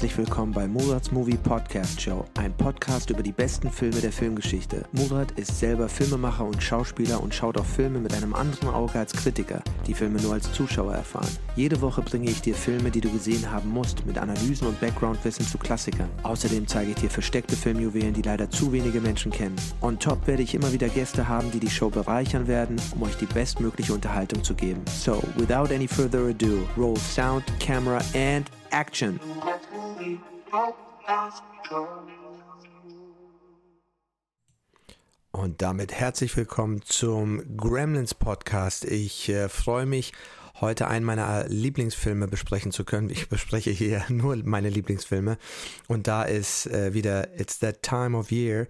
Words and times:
herzlich 0.00 0.16
willkommen 0.16 0.52
bei 0.52 0.66
Murats 0.66 1.12
Movie 1.12 1.36
Podcast 1.36 2.00
Show, 2.00 2.24
ein 2.38 2.54
Podcast 2.54 3.10
über 3.10 3.22
die 3.22 3.32
besten 3.32 3.70
Filme 3.70 4.00
der 4.00 4.10
Filmgeschichte. 4.10 4.86
Murat 4.92 5.30
ist 5.32 5.58
selber 5.58 5.90
Filmemacher 5.90 6.46
und 6.46 6.62
Schauspieler 6.62 7.22
und 7.22 7.34
schaut 7.34 7.58
auf 7.58 7.66
Filme 7.66 7.98
mit 7.98 8.14
einem 8.14 8.32
anderen 8.32 8.70
Auge 8.70 8.98
als 8.98 9.12
Kritiker, 9.12 9.62
die 9.86 9.92
Filme 9.92 10.18
nur 10.22 10.32
als 10.32 10.50
Zuschauer 10.54 10.94
erfahren. 10.94 11.28
Jede 11.54 11.82
Woche 11.82 12.00
bringe 12.00 12.30
ich 12.30 12.40
dir 12.40 12.54
Filme, 12.54 12.90
die 12.90 13.02
du 13.02 13.10
gesehen 13.10 13.52
haben 13.52 13.68
musst, 13.68 14.06
mit 14.06 14.16
Analysen 14.16 14.68
und 14.68 14.80
Backgroundwissen 14.80 15.46
zu 15.46 15.58
Klassikern. 15.58 16.08
Außerdem 16.22 16.66
zeige 16.66 16.92
ich 16.92 16.96
dir 16.96 17.10
versteckte 17.10 17.54
Filmjuwelen, 17.54 18.14
die 18.14 18.22
leider 18.22 18.48
zu 18.48 18.72
wenige 18.72 19.02
Menschen 19.02 19.30
kennen. 19.30 19.56
On 19.82 19.98
top 19.98 20.26
werde 20.26 20.42
ich 20.42 20.54
immer 20.54 20.72
wieder 20.72 20.88
Gäste 20.88 21.28
haben, 21.28 21.50
die 21.50 21.60
die 21.60 21.68
Show 21.68 21.90
bereichern 21.90 22.48
werden, 22.48 22.80
um 22.94 23.02
euch 23.02 23.16
die 23.16 23.26
bestmögliche 23.26 23.92
Unterhaltung 23.92 24.42
zu 24.42 24.54
geben. 24.54 24.80
So, 24.86 25.22
without 25.36 25.74
any 25.74 25.86
further 25.86 26.30
ado, 26.30 26.66
roll 26.78 26.96
sound, 26.96 27.44
camera 27.58 28.00
and 28.14 28.50
action. 28.70 29.20
Und 35.32 35.62
damit 35.62 35.92
herzlich 35.92 36.36
willkommen 36.36 36.82
zum 36.82 37.56
Gremlins 37.56 38.14
Podcast. 38.14 38.84
Ich 38.84 39.28
äh, 39.28 39.48
freue 39.48 39.86
mich, 39.86 40.12
heute 40.60 40.88
einen 40.88 41.04
meiner 41.04 41.48
Lieblingsfilme 41.48 42.28
besprechen 42.28 42.72
zu 42.72 42.84
können. 42.84 43.10
Ich 43.10 43.28
bespreche 43.28 43.70
hier 43.70 44.04
nur 44.08 44.36
meine 44.44 44.68
Lieblingsfilme. 44.68 45.38
Und 45.88 46.06
da 46.06 46.24
ist 46.24 46.66
äh, 46.66 46.94
wieder 46.94 47.38
It's 47.38 47.58
That 47.60 47.82
Time 47.82 48.16
of 48.16 48.30
Year, 48.30 48.66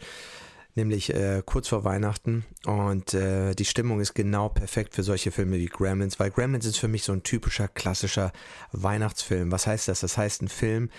nämlich 0.80 1.14
äh, 1.14 1.42
kurz 1.44 1.68
vor 1.68 1.84
Weihnachten. 1.84 2.44
Und 2.66 3.14
äh, 3.14 3.54
die 3.54 3.64
Stimmung 3.64 4.00
ist 4.00 4.14
genau 4.14 4.48
perfekt 4.48 4.94
für 4.94 5.02
solche 5.02 5.30
Filme 5.30 5.58
wie 5.58 5.66
Gremlins, 5.66 6.18
weil 6.18 6.30
Gremlins 6.30 6.66
ist 6.66 6.78
für 6.78 6.88
mich 6.88 7.04
so 7.04 7.12
ein 7.12 7.22
typischer, 7.22 7.68
klassischer 7.68 8.32
Weihnachtsfilm. 8.72 9.52
Was 9.52 9.66
heißt 9.66 9.88
das? 9.88 10.00
Das 10.00 10.16
heißt 10.16 10.42
ein 10.42 10.48
Film, 10.48 10.90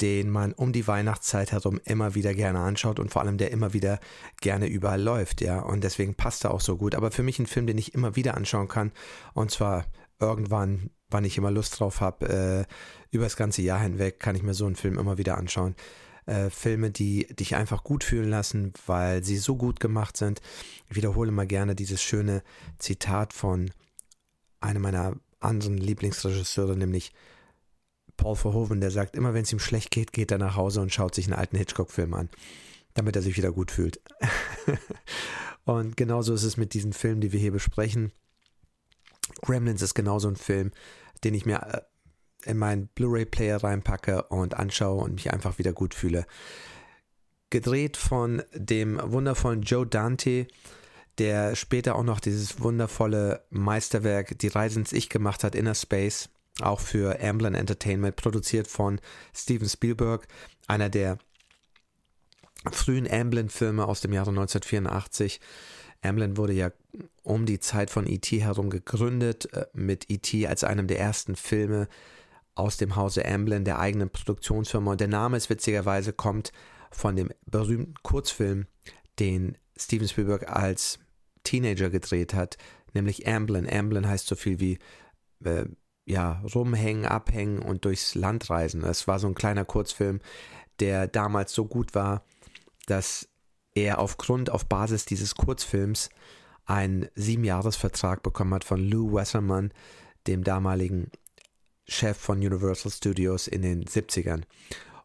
den 0.00 0.30
man 0.30 0.52
um 0.52 0.72
die 0.72 0.86
Weihnachtszeit 0.86 1.52
herum 1.52 1.80
immer 1.84 2.14
wieder 2.14 2.34
gerne 2.34 2.60
anschaut 2.60 3.00
und 3.00 3.10
vor 3.10 3.22
allem 3.22 3.38
der 3.38 3.50
immer 3.50 3.72
wieder 3.72 3.98
gerne 4.40 4.66
überall 4.66 5.00
läuft, 5.00 5.40
ja. 5.40 5.60
Und 5.60 5.84
deswegen 5.84 6.14
passt 6.14 6.44
er 6.44 6.52
auch 6.52 6.60
so 6.60 6.76
gut. 6.76 6.94
Aber 6.94 7.10
für 7.10 7.22
mich 7.22 7.38
ein 7.38 7.46
Film, 7.46 7.66
den 7.66 7.78
ich 7.78 7.94
immer 7.94 8.14
wieder 8.14 8.36
anschauen 8.36 8.68
kann. 8.68 8.92
Und 9.34 9.50
zwar 9.50 9.86
irgendwann, 10.20 10.90
wann 11.10 11.24
ich 11.24 11.38
immer 11.38 11.50
Lust 11.50 11.80
drauf 11.80 12.00
habe, 12.00 12.66
äh, 12.68 12.74
über 13.10 13.24
das 13.24 13.36
ganze 13.36 13.62
Jahr 13.62 13.80
hinweg 13.80 14.20
kann 14.20 14.36
ich 14.36 14.42
mir 14.42 14.54
so 14.54 14.66
einen 14.66 14.76
Film 14.76 14.98
immer 14.98 15.18
wieder 15.18 15.38
anschauen. 15.38 15.74
Äh, 16.26 16.50
Filme, 16.50 16.90
die 16.90 17.28
dich 17.28 17.54
einfach 17.54 17.84
gut 17.84 18.02
fühlen 18.02 18.28
lassen, 18.28 18.72
weil 18.86 19.22
sie 19.22 19.36
so 19.36 19.54
gut 19.54 19.78
gemacht 19.78 20.16
sind. 20.16 20.40
Ich 20.90 20.96
wiederhole 20.96 21.30
mal 21.30 21.46
gerne 21.46 21.76
dieses 21.76 22.02
schöne 22.02 22.42
Zitat 22.78 23.32
von 23.32 23.70
einem 24.60 24.82
meiner 24.82 25.14
anderen 25.38 25.78
Lieblingsregisseure, 25.78 26.76
nämlich 26.76 27.12
Paul 28.16 28.34
Verhoeven, 28.34 28.80
der 28.80 28.90
sagt, 28.90 29.14
immer 29.14 29.34
wenn 29.34 29.44
es 29.44 29.52
ihm 29.52 29.60
schlecht 29.60 29.92
geht, 29.92 30.12
geht 30.12 30.32
er 30.32 30.38
nach 30.38 30.56
Hause 30.56 30.80
und 30.80 30.92
schaut 30.92 31.14
sich 31.14 31.26
einen 31.26 31.38
alten 31.38 31.58
Hitchcock-Film 31.58 32.12
an, 32.14 32.28
damit 32.94 33.14
er 33.14 33.22
sich 33.22 33.36
wieder 33.36 33.52
gut 33.52 33.70
fühlt. 33.70 34.00
und 35.64 35.96
genauso 35.96 36.34
ist 36.34 36.42
es 36.42 36.56
mit 36.56 36.74
diesen 36.74 36.92
Filmen, 36.92 37.20
die 37.20 37.30
wir 37.30 37.38
hier 37.38 37.52
besprechen. 37.52 38.10
Gremlins 39.42 39.82
ist 39.82 39.94
genauso 39.94 40.26
ein 40.26 40.36
Film, 40.36 40.72
den 41.22 41.34
ich 41.34 41.46
mir 41.46 41.62
äh, 41.62 41.82
in 42.46 42.58
meinen 42.58 42.88
Blu-ray-Player 42.88 43.62
reinpacke 43.62 44.22
und 44.24 44.54
anschaue 44.54 45.02
und 45.02 45.14
mich 45.14 45.32
einfach 45.32 45.58
wieder 45.58 45.72
gut 45.72 45.94
fühle. 45.94 46.26
Gedreht 47.50 47.96
von 47.96 48.42
dem 48.54 49.00
wundervollen 49.02 49.62
Joe 49.62 49.86
Dante, 49.86 50.46
der 51.18 51.56
später 51.56 51.94
auch 51.94 52.02
noch 52.02 52.20
dieses 52.20 52.60
wundervolle 52.60 53.44
Meisterwerk 53.50 54.38
Die 54.38 54.48
Reise 54.48 54.80
ins 54.80 54.92
Ich 54.92 55.08
gemacht 55.08 55.44
hat, 55.44 55.54
Inner 55.54 55.74
Space 55.74 56.28
auch 56.60 56.80
für 56.80 57.20
Amblin 57.22 57.54
Entertainment, 57.54 58.16
produziert 58.16 58.66
von 58.66 59.00
Steven 59.34 59.68
Spielberg, 59.68 60.26
einer 60.66 60.88
der 60.88 61.18
frühen 62.72 63.10
Amblin-Filme 63.10 63.86
aus 63.86 64.00
dem 64.00 64.12
Jahre 64.12 64.30
1984. 64.30 65.40
Amblin 66.02 66.36
wurde 66.36 66.52
ja 66.52 66.70
um 67.22 67.46
die 67.46 67.60
Zeit 67.60 67.90
von 67.90 68.06
E.T. 68.06 68.40
herum 68.40 68.70
gegründet, 68.70 69.52
äh, 69.52 69.66
mit 69.72 70.10
E.T. 70.10 70.46
als 70.46 70.64
einem 70.64 70.86
der 70.86 70.98
ersten 70.98 71.36
Filme 71.36 71.88
aus 72.56 72.78
dem 72.78 72.96
Hause 72.96 73.24
Amblin, 73.24 73.64
der 73.64 73.78
eigenen 73.78 74.10
Produktionsfirma. 74.10 74.92
Und 74.92 75.00
der 75.00 75.08
Name 75.08 75.36
ist 75.36 75.50
witzigerweise 75.50 76.12
kommt 76.12 76.52
von 76.90 77.14
dem 77.14 77.30
berühmten 77.44 77.94
Kurzfilm, 78.02 78.66
den 79.18 79.56
Steven 79.76 80.08
Spielberg 80.08 80.50
als 80.50 80.98
Teenager 81.44 81.90
gedreht 81.90 82.34
hat, 82.34 82.56
nämlich 82.94 83.28
Amblin. 83.28 83.70
Amblin 83.70 84.08
heißt 84.08 84.26
so 84.26 84.34
viel 84.34 84.58
wie 84.58 84.78
äh, 85.44 85.66
ja, 86.06 86.42
rumhängen, 86.54 87.04
abhängen 87.04 87.60
und 87.60 87.84
durchs 87.84 88.14
Land 88.14 88.48
reisen. 88.48 88.82
Es 88.84 89.06
war 89.06 89.18
so 89.18 89.26
ein 89.26 89.34
kleiner 89.34 89.64
Kurzfilm, 89.64 90.20
der 90.80 91.06
damals 91.06 91.52
so 91.52 91.66
gut 91.66 91.94
war, 91.94 92.24
dass 92.86 93.28
er 93.74 93.98
aufgrund, 93.98 94.50
auf 94.50 94.66
Basis 94.66 95.04
dieses 95.04 95.34
Kurzfilms 95.34 96.08
einen 96.64 97.08
Siebenjahresvertrag 97.14 98.22
bekommen 98.22 98.54
hat 98.54 98.64
von 98.64 98.80
Lou 98.80 99.12
Wasserman, 99.12 99.72
dem 100.26 100.42
damaligen 100.42 101.10
Chef 101.88 102.16
von 102.16 102.38
Universal 102.38 102.92
Studios 102.92 103.46
in 103.48 103.62
den 103.62 103.84
70ern. 103.84 104.42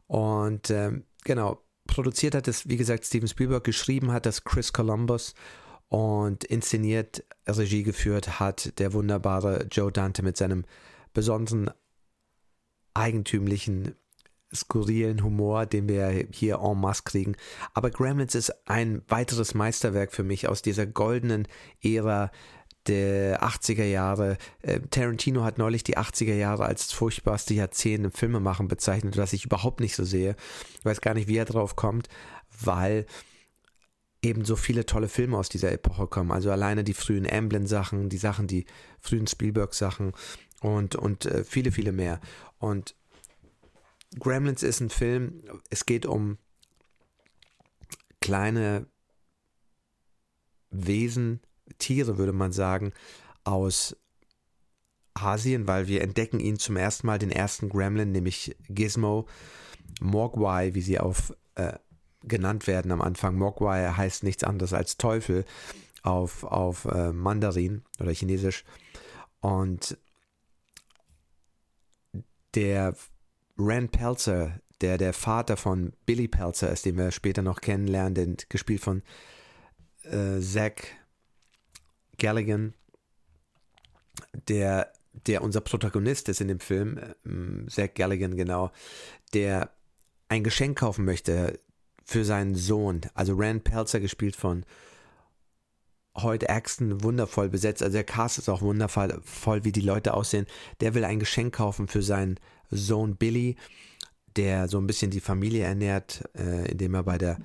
Und 0.07 0.69
ähm, 0.69 1.05
genau, 1.23 1.61
produziert 1.87 2.35
hat 2.35 2.47
es, 2.47 2.67
wie 2.67 2.77
gesagt, 2.77 3.05
Steven 3.05 3.27
Spielberg, 3.27 3.63
geschrieben 3.63 4.11
hat 4.11 4.25
das 4.25 4.43
Chris 4.43 4.73
Columbus 4.73 5.33
und 5.89 6.43
inszeniert, 6.45 7.23
Regie 7.47 7.83
geführt 7.83 8.39
hat 8.39 8.79
der 8.79 8.93
wunderbare 8.93 9.67
Joe 9.71 9.91
Dante 9.91 10.23
mit 10.23 10.37
seinem 10.37 10.65
besonderen 11.13 11.69
eigentümlichen, 12.93 13.95
skurrilen 14.53 15.23
Humor, 15.23 15.65
den 15.65 15.87
wir 15.87 16.27
hier 16.31 16.59
en 16.61 16.79
masse 16.79 17.03
kriegen. 17.03 17.35
Aber 17.73 17.89
Gremlins 17.89 18.35
ist 18.35 18.53
ein 18.67 19.01
weiteres 19.07 19.53
Meisterwerk 19.53 20.11
für 20.13 20.23
mich 20.23 20.47
aus 20.47 20.61
dieser 20.61 20.85
goldenen 20.85 21.47
Ära 21.81 22.31
der 22.87 23.43
80er 23.43 23.83
Jahre. 23.83 24.37
Äh, 24.61 24.79
Tarantino 24.89 25.43
hat 25.43 25.57
neulich 25.57 25.83
die 25.83 25.97
80er 25.97 26.33
Jahre 26.35 26.65
als 26.65 26.87
das 26.87 26.93
furchtbarste 26.93 27.53
Jahrzehnt 27.53 28.05
im 28.05 28.11
Filmemachen 28.11 28.67
bezeichnet, 28.67 29.17
was 29.17 29.33
ich 29.33 29.45
überhaupt 29.45 29.79
nicht 29.79 29.95
so 29.95 30.03
sehe. 30.03 30.35
Ich 30.79 30.85
weiß 30.85 31.01
gar 31.01 31.13
nicht, 31.13 31.27
wie 31.27 31.37
er 31.37 31.45
drauf 31.45 31.75
kommt, 31.75 32.07
weil 32.59 33.05
eben 34.21 34.45
so 34.45 34.55
viele 34.55 34.85
tolle 34.85 35.07
Filme 35.07 35.37
aus 35.37 35.49
dieser 35.49 35.71
Epoche 35.71 36.07
kommen. 36.07 36.31
Also 36.31 36.51
alleine 36.51 36.83
die 36.83 36.93
frühen 36.93 37.29
Amblin-Sachen, 37.29 38.09
die 38.09 38.17
Sachen, 38.17 38.47
die 38.47 38.65
frühen 38.99 39.27
Spielberg-Sachen 39.27 40.13
und, 40.61 40.95
und 40.95 41.25
äh, 41.25 41.43
viele, 41.43 41.71
viele 41.71 41.91
mehr. 41.91 42.19
Und 42.59 42.95
Gremlins 44.19 44.61
ist 44.63 44.79
ein 44.79 44.89
Film, 44.89 45.41
es 45.69 45.85
geht 45.85 46.05
um 46.05 46.37
kleine 48.19 48.85
Wesen, 50.69 51.41
Tiere 51.77 52.17
würde 52.17 52.33
man 52.33 52.51
sagen, 52.51 52.93
aus 53.43 53.95
Asien, 55.13 55.67
weil 55.67 55.87
wir 55.87 56.01
entdecken 56.01 56.39
ihn 56.39 56.57
zum 56.57 56.77
ersten 56.77 57.07
Mal, 57.07 57.19
den 57.19 57.31
ersten 57.31 57.69
Gremlin, 57.69 58.11
nämlich 58.11 58.55
Gizmo, 58.69 59.27
Mogwai, 59.99 60.73
wie 60.73 60.81
sie 60.81 60.99
auf 60.99 61.33
äh, 61.55 61.73
genannt 62.23 62.67
werden 62.67 62.91
am 62.91 63.01
Anfang. 63.01 63.35
Mogwai 63.35 63.91
heißt 63.91 64.23
nichts 64.23 64.43
anderes 64.43 64.73
als 64.73 64.97
Teufel 64.97 65.45
auf, 66.03 66.43
auf 66.43 66.85
äh, 66.85 67.11
Mandarin 67.11 67.83
oder 67.99 68.11
Chinesisch. 68.11 68.63
Und 69.41 69.97
der 72.55 72.95
Rand 73.57 73.91
Pelzer, 73.91 74.59
der 74.81 74.97
der 74.97 75.13
Vater 75.13 75.57
von 75.57 75.93
Billy 76.05 76.27
Pelzer 76.27 76.71
ist, 76.71 76.85
den 76.85 76.97
wir 76.97 77.11
später 77.11 77.41
noch 77.41 77.61
kennenlernen, 77.61 78.37
gespielt 78.49 78.81
von 78.81 79.03
äh, 80.03 80.39
Zach 80.39 80.73
Galligan, 82.21 82.75
der, 84.47 84.93
der 85.25 85.41
unser 85.41 85.61
Protagonist 85.61 86.29
ist 86.29 86.39
in 86.39 86.47
dem 86.47 86.59
Film, 86.59 86.97
äh, 86.97 87.67
Zach 87.67 87.95
Galligan 87.95 88.37
genau, 88.37 88.71
der 89.33 89.71
ein 90.29 90.43
Geschenk 90.43 90.77
kaufen 90.77 91.03
möchte 91.03 91.59
für 92.05 92.23
seinen 92.23 92.55
Sohn. 92.55 93.01
Also 93.15 93.33
Rand 93.35 93.63
Pelzer 93.63 93.99
gespielt 93.99 94.35
von 94.35 94.65
Hoyt 96.15 96.47
Axton 96.47 97.03
wundervoll 97.03 97.49
besetzt. 97.49 97.81
Also 97.81 97.93
der 97.93 98.03
Cast 98.03 98.37
ist 98.37 98.49
auch 98.49 98.61
wundervoll, 98.61 99.19
voll 99.23 99.63
wie 99.63 99.71
die 99.71 99.81
Leute 99.81 100.13
aussehen. 100.13 100.45
Der 100.79 100.93
will 100.93 101.05
ein 101.05 101.19
Geschenk 101.19 101.55
kaufen 101.55 101.87
für 101.87 102.03
seinen 102.03 102.39
Sohn 102.69 103.15
Billy, 103.15 103.55
der 104.35 104.67
so 104.67 104.77
ein 104.77 104.87
bisschen 104.87 105.09
die 105.09 105.21
Familie 105.21 105.63
ernährt, 105.63 106.23
äh, 106.37 106.69
indem 106.71 106.93
er 106.93 107.03
bei 107.03 107.17
der, 107.17 107.39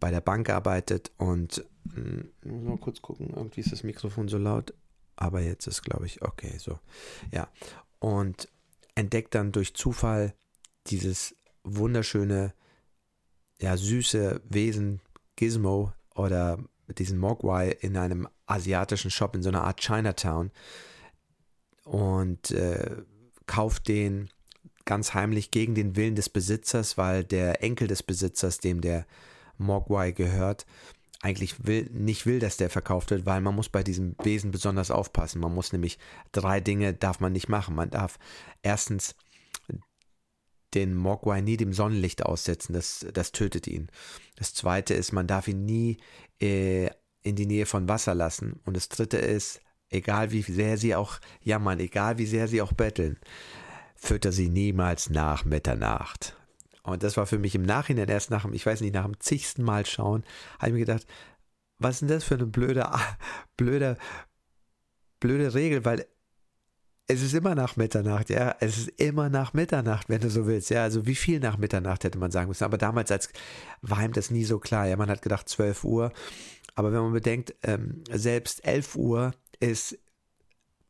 bei 0.00 0.10
der 0.10 0.20
Bank 0.20 0.50
arbeitet. 0.50 1.12
Und 1.16 1.64
mh, 1.94 2.24
hm, 2.42 2.64
mal 2.64 2.78
kurz 2.78 3.02
gucken, 3.02 3.30
irgendwie 3.34 3.60
ist 3.60 3.72
das 3.72 3.82
Mikrofon 3.82 4.28
so 4.28 4.38
laut. 4.38 4.74
Aber 5.16 5.40
jetzt 5.40 5.66
ist, 5.66 5.82
glaube 5.82 6.06
ich, 6.06 6.22
okay, 6.22 6.58
so. 6.58 6.78
Ja. 7.32 7.48
Und 7.98 8.48
entdeckt 8.94 9.34
dann 9.34 9.52
durch 9.52 9.74
Zufall 9.74 10.34
dieses 10.88 11.34
wunderschöne, 11.64 12.52
ja, 13.60 13.76
süße 13.76 14.42
Wesen 14.48 15.00
Gizmo 15.36 15.92
oder 16.14 16.58
diesen 16.98 17.18
Mogwai 17.18 17.70
in 17.70 17.96
einem 17.96 18.28
asiatischen 18.46 19.10
Shop 19.10 19.34
in 19.34 19.42
so 19.42 19.48
einer 19.48 19.64
Art 19.64 19.80
Chinatown 19.80 20.50
und 21.84 22.50
äh, 22.50 23.02
kauft 23.46 23.88
den, 23.88 24.28
ganz 24.84 25.14
heimlich 25.14 25.50
gegen 25.50 25.74
den 25.74 25.96
Willen 25.96 26.14
des 26.14 26.28
Besitzers, 26.28 26.96
weil 26.96 27.24
der 27.24 27.62
Enkel 27.62 27.88
des 27.88 28.02
Besitzers, 28.02 28.58
dem 28.58 28.80
der 28.80 29.04
Mogwai 29.58 30.12
gehört, 30.12 30.64
eigentlich 31.26 31.66
will, 31.66 31.90
nicht 31.92 32.24
will, 32.24 32.38
dass 32.38 32.56
der 32.56 32.70
verkauft 32.70 33.10
wird, 33.10 33.26
weil 33.26 33.40
man 33.40 33.54
muss 33.54 33.68
bei 33.68 33.82
diesem 33.82 34.14
Wesen 34.22 34.52
besonders 34.52 34.92
aufpassen. 34.92 35.40
Man 35.40 35.52
muss 35.52 35.72
nämlich 35.72 35.98
drei 36.30 36.60
Dinge 36.60 36.94
darf 36.94 37.18
man 37.18 37.32
nicht 37.32 37.48
machen. 37.48 37.74
Man 37.74 37.90
darf 37.90 38.18
erstens 38.62 39.16
den 40.74 40.94
Mogwai 40.94 41.40
nie 41.40 41.56
dem 41.56 41.72
Sonnenlicht 41.72 42.24
aussetzen, 42.24 42.74
das, 42.74 43.04
das 43.12 43.32
tötet 43.32 43.66
ihn. 43.66 43.88
Das 44.36 44.54
zweite 44.54 44.94
ist, 44.94 45.12
man 45.12 45.26
darf 45.26 45.48
ihn 45.48 45.64
nie 45.64 45.96
äh, 46.40 46.90
in 47.22 47.34
die 47.34 47.46
Nähe 47.46 47.66
von 47.66 47.88
Wasser 47.88 48.14
lassen. 48.14 48.60
Und 48.64 48.76
das 48.76 48.88
dritte 48.88 49.16
ist, 49.16 49.60
egal 49.90 50.30
wie 50.30 50.42
sehr 50.42 50.78
sie 50.78 50.94
auch 50.94 51.18
jammern, 51.42 51.80
egal 51.80 52.18
wie 52.18 52.26
sehr 52.26 52.46
sie 52.46 52.62
auch 52.62 52.72
betteln, 52.72 53.18
fütter 53.96 54.30
sie 54.30 54.48
niemals 54.48 55.10
nach 55.10 55.44
Mitternacht. 55.44 56.36
Und 56.86 57.02
das 57.02 57.16
war 57.16 57.26
für 57.26 57.38
mich 57.38 57.54
im 57.54 57.62
Nachhinein 57.62 58.08
erst 58.08 58.30
nach 58.30 58.42
dem, 58.42 58.52
ich 58.52 58.64
weiß 58.64 58.80
nicht, 58.80 58.94
nach 58.94 59.04
dem 59.04 59.18
zigsten 59.20 59.62
Mal 59.62 59.86
schauen, 59.86 60.24
habe 60.58 60.68
ich 60.68 60.72
mir 60.74 60.80
gedacht, 60.80 61.06
was 61.78 61.96
ist 61.96 62.00
denn 62.00 62.08
das 62.08 62.24
für 62.24 62.34
eine 62.34 62.46
blöde, 62.46 62.90
blöde, 63.56 63.96
blöde 65.20 65.54
Regel, 65.54 65.84
weil 65.84 66.06
es 67.08 67.22
ist 67.22 67.34
immer 67.34 67.54
nach 67.54 67.76
Mitternacht, 67.76 68.30
ja. 68.30 68.56
Es 68.60 68.78
ist 68.78 68.88
immer 69.00 69.28
nach 69.28 69.54
Mitternacht, 69.54 70.08
wenn 70.08 70.20
du 70.20 70.30
so 70.30 70.46
willst, 70.46 70.70
ja. 70.70 70.82
Also 70.82 71.06
wie 71.06 71.14
viel 71.14 71.38
nach 71.38 71.56
Mitternacht 71.56 72.04
hätte 72.04 72.18
man 72.18 72.30
sagen 72.30 72.48
müssen. 72.48 72.64
Aber 72.64 72.78
damals 72.78 73.10
als 73.12 73.28
war 73.80 74.02
ihm 74.04 74.12
das 74.12 74.30
nie 74.30 74.44
so 74.44 74.58
klar. 74.58 74.86
Ja, 74.86 74.96
man 74.96 75.08
hat 75.08 75.22
gedacht 75.22 75.48
12 75.48 75.84
Uhr. 75.84 76.12
Aber 76.74 76.92
wenn 76.92 77.00
man 77.00 77.12
bedenkt, 77.12 77.54
ähm, 77.62 78.02
selbst 78.10 78.64
11 78.64 78.96
Uhr 78.96 79.32
ist 79.60 79.98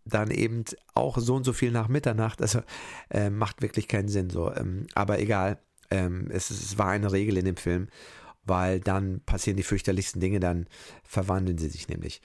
dann 0.07 0.31
eben 0.31 0.65
auch 0.95 1.19
so 1.19 1.35
und 1.35 1.45
so 1.45 1.53
viel 1.53 1.71
nach 1.71 1.89
Mitternacht. 1.89 2.41
Also 2.41 2.63
äh, 3.11 3.29
macht 3.29 3.61
wirklich 3.61 3.87
keinen 3.87 4.09
Sinn 4.09 4.31
so. 4.31 4.53
Ähm, 4.55 4.87
aber 4.95 5.19
egal. 5.19 5.59
Ähm, 5.91 6.29
es, 6.31 6.51
es 6.51 6.79
war 6.79 6.89
eine 6.89 7.13
Regel 7.13 7.37
in 7.37 7.45
dem 7.45 7.57
Film, 7.57 7.89
weil 8.45 8.81
dann 8.81 9.21
passieren 9.21 9.57
die 9.57 9.63
fürchterlichsten 9.63 10.21
Dinge, 10.21 10.41
dann 10.41 10.67
verwandeln 11.05 11.59
sie 11.59 11.69
sich 11.69 11.89
nämlich. 11.89 12.23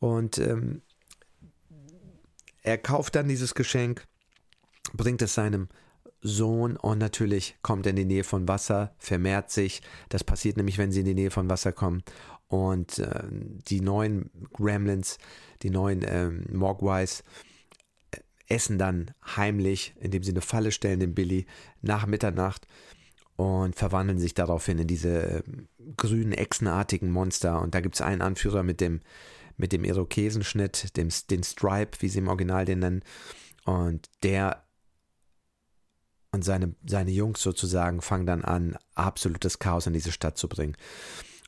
Und 0.00 0.38
ähm, 0.38 0.82
er 2.62 2.78
kauft 2.78 3.14
dann 3.14 3.28
dieses 3.28 3.54
Geschenk, 3.54 4.06
bringt 4.94 5.22
es 5.22 5.34
seinem 5.34 5.68
Sohn 6.20 6.76
und 6.76 6.98
natürlich 6.98 7.56
kommt 7.62 7.86
er 7.86 7.90
in 7.90 7.96
die 7.96 8.04
Nähe 8.04 8.24
von 8.24 8.48
Wasser, 8.48 8.94
vermehrt 8.98 9.50
sich. 9.50 9.82
Das 10.08 10.24
passiert 10.24 10.56
nämlich, 10.56 10.78
wenn 10.78 10.90
sie 10.90 11.00
in 11.00 11.06
die 11.06 11.14
Nähe 11.14 11.30
von 11.30 11.48
Wasser 11.48 11.72
kommen. 11.72 12.02
Und 12.48 12.98
äh, 12.98 13.22
die 13.68 13.80
neuen 13.80 14.30
Gremlins, 14.52 15.18
die 15.62 15.70
neuen 15.70 16.04
ähm, 16.06 16.44
Mogwais, 16.50 17.22
äh, 18.10 18.20
essen 18.48 18.78
dann 18.78 19.12
heimlich, 19.36 19.94
indem 20.00 20.22
sie 20.22 20.30
eine 20.32 20.40
Falle 20.40 20.72
stellen, 20.72 21.00
den 21.00 21.14
Billy, 21.14 21.46
nach 21.82 22.06
Mitternacht 22.06 22.66
und 23.38 23.76
verwandeln 23.76 24.18
sich 24.18 24.34
daraufhin 24.34 24.80
in 24.80 24.88
diese 24.88 25.22
äh, 25.22 25.42
grünen, 25.96 26.32
echsenartigen 26.32 27.08
Monster. 27.08 27.62
Und 27.62 27.72
da 27.72 27.80
gibt 27.80 27.94
es 27.94 28.00
einen 28.00 28.20
Anführer 28.20 28.64
mit 28.64 28.80
dem, 28.80 29.00
mit 29.56 29.70
dem 29.70 29.84
Irokesenschnitt, 29.84 30.96
dem, 30.96 31.08
den 31.30 31.44
Stripe, 31.44 31.98
wie 32.00 32.08
sie 32.08 32.18
im 32.18 32.26
Original 32.26 32.64
den 32.64 32.80
nennen. 32.80 33.04
Und 33.64 34.10
der 34.24 34.64
und 36.32 36.44
seine, 36.44 36.74
seine 36.84 37.12
Jungs 37.12 37.40
sozusagen 37.40 38.02
fangen 38.02 38.26
dann 38.26 38.44
an, 38.44 38.76
absolutes 38.96 39.60
Chaos 39.60 39.86
in 39.86 39.92
diese 39.92 40.10
Stadt 40.10 40.36
zu 40.36 40.48
bringen. 40.48 40.76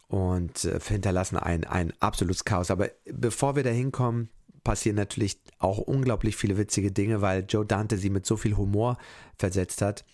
Und 0.06 0.64
äh, 0.66 0.78
hinterlassen 0.78 1.38
ein, 1.38 1.64
ein 1.64 1.92
absolutes 1.98 2.44
Chaos. 2.44 2.70
Aber 2.70 2.88
bevor 3.04 3.56
wir 3.56 3.64
da 3.64 3.70
hinkommen, 3.70 4.28
passieren 4.62 4.94
natürlich 4.94 5.40
auch 5.58 5.78
unglaublich 5.78 6.36
viele 6.36 6.56
witzige 6.56 6.92
Dinge, 6.92 7.20
weil 7.20 7.46
Joe 7.48 7.66
Dante 7.66 7.98
sie 7.98 8.10
mit 8.10 8.26
so 8.26 8.36
viel 8.36 8.56
Humor 8.56 8.96
versetzt 9.36 9.82
hat 9.82 10.04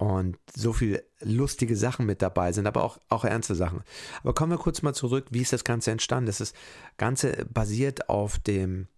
und 0.00 0.38
so 0.54 0.72
viele 0.72 1.04
lustige 1.20 1.76
Sachen 1.76 2.06
mit 2.06 2.22
dabei 2.22 2.52
sind, 2.52 2.66
aber 2.66 2.84
auch, 2.84 2.98
auch 3.10 3.26
ernste 3.26 3.54
Sachen. 3.54 3.82
Aber 4.22 4.32
kommen 4.32 4.50
wir 4.50 4.56
kurz 4.56 4.80
mal 4.80 4.94
zurück, 4.94 5.26
wie 5.30 5.42
ist 5.42 5.52
das 5.52 5.62
Ganze 5.62 5.90
entstanden? 5.90 6.26
Das 6.26 6.40
ist 6.40 6.56
Ganze 6.96 7.44
basiert 7.52 8.08
auf 8.08 8.38
dem 8.38 8.88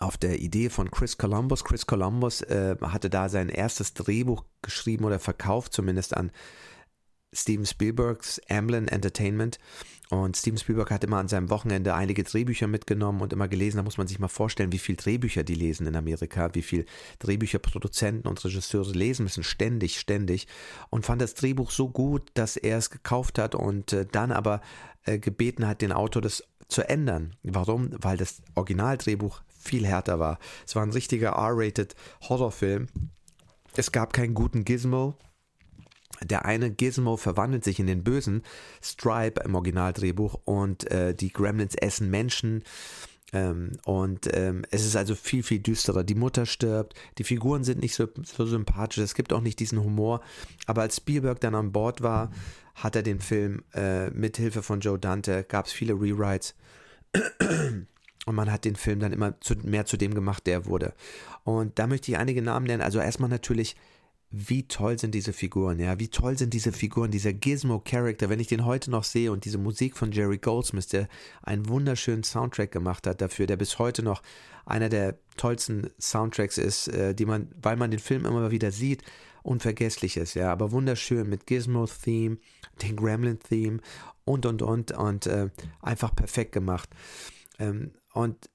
auf 0.00 0.16
der 0.16 0.40
Idee 0.40 0.68
von 0.68 0.90
Chris 0.90 1.16
Columbus. 1.16 1.62
Chris 1.62 1.86
Columbus 1.86 2.42
äh, 2.42 2.74
hatte 2.82 3.08
da 3.08 3.28
sein 3.28 3.48
erstes 3.48 3.94
Drehbuch 3.94 4.44
geschrieben 4.62 5.04
oder 5.04 5.20
verkauft, 5.20 5.72
zumindest 5.72 6.16
an 6.16 6.32
Steven 7.34 7.66
Spielbergs 7.66 8.40
Amblin 8.48 8.88
Entertainment. 8.88 9.58
Und 10.10 10.36
Steven 10.36 10.58
Spielberg 10.58 10.90
hat 10.90 11.02
immer 11.02 11.16
an 11.16 11.28
seinem 11.28 11.50
Wochenende 11.50 11.94
einige 11.94 12.22
Drehbücher 12.22 12.66
mitgenommen 12.66 13.20
und 13.20 13.32
immer 13.32 13.48
gelesen. 13.48 13.78
Da 13.78 13.82
muss 13.82 13.98
man 13.98 14.06
sich 14.06 14.18
mal 14.18 14.28
vorstellen, 14.28 14.70
wie 14.70 14.78
viele 14.78 14.96
Drehbücher 14.96 15.44
die 15.44 15.54
lesen 15.54 15.86
in 15.86 15.96
Amerika, 15.96 16.50
wie 16.54 16.62
viele 16.62 16.84
Drehbücher 17.18 17.58
Produzenten 17.58 18.28
und 18.28 18.44
Regisseure 18.44 18.92
lesen 18.92 19.24
müssen, 19.24 19.42
ständig, 19.42 19.98
ständig. 19.98 20.46
Und 20.90 21.06
fand 21.06 21.22
das 21.22 21.34
Drehbuch 21.34 21.70
so 21.70 21.88
gut, 21.88 22.30
dass 22.34 22.56
er 22.56 22.78
es 22.78 22.90
gekauft 22.90 23.38
hat 23.38 23.54
und 23.54 23.92
äh, 23.92 24.06
dann 24.10 24.30
aber 24.30 24.60
äh, 25.04 25.18
gebeten 25.18 25.66
hat, 25.66 25.80
den 25.80 25.92
Autor 25.92 26.22
das 26.22 26.44
zu 26.68 26.88
ändern. 26.88 27.34
Warum? 27.42 27.90
Weil 27.98 28.16
das 28.16 28.42
Originaldrehbuch 28.54 29.42
viel 29.48 29.86
härter 29.86 30.18
war. 30.18 30.38
Es 30.66 30.76
war 30.76 30.82
ein 30.82 30.92
richtiger 30.92 31.30
R-rated 31.30 31.94
Horrorfilm. 32.28 32.88
Es 33.76 33.90
gab 33.90 34.12
keinen 34.12 34.34
guten 34.34 34.64
Gizmo, 34.64 35.18
der 36.22 36.44
eine 36.44 36.70
Gizmo 36.70 37.16
verwandelt 37.16 37.64
sich 37.64 37.78
in 37.78 37.86
den 37.86 38.04
bösen 38.04 38.42
Stripe 38.82 39.42
im 39.44 39.54
Originaldrehbuch 39.54 40.40
und 40.44 40.90
äh, 40.90 41.14
die 41.14 41.32
Gremlins 41.32 41.74
essen 41.74 42.10
Menschen. 42.10 42.62
Ähm, 43.32 43.72
und 43.84 44.28
ähm, 44.32 44.64
es 44.70 44.84
ist 44.84 44.96
also 44.96 45.14
viel, 45.14 45.42
viel 45.42 45.58
düsterer. 45.58 46.04
Die 46.04 46.14
Mutter 46.14 46.46
stirbt, 46.46 46.94
die 47.18 47.24
Figuren 47.24 47.64
sind 47.64 47.80
nicht 47.80 47.94
so, 47.94 48.06
so 48.22 48.46
sympathisch, 48.46 48.98
es 48.98 49.14
gibt 49.14 49.32
auch 49.32 49.40
nicht 49.40 49.58
diesen 49.58 49.82
Humor. 49.82 50.20
Aber 50.66 50.82
als 50.82 50.96
Spielberg 50.96 51.40
dann 51.40 51.54
an 51.54 51.72
Bord 51.72 52.00
war, 52.02 52.30
hat 52.74 52.96
er 52.96 53.02
den 53.02 53.20
Film 53.20 53.62
äh, 53.74 54.10
mit 54.10 54.36
Hilfe 54.36 54.62
von 54.62 54.80
Joe 54.80 54.98
Dante, 54.98 55.44
gab 55.44 55.66
es 55.66 55.72
viele 55.72 55.94
Rewrites. 55.94 56.54
Und 58.26 58.34
man 58.34 58.50
hat 58.50 58.64
den 58.64 58.76
Film 58.76 59.00
dann 59.00 59.12
immer 59.12 59.38
zu, 59.40 59.54
mehr 59.62 59.84
zu 59.84 59.96
dem 59.96 60.14
gemacht, 60.14 60.46
der 60.46 60.66
wurde. 60.66 60.94
Und 61.44 61.78
da 61.78 61.86
möchte 61.86 62.10
ich 62.10 62.18
einige 62.18 62.40
Namen 62.40 62.66
nennen. 62.66 62.82
Also 62.82 62.98
erstmal 62.98 63.28
natürlich 63.28 63.76
wie 64.36 64.66
toll 64.66 64.98
sind 64.98 65.14
diese 65.14 65.32
Figuren, 65.32 65.78
ja, 65.78 65.98
wie 66.00 66.08
toll 66.08 66.36
sind 66.36 66.52
diese 66.52 66.72
Figuren, 66.72 67.12
dieser 67.12 67.32
Gizmo-Charakter, 67.32 68.28
wenn 68.28 68.40
ich 68.40 68.48
den 68.48 68.64
heute 68.64 68.90
noch 68.90 69.04
sehe 69.04 69.30
und 69.30 69.44
diese 69.44 69.58
Musik 69.58 69.96
von 69.96 70.10
Jerry 70.10 70.38
Goldsmith, 70.38 70.88
der 70.88 71.08
einen 71.42 71.68
wunderschönen 71.68 72.24
Soundtrack 72.24 72.72
gemacht 72.72 73.06
hat 73.06 73.20
dafür, 73.20 73.46
der 73.46 73.56
bis 73.56 73.78
heute 73.78 74.02
noch 74.02 74.22
einer 74.66 74.88
der 74.88 75.18
tollsten 75.36 75.90
Soundtracks 76.00 76.58
ist, 76.58 76.88
äh, 76.88 77.14
die 77.14 77.26
man, 77.26 77.48
weil 77.62 77.76
man 77.76 77.92
den 77.92 78.00
Film 78.00 78.26
immer 78.26 78.50
wieder 78.50 78.72
sieht, 78.72 79.04
unvergesslich 79.44 80.16
ist, 80.16 80.34
ja, 80.34 80.50
aber 80.50 80.72
wunderschön 80.72 81.28
mit 81.28 81.46
Gizmo-Theme, 81.46 82.38
den 82.82 82.96
Gremlin-Theme 82.96 83.78
und, 84.24 84.46
und, 84.46 84.62
und, 84.62 84.90
und 84.92 85.26
äh, 85.26 85.50
einfach 85.80 86.14
perfekt 86.14 86.52
gemacht. 86.52 86.88
Ähm, 87.60 87.92
und 88.14 88.50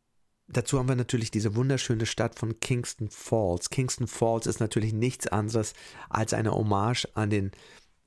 Dazu 0.52 0.80
haben 0.80 0.90
wir 0.90 0.96
natürlich 0.96 1.30
diese 1.30 1.56
wunderschöne 1.56 2.08
Stadt 2.08 2.38
von 2.38 2.60
Kingston 2.60 3.10
Falls. 3.12 3.70
Kingston 3.70 4.08
Falls 4.08 4.48
ist 4.48 4.60
natürlich 4.60 4.94
nichts 4.94 5.28
anderes 5.28 5.74
als 6.10 6.34
eine 6.34 6.52
Hommage 6.52 7.08
an 7.14 7.30
den 7.30 7.52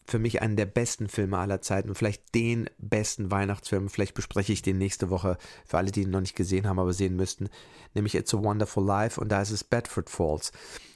für 0.04 0.18
mich 0.18 0.42
einen 0.42 0.56
der 0.56 0.66
besten 0.66 1.08
Filme 1.08 1.38
aller 1.38 1.60
Zeiten 1.60 1.88
und 1.88 1.94
vielleicht 1.94 2.34
den 2.34 2.68
besten 2.78 3.30
Weihnachtsfilm. 3.30 3.88
Vielleicht 3.88 4.14
bespreche 4.14 4.52
ich 4.52 4.60
den 4.60 4.76
nächste 4.76 5.10
Woche 5.10 5.38
für 5.64 5.78
alle, 5.78 5.92
die 5.92 6.02
ihn 6.02 6.10
noch 6.10 6.20
nicht 6.20 6.34
gesehen 6.34 6.66
haben, 6.66 6.80
aber 6.80 6.92
sehen 6.92 7.14
müssten. 7.14 7.48
Nämlich 7.94 8.16
It's 8.16 8.34
a 8.34 8.42
Wonderful 8.42 8.84
Life 8.84 9.20
und 9.20 9.28
da 9.30 9.40
ist 9.40 9.52
es 9.52 9.62
Bedford 9.62 10.10
Falls. 10.10 10.50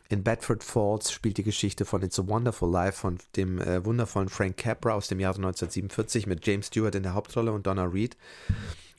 In 0.08 0.24
Bedford 0.24 0.64
Falls 0.64 1.12
spielt 1.12 1.38
die 1.38 1.44
Geschichte 1.44 1.84
von 1.84 2.02
It's 2.02 2.18
a 2.18 2.26
Wonderful 2.26 2.70
Life 2.70 2.98
von 2.98 3.18
dem 3.36 3.60
äh, 3.60 3.84
wundervollen 3.84 4.28
Frank 4.28 4.56
Capra 4.56 4.94
aus 4.94 5.06
dem 5.06 5.20
Jahre 5.20 5.36
1947 5.36 6.26
mit 6.26 6.44
James 6.44 6.66
Stewart 6.66 6.96
in 6.96 7.04
der 7.04 7.14
Hauptrolle 7.14 7.52
und 7.52 7.66
Donna 7.66 7.84
Reed. 7.84 8.16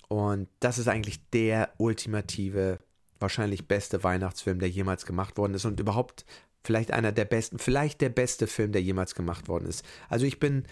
Und 0.08 0.48
das 0.60 0.78
ist 0.78 0.88
eigentlich 0.88 1.20
der 1.30 1.74
ultimative, 1.78 2.80
wahrscheinlich 3.20 3.68
beste 3.68 4.04
Weihnachtsfilm, 4.04 4.60
der 4.60 4.70
jemals 4.70 5.06
gemacht 5.06 5.38
worden 5.38 5.54
ist 5.54 5.66
und 5.66 5.80
überhaupt 5.80 6.26
vielleicht 6.64 6.92
einer 6.92 7.12
der 7.12 7.26
besten, 7.26 7.60
vielleicht 7.60 8.02
der 8.02 8.10
beste 8.10 8.48
Film, 8.48 8.72
der 8.72 8.82
jemals 8.82 9.16
gemacht 9.16 9.48
worden 9.48 9.68
ist. 9.68 9.86
Also 10.10 10.26
ich 10.26 10.40
bin, 10.40 10.64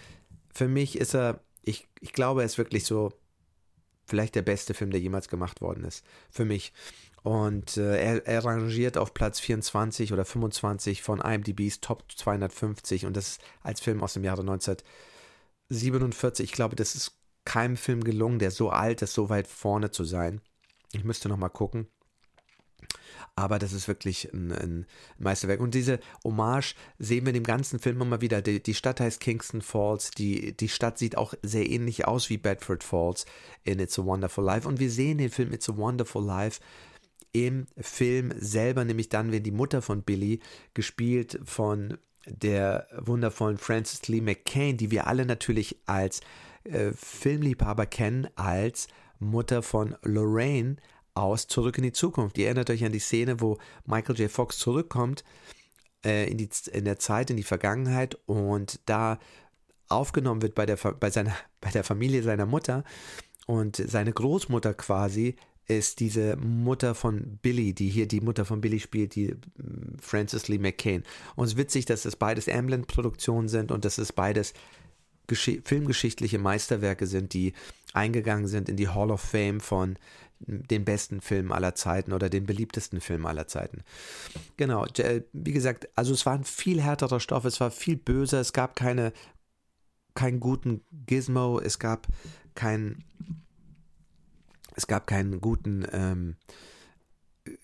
für 0.52 0.68
mich 0.68 0.98
ist 0.98 1.14
er, 1.14 1.40
ich, 1.62 1.86
ich 2.00 2.12
glaube, 2.12 2.42
er 2.42 2.46
ist 2.46 2.58
wirklich 2.58 2.84
so, 2.84 3.12
vielleicht 4.06 4.34
der 4.34 4.42
beste 4.42 4.74
Film, 4.74 4.90
der 4.90 5.00
jemals 5.00 5.28
gemacht 5.28 5.60
worden 5.60 5.84
ist. 5.84 6.04
Für 6.30 6.44
mich. 6.44 6.72
Und 7.22 7.76
äh, 7.76 7.98
er, 7.98 8.26
er 8.26 8.44
rangiert 8.44 8.96
auf 8.96 9.12
Platz 9.12 9.40
24 9.40 10.12
oder 10.12 10.24
25 10.24 11.02
von 11.02 11.20
IMDb's 11.20 11.80
Top 11.80 12.04
250 12.12 13.04
und 13.04 13.16
das 13.16 13.28
ist 13.28 13.40
als 13.62 13.80
Film 13.80 14.02
aus 14.02 14.12
dem 14.12 14.22
Jahre 14.22 14.42
1947. 14.42 16.44
Ich 16.44 16.52
glaube, 16.52 16.76
das 16.76 16.94
ist 16.94 17.15
keinem 17.46 17.78
Film 17.78 18.04
gelungen, 18.04 18.38
der 18.38 18.50
so 18.50 18.68
alt 18.68 19.00
ist, 19.00 19.14
so 19.14 19.30
weit 19.30 19.46
vorne 19.46 19.90
zu 19.90 20.04
sein. 20.04 20.42
Ich 20.92 21.04
müsste 21.04 21.30
noch 21.30 21.38
mal 21.38 21.48
gucken. 21.48 21.88
Aber 23.34 23.58
das 23.58 23.72
ist 23.72 23.86
wirklich 23.86 24.32
ein, 24.32 24.52
ein, 24.52 24.86
Meisterwerk. 25.18 25.60
Und 25.60 25.74
diese 25.74 26.00
Hommage 26.24 26.74
sehen 26.98 27.24
wir 27.24 27.30
in 27.30 27.34
dem 27.34 27.44
ganzen 27.44 27.78
Film 27.78 28.00
immer 28.00 28.20
wieder. 28.20 28.40
Die, 28.40 28.62
die, 28.62 28.74
Stadt 28.74 29.00
heißt 29.00 29.20
Kingston 29.20 29.60
Falls. 29.60 30.10
Die, 30.10 30.56
die 30.56 30.68
Stadt 30.68 30.98
sieht 30.98 31.18
auch 31.18 31.34
sehr 31.42 31.68
ähnlich 31.68 32.06
aus 32.06 32.30
wie 32.30 32.38
Bedford 32.38 32.82
Falls 32.82 33.26
in 33.64 33.78
It's 33.78 33.98
a 33.98 34.04
Wonderful 34.04 34.44
Life. 34.44 34.66
Und 34.66 34.80
wir 34.80 34.90
sehen 34.90 35.18
den 35.18 35.30
Film 35.30 35.52
It's 35.52 35.68
a 35.68 35.76
Wonderful 35.76 36.24
Life 36.24 36.60
im 37.32 37.66
Film 37.78 38.32
selber, 38.38 38.84
nämlich 38.84 39.10
dann, 39.10 39.32
wenn 39.32 39.42
die 39.42 39.50
Mutter 39.50 39.82
von 39.82 40.02
Billy, 40.02 40.40
gespielt 40.72 41.38
von 41.44 41.98
der 42.26 42.86
wundervollen 42.98 43.58
Frances 43.58 44.08
Lee 44.08 44.22
McCain, 44.22 44.78
die 44.78 44.90
wir 44.90 45.06
alle 45.06 45.26
natürlich 45.26 45.76
als 45.84 46.22
äh, 46.68 46.92
Filmliebhaber 46.92 47.86
kennen, 47.86 48.28
als 48.36 48.88
Mutter 49.18 49.62
von 49.62 49.96
Lorraine 50.02 50.76
aus 51.14 51.48
Zurück 51.48 51.78
in 51.78 51.84
die 51.84 51.92
Zukunft. 51.92 52.36
Ihr 52.38 52.46
erinnert 52.46 52.70
euch 52.70 52.84
an 52.84 52.92
die 52.92 52.98
Szene, 52.98 53.40
wo 53.40 53.58
Michael 53.86 54.18
J. 54.18 54.30
Fox 54.30 54.58
zurückkommt 54.58 55.24
äh, 56.04 56.30
in, 56.30 56.38
die, 56.38 56.48
in 56.72 56.84
der 56.84 56.98
Zeit, 56.98 57.30
in 57.30 57.36
die 57.36 57.42
Vergangenheit 57.42 58.18
und 58.26 58.80
da 58.86 59.18
aufgenommen 59.88 60.42
wird 60.42 60.54
bei 60.54 60.66
der, 60.66 60.76
bei, 60.76 61.10
seiner, 61.10 61.34
bei 61.60 61.70
der 61.70 61.84
Familie 61.84 62.22
seiner 62.22 62.46
Mutter 62.46 62.84
und 63.46 63.76
seine 63.76 64.12
Großmutter 64.12 64.74
quasi 64.74 65.36
ist 65.68 65.98
diese 65.98 66.36
Mutter 66.36 66.94
von 66.94 67.38
Billy, 67.42 67.74
die 67.74 67.88
hier 67.88 68.06
die 68.06 68.20
Mutter 68.20 68.44
von 68.44 68.60
Billy 68.60 68.78
spielt, 68.78 69.16
die 69.16 69.32
mm, 69.32 69.98
Frances 70.00 70.46
Lee 70.46 70.58
McCain. 70.58 71.02
Und 71.34 71.46
es 71.46 71.52
ist 71.52 71.58
witzig, 71.58 71.86
dass 71.86 72.04
es 72.04 72.14
beides 72.14 72.48
Amblin-Produktionen 72.48 73.48
sind 73.48 73.72
und 73.72 73.84
dass 73.84 73.98
es 73.98 74.12
beides 74.12 74.54
filmgeschichtliche 75.32 76.38
Meisterwerke 76.38 77.06
sind, 77.06 77.32
die 77.34 77.52
eingegangen 77.92 78.46
sind 78.46 78.68
in 78.68 78.76
die 78.76 78.88
Hall 78.88 79.10
of 79.10 79.20
Fame 79.20 79.60
von 79.60 79.98
den 80.38 80.84
besten 80.84 81.20
Filmen 81.20 81.50
aller 81.50 81.74
Zeiten 81.74 82.12
oder 82.12 82.28
den 82.28 82.44
beliebtesten 82.44 83.00
Filmen 83.00 83.26
aller 83.26 83.46
Zeiten. 83.46 83.82
Genau, 84.56 84.86
wie 85.32 85.52
gesagt, 85.52 85.88
also 85.94 86.12
es 86.12 86.26
war 86.26 86.34
ein 86.34 86.44
viel 86.44 86.82
härterer 86.82 87.20
Stoff, 87.20 87.44
es 87.46 87.58
war 87.60 87.70
viel 87.70 87.96
böser, 87.96 88.40
es 88.40 88.52
gab 88.52 88.76
keine, 88.76 89.12
keinen 90.14 90.40
guten 90.40 90.84
Gizmo, 91.06 91.58
es 91.58 91.78
gab 91.78 92.06
keinen 92.54 93.04
es 94.76 94.86
gab 94.86 95.06
keinen 95.06 95.40
guten, 95.40 95.86
ähm, 95.90 96.36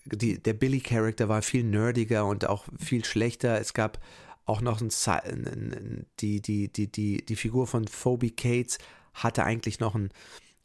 die, 0.05 0.41
der 0.41 0.53
Billy-Charakter 0.53 1.29
war 1.29 1.41
viel 1.43 1.63
nerdiger 1.63 2.25
und 2.25 2.49
auch 2.49 2.65
viel 2.79 3.05
schlechter. 3.05 3.59
Es 3.59 3.73
gab 3.73 3.99
auch 4.45 4.61
noch 4.61 4.81
ein, 4.81 6.05
die, 6.19 6.41
die, 6.41 6.71
die, 6.71 6.91
die, 6.91 7.25
die 7.25 7.35
Figur 7.35 7.67
von 7.67 7.87
Phoebe 7.87 8.31
Cates 8.31 8.77
hatte 9.13 9.43
eigentlich 9.43 9.79
noch 9.79 9.95
einen, 9.95 10.09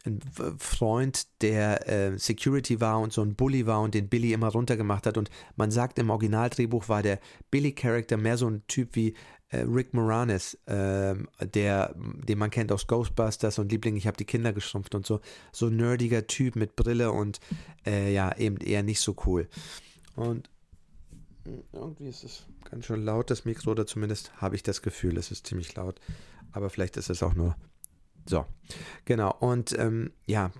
einen 0.05 0.21
Freund, 0.59 1.27
der 1.43 1.89
äh, 1.89 2.19
Security 2.19 2.81
war 2.81 3.01
und 3.01 3.13
so 3.13 3.23
ein 3.23 3.35
Bully 3.35 3.67
war 3.67 3.81
und 3.83 3.95
den 3.95 4.09
Billy 4.09 4.33
immer 4.33 4.49
runtergemacht 4.49 5.07
hat. 5.07 5.17
Und 5.17 5.31
man 5.57 5.71
sagt, 5.71 5.99
im 5.99 6.11
Originaldrehbuch 6.11 6.89
war 6.89 7.03
der 7.03 7.21
Billy-Charakter 7.51 8.17
mehr 8.17 8.37
so 8.37 8.49
ein 8.49 8.63
Typ 8.67 8.95
wie 8.95 9.15
äh, 9.51 9.59
Rick 9.61 9.95
Moranis, 9.95 10.55
äh, 10.67 11.15
der, 11.55 11.95
den 11.97 12.39
man 12.39 12.51
kennt 12.51 12.73
aus 12.73 12.87
Ghostbusters 12.87 13.59
und 13.59 13.71
Liebling, 13.71 13.97
ich 13.97 14.07
habe 14.07 14.17
die 14.17 14.25
Kinder 14.25 14.53
geschrumpft 14.53 14.95
und 14.95 15.07
so. 15.07 15.21
So 15.53 15.71
nerdiger 15.71 16.27
Typ 16.27 16.57
mit 16.57 16.77
Brille 16.77 17.13
und 17.13 17.41
äh, 17.87 18.13
ja, 18.13 18.37
eben 18.37 18.59
eher 18.59 18.83
nicht 18.83 19.01
so 19.01 19.17
cool. 19.27 19.49
Und 20.17 20.51
irgendwie 21.73 22.09
ist 22.09 22.25
es 22.25 22.47
ganz 22.71 22.87
schön 22.87 23.05
laut, 23.05 23.31
das 23.31 23.45
Mikro, 23.45 23.71
oder 23.71 23.87
zumindest 23.87 24.33
habe 24.41 24.57
ich 24.57 24.63
das 24.63 24.83
Gefühl, 24.83 25.17
es 25.17 25.31
ist 25.31 25.47
ziemlich 25.47 25.75
laut. 25.75 26.01
Aber 26.53 26.71
vielleicht 26.71 26.97
ist 26.97 27.11
es 27.11 27.23
auch 27.23 27.35
nur 27.35 27.57
so. 28.27 28.47
Genau. 29.05 29.35
Und 29.41 29.79
ähm, 29.79 30.13
ja, 30.27 30.51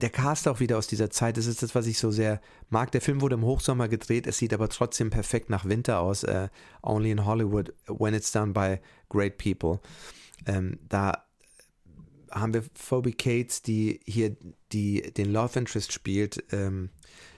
der 0.00 0.10
Cast 0.10 0.48
auch 0.48 0.60
wieder 0.60 0.78
aus 0.78 0.86
dieser 0.86 1.10
Zeit, 1.10 1.36
das 1.36 1.46
ist 1.46 1.62
das, 1.62 1.74
was 1.74 1.86
ich 1.86 1.98
so 1.98 2.10
sehr 2.10 2.40
mag. 2.68 2.90
Der 2.92 3.00
Film 3.00 3.20
wurde 3.20 3.34
im 3.34 3.44
Hochsommer 3.44 3.88
gedreht, 3.88 4.26
es 4.26 4.38
sieht 4.38 4.54
aber 4.54 4.68
trotzdem 4.68 5.10
perfekt 5.10 5.50
nach 5.50 5.64
Winter 5.64 6.00
aus. 6.00 6.24
Uh, 6.24 6.48
only 6.82 7.10
in 7.10 7.24
Hollywood, 7.24 7.74
when 7.86 8.14
it's 8.14 8.32
done 8.32 8.52
by 8.52 8.78
great 9.08 9.36
people. 9.36 9.80
Ähm, 10.46 10.78
da 10.88 11.24
haben 12.30 12.54
wir 12.54 12.64
Phoebe 12.74 13.12
Cates, 13.12 13.62
die 13.62 14.00
hier 14.06 14.36
die, 14.72 15.12
den 15.12 15.32
Love 15.32 15.58
Interest 15.58 15.92
spielt, 15.92 16.44
ähm, 16.52 16.90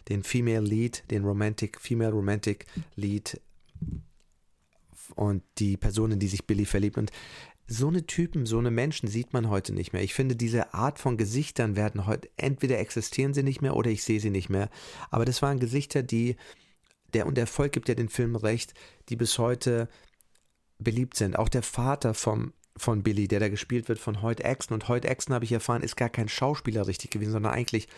den 0.08 0.22
Female 0.22 0.64
Lead, 0.64 1.04
den 1.10 1.24
Romantic, 1.24 1.80
Female 1.80 2.12
Romantic 2.12 2.66
Lead 2.96 3.40
und 5.14 5.42
die 5.58 5.76
Person, 5.76 6.12
in 6.12 6.18
die 6.18 6.28
sich 6.28 6.46
Billy 6.46 6.64
verliebt. 6.64 6.98
Und 6.98 7.10
so 7.66 7.88
eine 7.88 8.06
Typen, 8.06 8.44
so 8.46 8.58
eine 8.58 8.70
Menschen 8.70 9.08
sieht 9.08 9.32
man 9.32 9.48
heute 9.48 9.72
nicht 9.72 9.92
mehr. 9.92 10.02
Ich 10.02 10.14
finde, 10.14 10.36
diese 10.36 10.74
Art 10.74 10.98
von 10.98 11.16
Gesichtern 11.16 11.76
werden 11.76 12.06
heute, 12.06 12.28
entweder 12.36 12.78
existieren 12.78 13.34
sie 13.34 13.42
nicht 13.42 13.62
mehr 13.62 13.76
oder 13.76 13.90
ich 13.90 14.02
sehe 14.02 14.20
sie 14.20 14.30
nicht 14.30 14.50
mehr. 14.50 14.68
Aber 15.10 15.24
das 15.24 15.42
waren 15.42 15.60
Gesichter, 15.60 16.02
die, 16.02 16.36
der 17.14 17.26
und 17.26 17.36
der 17.36 17.42
Erfolg 17.42 17.72
gibt 17.72 17.88
ja 17.88 17.94
den 17.94 18.08
Film 18.08 18.36
recht, 18.36 18.74
die 19.08 19.16
bis 19.16 19.38
heute 19.38 19.88
beliebt 20.78 21.16
sind. 21.16 21.38
Auch 21.38 21.48
der 21.48 21.62
Vater 21.62 22.14
vom, 22.14 22.52
von 22.76 23.02
Billy, 23.02 23.28
der 23.28 23.40
da 23.40 23.48
gespielt 23.48 23.88
wird 23.88 23.98
von 23.98 24.22
Hoyt 24.22 24.44
Axton. 24.44 24.74
Und 24.74 24.88
Hoyt 24.88 25.06
Axton, 25.06 25.34
habe 25.34 25.44
ich 25.44 25.52
erfahren, 25.52 25.82
ist 25.82 25.96
gar 25.96 26.08
kein 26.08 26.28
Schauspieler 26.28 26.86
richtig 26.86 27.10
gewesen, 27.10 27.32
sondern 27.32 27.52
eigentlich 27.52 27.88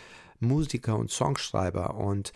Musiker 0.40 0.96
und 0.96 1.10
Songschreiber. 1.10 1.94
Und 1.94 2.32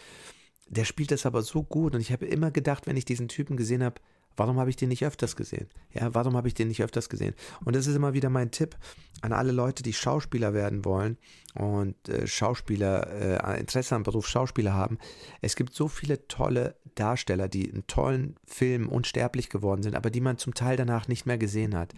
der 0.68 0.84
spielt 0.84 1.10
das 1.10 1.26
aber 1.26 1.42
so 1.42 1.62
gut. 1.62 1.94
Und 1.94 2.00
ich 2.00 2.12
habe 2.12 2.26
immer 2.26 2.50
gedacht, 2.50 2.86
wenn 2.86 2.96
ich 2.96 3.04
diesen 3.04 3.28
Typen 3.28 3.56
gesehen 3.56 3.82
habe, 3.82 4.00
Warum 4.38 4.58
habe 4.58 4.70
ich 4.70 4.76
den 4.76 4.88
nicht 4.88 5.04
öfters 5.04 5.34
gesehen? 5.34 5.68
Ja, 5.92 6.14
warum 6.14 6.36
habe 6.36 6.46
ich 6.48 6.54
den 6.54 6.68
nicht 6.68 6.82
öfters 6.82 7.08
gesehen? 7.08 7.34
Und 7.64 7.74
das 7.74 7.86
ist 7.86 7.96
immer 7.96 8.14
wieder 8.14 8.30
mein 8.30 8.50
Tipp 8.50 8.76
an 9.20 9.32
alle 9.32 9.50
Leute, 9.52 9.82
die 9.82 9.92
Schauspieler 9.92 10.54
werden 10.54 10.84
wollen 10.84 11.18
und 11.54 12.08
äh, 12.08 12.26
Schauspieler, 12.26 13.44
äh, 13.44 13.60
Interesse 13.60 13.96
am 13.96 14.04
Beruf 14.04 14.28
Schauspieler 14.28 14.74
haben. 14.74 14.98
Es 15.40 15.56
gibt 15.56 15.74
so 15.74 15.88
viele 15.88 16.28
tolle 16.28 16.76
Darsteller, 16.94 17.48
die 17.48 17.64
in 17.64 17.86
tollen 17.88 18.36
Filmen 18.46 18.86
unsterblich 18.86 19.48
geworden 19.48 19.82
sind, 19.82 19.96
aber 19.96 20.10
die 20.10 20.20
man 20.20 20.38
zum 20.38 20.54
Teil 20.54 20.76
danach 20.76 21.08
nicht 21.08 21.26
mehr 21.26 21.38
gesehen 21.38 21.76
hat, 21.76 21.92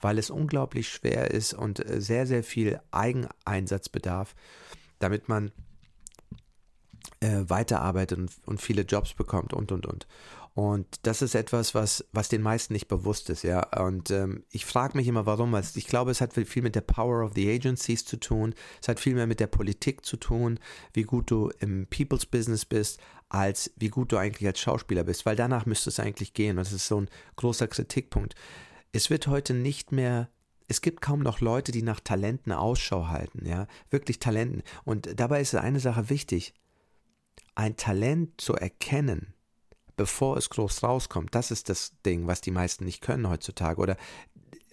weil 0.00 0.18
es 0.18 0.30
unglaublich 0.30 0.88
schwer 0.88 1.30
ist 1.30 1.52
und 1.52 1.86
äh, 1.86 2.00
sehr, 2.00 2.26
sehr 2.26 2.42
viel 2.42 2.80
Eigeneinsatz 2.90 3.90
bedarf, 3.90 4.34
damit 4.98 5.28
man 5.28 5.52
äh, 7.20 7.44
weiterarbeitet 7.48 8.18
und, 8.18 8.32
und 8.46 8.60
viele 8.60 8.82
Jobs 8.82 9.14
bekommt 9.14 9.52
und, 9.52 9.72
und, 9.72 9.86
und. 9.86 10.06
Und 10.54 10.86
das 11.02 11.22
ist 11.22 11.34
etwas, 11.34 11.74
was, 11.74 12.04
was 12.12 12.28
den 12.28 12.42
meisten 12.42 12.74
nicht 12.74 12.86
bewusst 12.86 13.30
ist, 13.30 13.42
ja. 13.42 13.62
Und 13.82 14.10
ähm, 14.10 14.44
ich 14.50 14.66
frage 14.66 14.98
mich 14.98 15.08
immer, 15.08 15.24
warum. 15.24 15.54
Also 15.54 15.78
ich 15.78 15.86
glaube, 15.86 16.10
es 16.10 16.20
hat 16.20 16.34
viel 16.34 16.62
mit 16.62 16.74
der 16.74 16.82
Power 16.82 17.24
of 17.24 17.32
the 17.34 17.50
Agencies 17.50 18.04
zu 18.04 18.18
tun. 18.18 18.54
Es 18.80 18.88
hat 18.88 19.00
viel 19.00 19.14
mehr 19.14 19.26
mit 19.26 19.40
der 19.40 19.46
Politik 19.46 20.04
zu 20.04 20.18
tun, 20.18 20.58
wie 20.92 21.04
gut 21.04 21.30
du 21.30 21.50
im 21.60 21.86
People's 21.86 22.26
Business 22.26 22.66
bist, 22.66 23.00
als 23.30 23.72
wie 23.76 23.88
gut 23.88 24.12
du 24.12 24.18
eigentlich 24.18 24.46
als 24.46 24.60
Schauspieler 24.60 25.04
bist. 25.04 25.24
Weil 25.24 25.36
danach 25.36 25.64
müsste 25.64 25.88
es 25.88 25.98
eigentlich 25.98 26.34
gehen. 26.34 26.58
Und 26.58 26.66
das 26.66 26.72
ist 26.72 26.86
so 26.86 27.00
ein 27.00 27.08
großer 27.36 27.66
Kritikpunkt. 27.66 28.34
Es 28.92 29.08
wird 29.08 29.28
heute 29.28 29.54
nicht 29.54 29.90
mehr 29.90 30.28
es 30.68 30.80
gibt 30.80 31.02
kaum 31.02 31.20
noch 31.20 31.40
Leute, 31.40 31.70
die 31.70 31.82
nach 31.82 32.00
Talenten 32.00 32.50
Ausschau 32.50 33.08
halten, 33.08 33.44
ja, 33.44 33.66
wirklich 33.90 34.20
Talenten. 34.20 34.62
Und 34.84 35.20
dabei 35.20 35.42
ist 35.42 35.54
eine 35.54 35.80
Sache 35.80 36.08
wichtig. 36.08 36.54
Ein 37.54 37.76
Talent 37.76 38.40
zu 38.40 38.54
erkennen, 38.54 39.34
bevor 40.02 40.36
es 40.36 40.50
groß 40.50 40.82
rauskommt. 40.82 41.32
Das 41.32 41.52
ist 41.52 41.68
das 41.68 41.92
Ding, 42.04 42.26
was 42.26 42.40
die 42.40 42.50
meisten 42.50 42.84
nicht 42.84 43.02
können 43.02 43.28
heutzutage 43.28 43.80
oder 43.80 43.96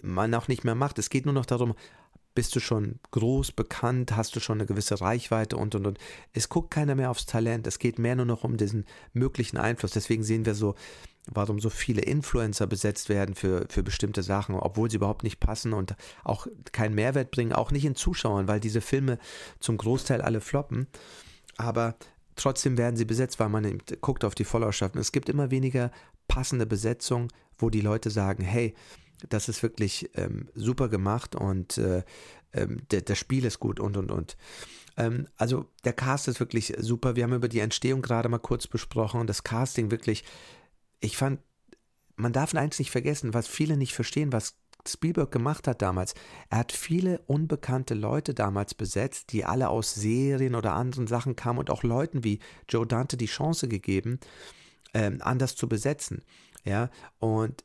man 0.02 0.34
auch 0.34 0.48
nicht 0.48 0.64
mehr 0.64 0.74
macht. 0.74 0.98
Es 0.98 1.08
geht 1.08 1.24
nur 1.24 1.34
noch 1.34 1.46
darum, 1.46 1.74
bist 2.34 2.56
du 2.56 2.58
schon 2.58 2.98
groß, 3.12 3.52
bekannt, 3.52 4.16
hast 4.16 4.34
du 4.34 4.40
schon 4.40 4.58
eine 4.58 4.66
gewisse 4.66 5.00
Reichweite 5.00 5.56
und 5.56 5.76
und 5.76 5.86
und. 5.86 5.98
Es 6.32 6.48
guckt 6.48 6.72
keiner 6.72 6.96
mehr 6.96 7.12
aufs 7.12 7.26
Talent. 7.26 7.68
Es 7.68 7.78
geht 7.78 8.00
mehr 8.00 8.16
nur 8.16 8.24
noch 8.24 8.42
um 8.42 8.56
diesen 8.56 8.86
möglichen 9.12 9.56
Einfluss. 9.56 9.92
Deswegen 9.92 10.24
sehen 10.24 10.46
wir 10.46 10.56
so, 10.56 10.74
warum 11.26 11.60
so 11.60 11.70
viele 11.70 12.02
Influencer 12.02 12.66
besetzt 12.66 13.08
werden 13.08 13.36
für, 13.36 13.66
für 13.68 13.84
bestimmte 13.84 14.24
Sachen, 14.24 14.56
obwohl 14.56 14.90
sie 14.90 14.96
überhaupt 14.96 15.22
nicht 15.22 15.38
passen 15.38 15.74
und 15.74 15.94
auch 16.24 16.48
keinen 16.72 16.96
Mehrwert 16.96 17.30
bringen, 17.30 17.52
auch 17.52 17.70
nicht 17.70 17.84
in 17.84 17.94
Zuschauern, 17.94 18.48
weil 18.48 18.58
diese 18.58 18.80
Filme 18.80 19.18
zum 19.60 19.76
Großteil 19.76 20.22
alle 20.22 20.40
floppen. 20.40 20.88
Aber 21.56 21.94
Trotzdem 22.40 22.78
werden 22.78 22.96
sie 22.96 23.04
besetzt, 23.04 23.38
weil 23.38 23.50
man 23.50 23.82
guckt 24.00 24.24
auf 24.24 24.34
die 24.34 24.44
Followerschaft. 24.44 24.96
es 24.96 25.12
gibt 25.12 25.28
immer 25.28 25.50
weniger 25.50 25.90
passende 26.26 26.64
Besetzungen, 26.64 27.28
wo 27.58 27.68
die 27.68 27.82
Leute 27.82 28.08
sagen, 28.08 28.42
hey, 28.42 28.74
das 29.28 29.50
ist 29.50 29.62
wirklich 29.62 30.08
ähm, 30.14 30.48
super 30.54 30.88
gemacht 30.88 31.36
und 31.36 31.76
äh, 31.76 32.02
ähm, 32.54 32.80
das 32.88 33.18
Spiel 33.18 33.44
ist 33.44 33.60
gut 33.60 33.78
und 33.78 33.98
und 33.98 34.10
und. 34.10 34.38
Ähm, 34.96 35.28
also 35.36 35.66
der 35.84 35.92
Cast 35.92 36.28
ist 36.28 36.40
wirklich 36.40 36.72
super. 36.78 37.14
Wir 37.14 37.24
haben 37.24 37.34
über 37.34 37.48
die 37.48 37.60
Entstehung 37.60 38.00
gerade 38.00 38.30
mal 38.30 38.38
kurz 38.38 38.66
besprochen 38.66 39.20
und 39.20 39.26
das 39.26 39.44
Casting 39.44 39.90
wirklich, 39.90 40.24
ich 41.00 41.18
fand, 41.18 41.40
man 42.16 42.32
darf 42.32 42.54
eins 42.54 42.78
nicht 42.78 42.90
vergessen, 42.90 43.34
was 43.34 43.48
viele 43.48 43.76
nicht 43.76 43.92
verstehen, 43.92 44.32
was 44.32 44.56
Spielberg 44.86 45.30
gemacht 45.30 45.66
hat 45.66 45.82
damals. 45.82 46.14
Er 46.48 46.58
hat 46.58 46.72
viele 46.72 47.20
unbekannte 47.26 47.94
Leute 47.94 48.34
damals 48.34 48.74
besetzt, 48.74 49.32
die 49.32 49.44
alle 49.44 49.68
aus 49.68 49.94
Serien 49.94 50.54
oder 50.54 50.72
anderen 50.74 51.06
Sachen 51.06 51.36
kamen 51.36 51.58
und 51.58 51.70
auch 51.70 51.82
Leuten 51.82 52.24
wie 52.24 52.38
Joe 52.68 52.86
Dante 52.86 53.16
die 53.16 53.26
Chance 53.26 53.68
gegeben, 53.68 54.20
ähm, 54.94 55.18
anders 55.20 55.56
zu 55.56 55.68
besetzen. 55.68 56.22
Ja, 56.64 56.90
und 57.18 57.64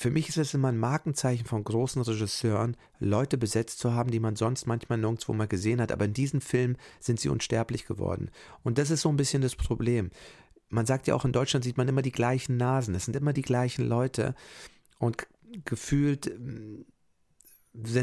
für 0.00 0.10
mich 0.10 0.30
ist 0.30 0.38
es 0.38 0.54
immer 0.54 0.68
ein 0.68 0.78
Markenzeichen 0.78 1.44
von 1.44 1.62
großen 1.62 2.00
Regisseuren, 2.00 2.74
Leute 3.00 3.36
besetzt 3.36 3.80
zu 3.80 3.92
haben, 3.92 4.10
die 4.10 4.18
man 4.18 4.34
sonst 4.34 4.66
manchmal 4.66 4.96
nirgendwo 4.96 5.34
mal 5.34 5.46
gesehen 5.46 5.78
hat. 5.78 5.92
Aber 5.92 6.06
in 6.06 6.14
diesem 6.14 6.40
Film 6.40 6.76
sind 7.00 7.20
sie 7.20 7.28
unsterblich 7.28 7.84
geworden. 7.84 8.30
Und 8.62 8.78
das 8.78 8.90
ist 8.90 9.02
so 9.02 9.10
ein 9.10 9.18
bisschen 9.18 9.42
das 9.42 9.56
Problem. 9.56 10.10
Man 10.70 10.86
sagt 10.86 11.06
ja 11.06 11.14
auch, 11.14 11.26
in 11.26 11.32
Deutschland 11.32 11.64
sieht 11.64 11.76
man 11.76 11.86
immer 11.86 12.00
die 12.00 12.12
gleichen 12.12 12.56
Nasen. 12.56 12.94
Es 12.94 13.04
sind 13.04 13.14
immer 13.14 13.34
die 13.34 13.42
gleichen 13.42 13.86
Leute. 13.86 14.34
Und 14.98 15.26
gefühlt 15.64 16.26
äh, 16.26 16.84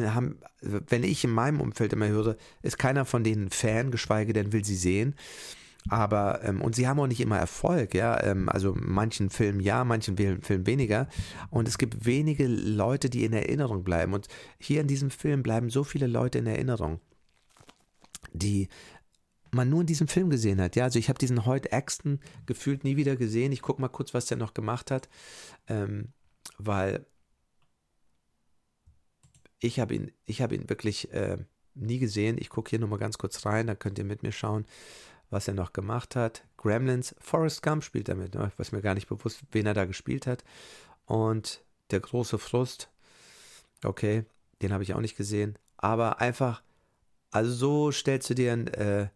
haben, 0.08 0.40
wenn 0.62 1.04
ich 1.04 1.24
in 1.24 1.32
meinem 1.32 1.62
Umfeld 1.62 1.94
immer 1.94 2.08
höre, 2.08 2.38
ist 2.62 2.80
keiner 2.80 3.06
von 3.06 3.24
denen 3.24 3.50
Fan, 3.50 3.92
geschweige 3.92 4.34
denn 4.34 4.54
will 4.54 4.64
sie 4.64 4.76
sehen. 4.76 5.16
aber, 5.90 6.44
ähm, 6.44 6.62
und 6.62 6.76
sie 6.76 6.88
haben 6.88 7.00
auch 7.00 7.08
nicht 7.08 7.22
immer 7.22 7.38
Erfolg, 7.38 7.94
ja, 7.94 8.22
ähm, 8.24 8.50
also 8.50 8.76
manchen 8.78 9.30
Filmen 9.30 9.62
ja, 9.62 9.84
manchen 9.84 10.18
Filmen 10.18 10.68
weniger. 10.68 11.08
Und 11.50 11.68
es 11.68 11.78
gibt 11.78 12.06
wenige 12.06 12.48
Leute, 12.48 13.10
die 13.10 13.24
in 13.24 13.34
Erinnerung 13.34 13.84
bleiben. 13.84 14.14
Und 14.14 14.28
hier 14.60 14.82
in 14.82 14.88
diesem 14.88 15.10
Film 15.10 15.44
bleiben 15.44 15.70
so 15.70 15.84
viele 15.84 16.08
Leute 16.08 16.40
in 16.40 16.48
Erinnerung, 16.48 17.00
die 18.34 18.68
man 19.52 19.70
nur 19.70 19.82
in 19.82 19.88
diesem 19.88 20.08
Film 20.08 20.30
gesehen 20.30 20.62
hat. 20.62 20.76
Ja, 20.76 20.86
also 20.86 21.00
ich 21.00 21.10
habe 21.10 21.20
diesen 21.20 21.46
Hoyt 21.46 21.72
Axton 21.72 22.20
gefühlt 22.46 22.84
nie 22.84 22.98
wieder 22.98 23.16
gesehen. 23.16 23.52
Ich 23.52 23.62
gucke 23.62 23.82
mal 23.82 23.88
kurz, 23.88 24.14
was 24.14 24.26
der 24.26 24.38
noch 24.38 24.54
gemacht 24.54 24.92
hat, 24.92 25.08
ähm, 25.68 26.10
weil 26.58 27.06
ich 29.60 29.80
habe 29.80 29.96
ihn, 29.96 30.12
ich 30.26 30.42
habe 30.42 30.56
ihn 30.56 30.70
wirklich 30.70 31.12
äh, 31.14 31.38
nie 31.74 32.00
gesehen. 32.00 32.38
Ich 32.40 32.50
gucke 32.50 32.70
hier 32.70 32.80
nochmal 32.80 33.00
ganz 33.00 33.18
kurz 33.18 33.46
rein, 33.46 33.68
da 33.68 33.76
könnt 33.76 33.98
ihr 33.98 34.06
mit 34.06 34.24
mir 34.24 34.32
schauen, 34.32 34.66
was 35.30 35.48
er 35.48 35.54
noch 35.54 35.74
gemacht 35.74 36.16
hat. 36.16 36.44
Gremlins, 36.58 37.16
Forrest 37.20 37.62
Gump 37.62 37.84
spielt 37.84 38.10
damit, 38.10 38.36
ne? 38.36 38.52
was 38.58 38.72
mir 38.72 38.82
gar 38.82 38.94
nicht 38.94 39.08
bewusst, 39.08 39.42
wen 39.52 39.66
er 39.66 39.74
da 39.74 39.86
gespielt 39.86 40.28
hat. 40.28 40.44
Und 41.06 41.64
der 41.92 42.00
große 42.00 42.38
Frust, 42.38 42.90
okay, 43.84 44.26
den 44.62 44.74
habe 44.74 44.84
ich 44.84 44.94
auch 44.94 45.02
nicht 45.02 45.18
gesehen. 45.18 45.58
Aber 45.78 46.20
einfach, 46.20 46.64
also 47.32 47.52
so 47.52 47.92
stellst 47.92 48.30
du 48.30 48.34
dir 48.34 48.54
einen 48.54 48.68
äh, 48.68 49.10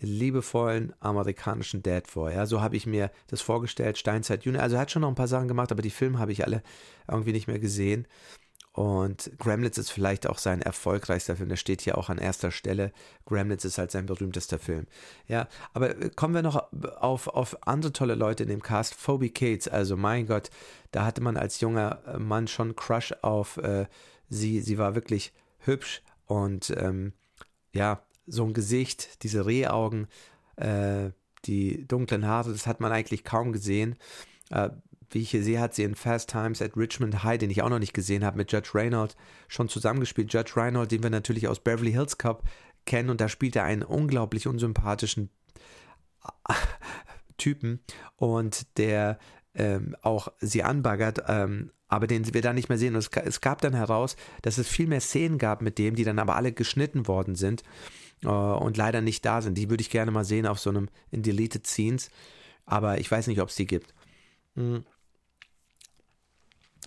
liebevollen 0.00 0.92
amerikanischen 1.00 1.82
Dad 1.82 2.08
vor. 2.08 2.30
Ja, 2.30 2.46
so 2.46 2.60
habe 2.60 2.76
ich 2.76 2.86
mir 2.86 3.10
das 3.28 3.40
vorgestellt. 3.40 3.98
Steinzeit 3.98 4.44
Junior, 4.44 4.62
also 4.62 4.76
er 4.76 4.82
hat 4.82 4.90
schon 4.90 5.02
noch 5.02 5.08
ein 5.08 5.14
paar 5.14 5.28
Sachen 5.28 5.48
gemacht, 5.48 5.72
aber 5.72 5.82
die 5.82 5.90
Filme 5.90 6.18
habe 6.18 6.32
ich 6.32 6.44
alle 6.44 6.62
irgendwie 7.08 7.32
nicht 7.32 7.46
mehr 7.46 7.58
gesehen. 7.58 8.06
Und 8.72 9.30
Gremlins 9.38 9.76
ist 9.76 9.90
vielleicht 9.90 10.26
auch 10.26 10.38
sein 10.38 10.62
erfolgreichster 10.62 11.36
Film. 11.36 11.50
Der 11.50 11.56
steht 11.56 11.82
hier 11.82 11.98
auch 11.98 12.08
an 12.08 12.16
erster 12.16 12.50
Stelle. 12.50 12.92
Gremlins 13.26 13.66
ist 13.66 13.76
halt 13.76 13.90
sein 13.90 14.06
berühmtester 14.06 14.58
Film. 14.58 14.86
Ja, 15.28 15.46
aber 15.74 15.90
äh, 16.00 16.10
kommen 16.10 16.34
wir 16.34 16.42
noch 16.42 16.72
auf, 17.00 17.28
auf 17.28 17.66
andere 17.66 17.92
tolle 17.92 18.14
Leute 18.14 18.44
in 18.44 18.48
dem 18.48 18.62
Cast. 18.62 18.94
Phoebe 18.94 19.28
Cates, 19.28 19.68
also 19.68 19.96
mein 19.98 20.26
Gott, 20.26 20.50
da 20.90 21.04
hatte 21.04 21.20
man 21.20 21.36
als 21.36 21.60
junger 21.60 22.02
äh, 22.06 22.18
Mann 22.18 22.48
schon 22.48 22.74
Crush 22.74 23.12
auf 23.20 23.58
äh, 23.58 23.86
sie. 24.30 24.60
Sie 24.60 24.78
war 24.78 24.94
wirklich 24.94 25.34
hübsch 25.58 26.02
und 26.26 26.72
ähm, 26.76 27.12
ja, 27.74 28.02
so 28.26 28.44
ein 28.44 28.54
Gesicht, 28.54 29.22
diese 29.22 29.44
Rehaugen, 29.44 30.06
äh, 30.56 31.10
die 31.44 31.86
dunklen 31.86 32.26
Haare, 32.26 32.52
das 32.52 32.66
hat 32.66 32.80
man 32.80 32.92
eigentlich 32.92 33.24
kaum 33.24 33.52
gesehen. 33.52 33.96
Äh, 34.50 34.70
wie 35.14 35.20
ich 35.20 35.30
hier 35.30 35.42
sehe, 35.42 35.60
hat 35.60 35.74
sie 35.74 35.84
in 35.84 35.94
Fast 35.94 36.30
Times 36.30 36.62
at 36.62 36.76
Richmond 36.76 37.22
High, 37.22 37.38
den 37.38 37.50
ich 37.50 37.62
auch 37.62 37.68
noch 37.68 37.78
nicht 37.78 37.94
gesehen 37.94 38.24
habe, 38.24 38.36
mit 38.36 38.52
Judge 38.52 38.70
Reynolds 38.74 39.16
schon 39.48 39.68
zusammengespielt. 39.68 40.32
Judge 40.32 40.52
Reynolds, 40.56 40.90
den 40.90 41.02
wir 41.02 41.10
natürlich 41.10 41.48
aus 41.48 41.60
Beverly 41.60 41.92
Hills 41.92 42.18
Cop 42.18 42.42
kennen, 42.86 43.10
und 43.10 43.20
da 43.20 43.28
spielt 43.28 43.56
er 43.56 43.64
einen 43.64 43.82
unglaublich 43.82 44.46
unsympathischen 44.46 45.30
Typen 47.36 47.80
und 48.16 48.78
der 48.78 49.18
ähm, 49.54 49.96
auch 50.02 50.28
sie 50.40 50.62
anbaggert, 50.62 51.24
ähm, 51.28 51.72
aber 51.88 52.06
den 52.06 52.32
wir 52.32 52.40
da 52.40 52.52
nicht 52.52 52.68
mehr 52.68 52.78
sehen. 52.78 52.94
Und 52.94 53.00
es, 53.00 53.10
es, 53.24 53.40
gab 53.40 53.60
dann 53.60 53.74
heraus, 53.74 54.16
dass 54.40 54.58
es 54.58 54.66
viel 54.66 54.86
mehr 54.86 55.00
Szenen 55.00 55.38
gab 55.38 55.60
mit 55.60 55.78
dem, 55.78 55.94
die 55.94 56.04
dann 56.04 56.18
aber 56.18 56.36
alle 56.36 56.52
geschnitten 56.52 57.06
worden 57.06 57.34
sind 57.34 57.62
äh, 58.24 58.28
und 58.28 58.76
leider 58.76 59.00
nicht 59.02 59.24
da 59.24 59.42
sind. 59.42 59.58
Die 59.58 59.68
würde 59.68 59.82
ich 59.82 59.90
gerne 59.90 60.10
mal 60.10 60.24
sehen 60.24 60.46
auf 60.46 60.58
so 60.58 60.70
einem 60.70 60.88
in 61.10 61.22
Deleted 61.22 61.66
Scenes, 61.66 62.10
aber 62.64 62.98
ich 62.98 63.10
weiß 63.10 63.26
nicht, 63.26 63.40
ob 63.40 63.50
es 63.50 63.56
die 63.56 63.66
gibt. 63.66 63.94
Mhm. 64.54 64.84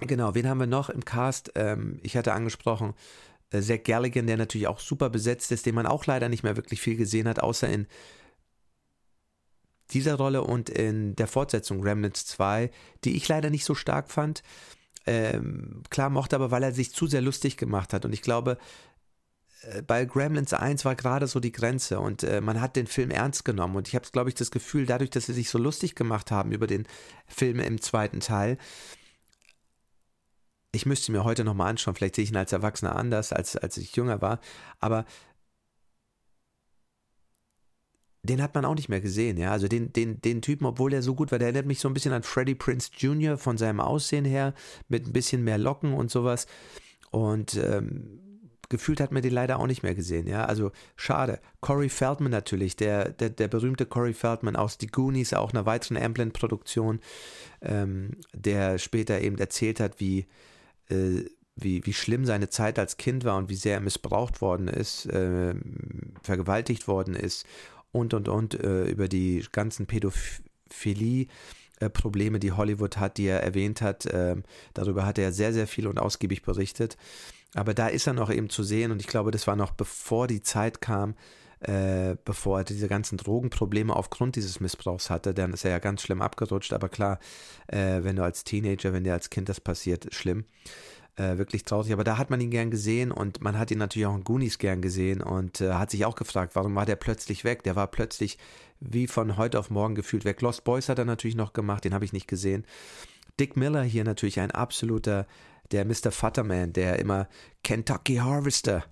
Genau, 0.01 0.35
wen 0.35 0.47
haben 0.47 0.59
wir 0.59 0.67
noch 0.67 0.89
im 0.89 1.05
Cast? 1.05 1.51
Ähm, 1.55 1.99
ich 2.03 2.17
hatte 2.17 2.33
angesprochen, 2.33 2.93
äh, 3.51 3.61
Zach 3.61 3.83
Galligan, 3.83 4.27
der 4.27 4.37
natürlich 4.37 4.67
auch 4.67 4.79
super 4.79 5.09
besetzt 5.09 5.51
ist, 5.51 5.65
den 5.65 5.75
man 5.75 5.85
auch 5.85 6.05
leider 6.05 6.29
nicht 6.29 6.43
mehr 6.43 6.57
wirklich 6.57 6.81
viel 6.81 6.97
gesehen 6.97 7.27
hat, 7.27 7.39
außer 7.39 7.69
in 7.69 7.87
dieser 9.91 10.15
Rolle 10.15 10.43
und 10.43 10.69
in 10.69 11.15
der 11.15 11.27
Fortsetzung 11.27 11.81
Remnants 11.81 12.25
2, 12.25 12.71
die 13.03 13.15
ich 13.15 13.27
leider 13.27 13.49
nicht 13.49 13.65
so 13.65 13.75
stark 13.75 14.09
fand. 14.09 14.43
Ähm, 15.05 15.83
klar 15.89 16.09
mochte 16.09 16.35
aber, 16.35 16.51
weil 16.51 16.63
er 16.63 16.73
sich 16.73 16.91
zu 16.91 17.07
sehr 17.07 17.21
lustig 17.21 17.57
gemacht 17.57 17.93
hat. 17.93 18.03
Und 18.05 18.13
ich 18.13 18.23
glaube, 18.23 18.57
äh, 19.61 19.81
bei 19.83 20.05
Gremlins 20.05 20.53
1 20.53 20.83
war 20.85 20.95
gerade 20.95 21.27
so 21.27 21.39
die 21.39 21.51
Grenze 21.51 21.99
und 21.99 22.23
äh, 22.23 22.41
man 22.41 22.61
hat 22.61 22.75
den 22.75 22.87
Film 22.87 23.11
ernst 23.11 23.45
genommen. 23.45 23.75
Und 23.75 23.87
ich 23.87 23.95
habe, 23.95 24.07
glaube 24.11 24.29
ich, 24.29 24.35
das 24.35 24.51
Gefühl, 24.51 24.85
dadurch, 24.87 25.11
dass 25.11 25.27
sie 25.27 25.33
sich 25.33 25.49
so 25.49 25.59
lustig 25.59 25.95
gemacht 25.95 26.31
haben 26.31 26.51
über 26.51 26.67
den 26.67 26.87
Film 27.27 27.59
im 27.59 27.79
zweiten 27.79 28.19
Teil, 28.19 28.57
ich 30.75 30.85
müsste 30.85 31.11
mir 31.11 31.23
heute 31.23 31.43
nochmal 31.43 31.69
anschauen, 31.69 31.95
vielleicht 31.95 32.15
sehe 32.15 32.23
ich 32.23 32.31
ihn 32.31 32.37
als 32.37 32.53
Erwachsener 32.53 32.95
anders, 32.95 33.33
als, 33.33 33.55
als 33.55 33.77
ich 33.77 33.95
jünger 33.95 34.21
war, 34.21 34.39
aber 34.79 35.05
den 38.25 38.41
hat 38.41 38.55
man 38.55 38.65
auch 38.65 38.75
nicht 38.75 38.89
mehr 38.89 39.01
gesehen, 39.01 39.37
ja. 39.37 39.51
Also 39.51 39.67
den, 39.67 39.93
den, 39.93 40.19
den 40.21 40.41
Typen, 40.41 40.65
obwohl 40.65 40.93
er 40.93 41.01
so 41.01 41.15
gut 41.15 41.31
war, 41.31 41.39
der 41.39 41.47
erinnert 41.47 41.67
mich 41.67 41.79
so 41.79 41.87
ein 41.87 41.93
bisschen 41.93 42.13
an 42.13 42.23
Freddie 42.23 42.55
Prince 42.55 42.89
Jr. 42.97 43.37
von 43.37 43.57
seinem 43.57 43.79
Aussehen 43.79 44.25
her, 44.25 44.53
mit 44.87 45.05
ein 45.05 45.13
bisschen 45.13 45.43
mehr 45.43 45.57
Locken 45.57 45.93
und 45.93 46.09
sowas. 46.11 46.47
Und 47.11 47.55
ähm, 47.55 48.19
gefühlt 48.69 48.99
hat 48.99 49.11
man 49.11 49.21
den 49.21 49.33
leider 49.33 49.59
auch 49.59 49.67
nicht 49.67 49.83
mehr 49.83 49.95
gesehen, 49.95 50.27
ja. 50.27 50.45
Also 50.45 50.71
schade. 50.95 51.39
Corey 51.61 51.89
Feldman 51.89 52.31
natürlich, 52.31 52.75
der, 52.75 53.09
der, 53.09 53.29
der 53.29 53.47
berühmte 53.47 53.85
Corey 53.85 54.13
Feldman 54.13 54.55
aus 54.55 54.77
The 54.79 54.87
Goonies, 54.87 55.33
auch 55.33 55.53
einer 55.53 55.65
weiteren 55.65 55.97
Amblin-Produktion, 55.97 56.99
ähm, 57.61 58.17
der 58.33 58.77
später 58.79 59.21
eben 59.21 59.37
erzählt 59.37 59.79
hat, 59.79 59.99
wie 59.99 60.25
äh, 60.89 61.25
wie, 61.55 61.85
wie 61.85 61.93
schlimm 61.93 62.25
seine 62.25 62.49
Zeit 62.49 62.77
als 62.79 62.97
Kind 62.97 63.23
war 63.23 63.37
und 63.37 63.49
wie 63.49 63.55
sehr 63.55 63.75
er 63.75 63.81
missbraucht 63.81 64.41
worden 64.41 64.67
ist, 64.67 65.05
äh, 65.05 65.55
vergewaltigt 66.21 66.87
worden 66.87 67.15
ist 67.15 67.45
und 67.91 68.13
und 68.13 68.27
und 68.27 68.55
äh, 68.61 68.85
über 68.85 69.07
die 69.07 69.45
ganzen 69.51 69.85
Pädophilie. 69.85 71.27
Probleme, 71.91 72.39
die 72.39 72.53
Hollywood 72.53 72.95
hat, 72.95 73.17
die 73.17 73.25
er 73.25 73.43
erwähnt 73.43 73.81
hat. 73.81 74.07
Ähm, 74.09 74.43
darüber 74.73 75.05
hat 75.05 75.17
er 75.17 75.33
sehr, 75.33 75.51
sehr 75.51 75.67
viel 75.67 75.87
und 75.87 75.99
ausgiebig 75.99 76.41
berichtet. 76.41 76.95
Aber 77.53 77.73
da 77.73 77.87
ist 77.87 78.05
er 78.05 78.13
noch 78.13 78.29
eben 78.29 78.49
zu 78.49 78.63
sehen 78.63 78.91
und 78.91 79.01
ich 79.01 79.07
glaube, 79.07 79.31
das 79.31 79.47
war 79.47 79.55
noch 79.55 79.71
bevor 79.71 80.27
die 80.27 80.41
Zeit 80.41 80.81
kam, 80.81 81.15
äh, 81.67 82.15
bevor 82.25 82.59
er 82.59 82.63
diese 82.63 82.87
ganzen 82.87 83.17
Drogenprobleme 83.17 83.95
aufgrund 83.95 84.35
dieses 84.35 84.59
Missbrauchs 84.59 85.09
hatte. 85.09 85.33
Dann 85.33 85.51
ist 85.51 85.65
er 85.65 85.71
ja 85.71 85.79
ganz 85.79 86.03
schlimm 86.03 86.21
abgerutscht. 86.21 86.73
Aber 86.73 86.89
klar, 86.89 87.19
äh, 87.67 88.03
wenn 88.03 88.15
du 88.15 88.23
als 88.23 88.43
Teenager, 88.43 88.93
wenn 88.93 89.03
dir 89.03 89.13
als 89.13 89.31
Kind 89.31 89.49
das 89.49 89.59
passiert, 89.59 90.13
schlimm. 90.13 90.45
Äh, 91.15 91.37
wirklich 91.37 91.63
traurig. 91.63 91.91
Aber 91.93 92.03
da 92.03 92.17
hat 92.19 92.29
man 92.29 92.39
ihn 92.41 92.51
gern 92.51 92.69
gesehen 92.69 93.11
und 93.11 93.41
man 93.41 93.57
hat 93.57 93.71
ihn 93.71 93.79
natürlich 93.79 94.05
auch 94.05 94.15
in 94.15 94.23
Goonies 94.23 94.59
gern 94.59 94.81
gesehen 94.81 95.21
und 95.21 95.61
äh, 95.61 95.73
hat 95.73 95.89
sich 95.89 96.05
auch 96.05 96.15
gefragt, 96.15 96.55
warum 96.55 96.75
war 96.75 96.85
der 96.85 96.97
plötzlich 96.97 97.43
weg? 97.43 97.63
Der 97.63 97.75
war 97.75 97.87
plötzlich 97.87 98.37
wie 98.79 99.07
von 99.07 99.37
heute 99.37 99.57
auf 99.57 99.69
morgen 99.69 99.95
gefühlt 99.95 100.25
weg. 100.25 100.41
Lost 100.41 100.65
Boys 100.65 100.89
hat 100.89 100.99
er 100.99 101.05
natürlich 101.05 101.35
noch 101.35 101.53
gemacht, 101.53 101.85
den 101.85 101.93
habe 101.93 102.05
ich 102.05 102.13
nicht 102.13 102.27
gesehen. 102.27 102.65
Dick 103.39 103.55
Miller 103.55 103.83
hier 103.83 104.03
natürlich 104.03 104.39
ein 104.39 104.51
absoluter, 104.51 105.25
der 105.71 105.85
Mr. 105.85 106.11
Futterman, 106.11 106.73
der 106.73 106.99
immer 106.99 107.27
Kentucky 107.63 108.17
Harvester 108.17 108.83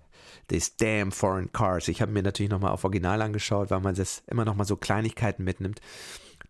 these 0.48 0.72
damn 0.78 1.12
foreign 1.12 1.52
cars. 1.52 1.88
Ich 1.88 2.02
habe 2.02 2.12
mir 2.12 2.24
natürlich 2.24 2.52
nochmal 2.52 2.72
auf 2.72 2.84
Original 2.84 3.22
angeschaut, 3.22 3.72
weil 3.72 3.82
man 3.82 3.96
das 3.96 4.24
immer 4.28 4.46
nochmal 4.46 4.68
so 4.68 4.76
Kleinigkeiten 4.76 5.44
mitnimmt 5.44 5.82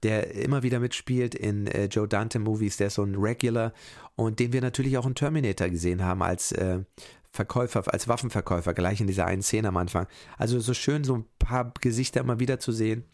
der 0.03 0.35
immer 0.35 0.63
wieder 0.63 0.79
mitspielt 0.79 1.33
in 1.33 1.67
äh, 1.67 1.85
Joe 1.85 2.07
Dante 2.07 2.39
Movies, 2.39 2.77
der 2.77 2.87
ist 2.87 2.95
so 2.95 3.03
ein 3.03 3.15
Regular 3.15 3.73
und 4.15 4.39
den 4.39 4.53
wir 4.53 4.61
natürlich 4.61 4.97
auch 4.97 5.05
in 5.05 5.15
Terminator 5.15 5.69
gesehen 5.69 6.03
haben 6.03 6.21
als 6.21 6.51
äh, 6.51 6.79
Verkäufer, 7.31 7.83
als 7.91 8.07
Waffenverkäufer, 8.07 8.73
gleich 8.73 9.01
in 9.01 9.07
dieser 9.07 9.25
einen 9.25 9.41
Szene 9.41 9.69
am 9.69 9.77
Anfang. 9.77 10.07
Also 10.37 10.59
so 10.59 10.73
schön, 10.73 11.03
so 11.03 11.15
ein 11.15 11.25
paar 11.39 11.73
Gesichter 11.81 12.19
immer 12.19 12.39
wieder 12.39 12.59
zu 12.59 12.71
sehen. 12.71 13.05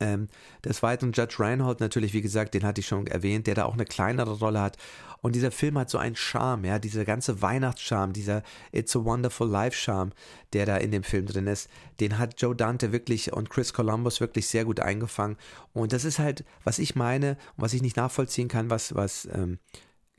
Ähm, 0.00 0.28
des 0.64 0.82
Weiteren 0.82 1.12
Judge 1.12 1.36
Reinhold 1.38 1.80
natürlich, 1.80 2.14
wie 2.14 2.22
gesagt, 2.22 2.54
den 2.54 2.64
hatte 2.64 2.80
ich 2.80 2.86
schon 2.86 3.06
erwähnt, 3.06 3.46
der 3.46 3.54
da 3.54 3.66
auch 3.66 3.74
eine 3.74 3.84
kleinere 3.84 4.38
Rolle 4.38 4.62
hat. 4.62 4.78
Und 5.24 5.34
dieser 5.34 5.50
Film 5.50 5.78
hat 5.78 5.88
so 5.88 5.96
einen 5.96 6.16
Charme, 6.16 6.66
ja, 6.66 6.78
dieser 6.78 7.06
ganze 7.06 7.40
Weihnachtscharme, 7.40 8.12
dieser 8.12 8.42
It's 8.72 8.94
a 8.94 9.02
Wonderful 9.06 9.48
Life 9.48 9.74
Charme, 9.74 10.12
der 10.52 10.66
da 10.66 10.76
in 10.76 10.90
dem 10.90 11.02
Film 11.02 11.24
drin 11.24 11.46
ist, 11.46 11.70
den 11.98 12.18
hat 12.18 12.42
Joe 12.42 12.54
Dante 12.54 12.92
wirklich 12.92 13.32
und 13.32 13.48
Chris 13.48 13.72
Columbus 13.72 14.20
wirklich 14.20 14.48
sehr 14.48 14.66
gut 14.66 14.80
eingefangen. 14.80 15.38
Und 15.72 15.94
das 15.94 16.04
ist 16.04 16.18
halt, 16.18 16.44
was 16.62 16.78
ich 16.78 16.94
meine 16.94 17.38
und 17.56 17.62
was 17.64 17.72
ich 17.72 17.80
nicht 17.80 17.96
nachvollziehen 17.96 18.48
kann, 18.48 18.68
was, 18.68 18.94
was 18.96 19.26
ähm, 19.32 19.60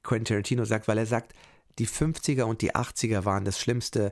Quentin 0.01 0.25
Tarantino 0.25 0.65
sagt, 0.65 0.87
weil 0.87 0.97
er 0.97 1.05
sagt, 1.05 1.35
die 1.77 1.87
50er 1.87 2.45
und 2.45 2.63
die 2.63 2.73
80er 2.73 3.25
waren 3.25 3.45
das 3.45 3.59
schlimmste, 3.59 4.11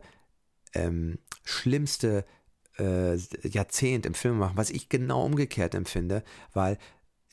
ähm, 0.76 1.18
schlimmste 1.44 2.24
äh, 2.78 3.16
Jahrzehnt 3.42 4.06
im 4.06 4.14
Film 4.14 4.38
machen, 4.38 4.58
was 4.58 4.70
ich 4.70 4.90
genau 4.90 5.26
umgekehrt 5.26 5.74
empfinde, 5.74 6.24
weil 6.54 6.78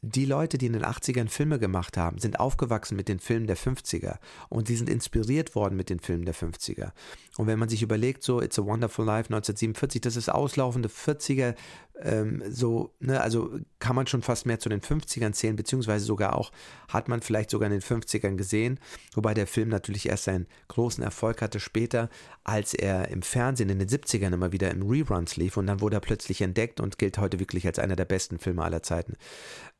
die 0.02 0.24
Leute, 0.24 0.56
die 0.56 0.66
in 0.66 0.72
den 0.72 0.84
80ern 0.84 1.28
Filme 1.28 1.58
gemacht 1.58 1.96
haben, 1.96 2.18
sind 2.18 2.40
aufgewachsen 2.40 2.96
mit 2.96 3.08
den 3.08 3.20
Filmen 3.20 3.46
der 3.46 3.56
50er 3.56 4.16
und 4.48 4.68
sie 4.68 4.76
sind 4.76 4.88
inspiriert 4.88 5.54
worden 5.54 5.76
mit 5.76 5.90
den 5.90 6.00
Filmen 6.00 6.24
der 6.24 6.34
50er. 6.34 6.92
Und 7.40 7.46
wenn 7.46 7.59
man 7.59 7.70
sich 7.70 7.81
überlegt, 7.81 8.22
so 8.22 8.42
It's 8.42 8.59
a 8.59 8.66
Wonderful 8.66 9.07
Life 9.07 9.29
1947, 9.33 10.03
das 10.03 10.16
ist 10.16 10.29
auslaufende 10.29 10.90
40er 10.90 11.55
ähm, 12.03 12.42
so, 12.50 12.92
ne, 13.00 13.18
also 13.18 13.59
kann 13.79 13.96
man 13.96 14.07
schon 14.07 14.20
fast 14.20 14.44
mehr 14.44 14.59
zu 14.59 14.68
den 14.68 14.83
50ern 14.83 15.33
zählen, 15.33 15.57
beziehungsweise 15.57 16.05
sogar 16.05 16.37
auch, 16.37 16.53
hat 16.88 17.09
man 17.09 17.22
vielleicht 17.22 17.48
sogar 17.48 17.70
in 17.70 17.72
den 17.72 17.81
50ern 17.81 18.37
gesehen, 18.37 18.79
wobei 19.14 19.33
der 19.33 19.46
Film 19.46 19.70
natürlich 19.70 20.07
erst 20.07 20.24
seinen 20.24 20.48
großen 20.68 21.03
Erfolg 21.03 21.40
hatte 21.40 21.61
später, 21.61 22.11
als 22.44 22.74
er 22.74 23.09
im 23.09 23.22
Fernsehen 23.22 23.70
in 23.70 23.79
den 23.79 23.88
70ern 23.88 24.35
immer 24.35 24.53
wieder 24.53 24.70
im 24.70 24.83
Reruns 24.83 25.37
lief 25.37 25.57
und 25.57 25.66
dann 25.66 25.81
wurde 25.81 25.96
er 25.96 26.00
plötzlich 26.00 26.42
entdeckt 26.42 26.79
und 26.79 26.98
gilt 26.98 27.16
heute 27.16 27.38
wirklich 27.38 27.66
als 27.66 27.79
einer 27.79 27.96
der 27.96 28.05
besten 28.05 28.38
Filme 28.38 28.64
aller 28.64 28.83
Zeiten. 28.83 29.16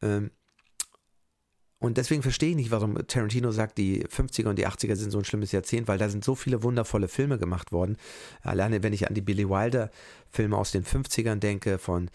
Ähm, 0.01 0.31
und 1.83 1.97
deswegen 1.97 2.23
verstehe 2.23 2.51
ich 2.51 2.57
nicht, 2.57 2.71
warum 2.71 2.95
Tarantino 3.07 3.53
sagt, 3.53 3.79
die 3.79 4.05
50er 4.05 4.49
und 4.49 4.59
die 4.59 4.69
80er 4.69 4.97
sind 4.97 5.11
so 5.11 5.19
ein 5.19 5.25
schlimmes 5.25 5.51
Jahrzehnt, 5.51 5.89
weil 5.89 5.97
da 5.97 6.11
sind 6.11 6.23
so 6.23 6.35
viele 6.35 6.63
wundervolle 6.63 7.09
Filme 7.09 7.39
gemacht 7.39 7.73
worden. 7.73 7.97
Alleine 8.43 8.83
wenn 8.83 8.93
ich 8.93 9.09
an 9.09 9.15
die 9.15 9.23
Billy 9.23 9.49
Wilder 9.49 9.91
Filme 10.31 10.57
aus 10.57 10.73
den 10.73 10.85
50ern 10.85 11.37
denke, 11.37 11.79
von 11.79 12.11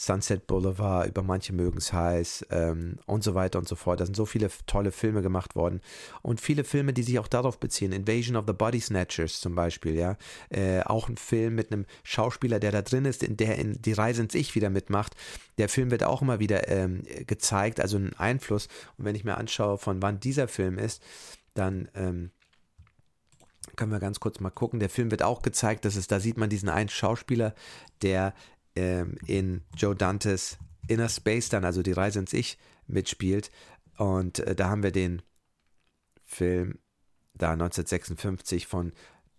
Sunset 0.00 0.46
Boulevard, 0.46 1.08
über 1.08 1.22
manche 1.22 1.52
mögen 1.52 1.76
es 1.76 1.92
heiß 1.92 2.46
ähm, 2.50 2.96
und 3.04 3.22
so 3.22 3.34
weiter 3.34 3.58
und 3.58 3.68
so 3.68 3.76
fort. 3.76 4.00
Da 4.00 4.06
sind 4.06 4.14
so 4.14 4.24
viele 4.24 4.48
tolle 4.66 4.92
Filme 4.92 5.20
gemacht 5.20 5.54
worden 5.54 5.82
und 6.22 6.40
viele 6.40 6.64
Filme, 6.64 6.94
die 6.94 7.02
sich 7.02 7.18
auch 7.18 7.28
darauf 7.28 7.60
beziehen. 7.60 7.92
Invasion 7.92 8.34
of 8.34 8.46
the 8.46 8.54
Body 8.54 8.80
Snatchers 8.80 9.40
zum 9.40 9.54
Beispiel, 9.54 9.94
ja. 9.94 10.16
Äh, 10.48 10.80
auch 10.84 11.10
ein 11.10 11.18
Film 11.18 11.54
mit 11.54 11.70
einem 11.70 11.84
Schauspieler, 12.02 12.58
der 12.60 12.72
da 12.72 12.80
drin 12.80 13.04
ist, 13.04 13.22
in 13.22 13.36
der 13.36 13.58
in 13.58 13.82
die 13.82 13.92
Reise 13.92 14.22
ins 14.22 14.34
Ich 14.34 14.54
wieder 14.54 14.70
mitmacht. 14.70 15.14
Der 15.58 15.68
Film 15.68 15.90
wird 15.90 16.02
auch 16.02 16.22
immer 16.22 16.40
wieder 16.40 16.68
ähm, 16.68 17.02
gezeigt, 17.26 17.78
also 17.78 17.98
ein 17.98 18.14
Einfluss. 18.16 18.68
Und 18.96 19.04
wenn 19.04 19.16
ich 19.16 19.24
mir 19.24 19.36
anschaue, 19.36 19.76
von 19.76 20.00
wann 20.00 20.18
dieser 20.18 20.48
Film 20.48 20.78
ist, 20.78 21.02
dann 21.52 21.90
ähm, 21.94 22.30
können 23.76 23.92
wir 23.92 24.00
ganz 24.00 24.20
kurz 24.20 24.40
mal 24.40 24.50
gucken. 24.50 24.80
Der 24.80 24.90
Film 24.90 25.10
wird 25.10 25.22
auch 25.22 25.42
gezeigt, 25.42 25.84
dass 25.84 25.96
es, 25.96 26.06
da 26.06 26.20
sieht 26.20 26.36
man 26.36 26.50
diesen 26.50 26.68
einen 26.68 26.88
Schauspieler, 26.88 27.54
der 28.02 28.34
ähm, 28.76 29.16
in 29.26 29.62
Joe 29.76 29.94
Dantes 29.94 30.58
Inner 30.88 31.08
Space 31.08 31.48
dann, 31.48 31.64
also 31.64 31.82
die 31.82 31.92
Reise 31.92 32.18
ins 32.18 32.32
Ich, 32.32 32.58
mitspielt. 32.86 33.50
Und 33.96 34.40
äh, 34.40 34.54
da 34.54 34.68
haben 34.68 34.82
wir 34.82 34.92
den 34.92 35.22
Film 36.24 36.78
da 37.34 37.52
1956 37.52 38.66
von 38.66 38.92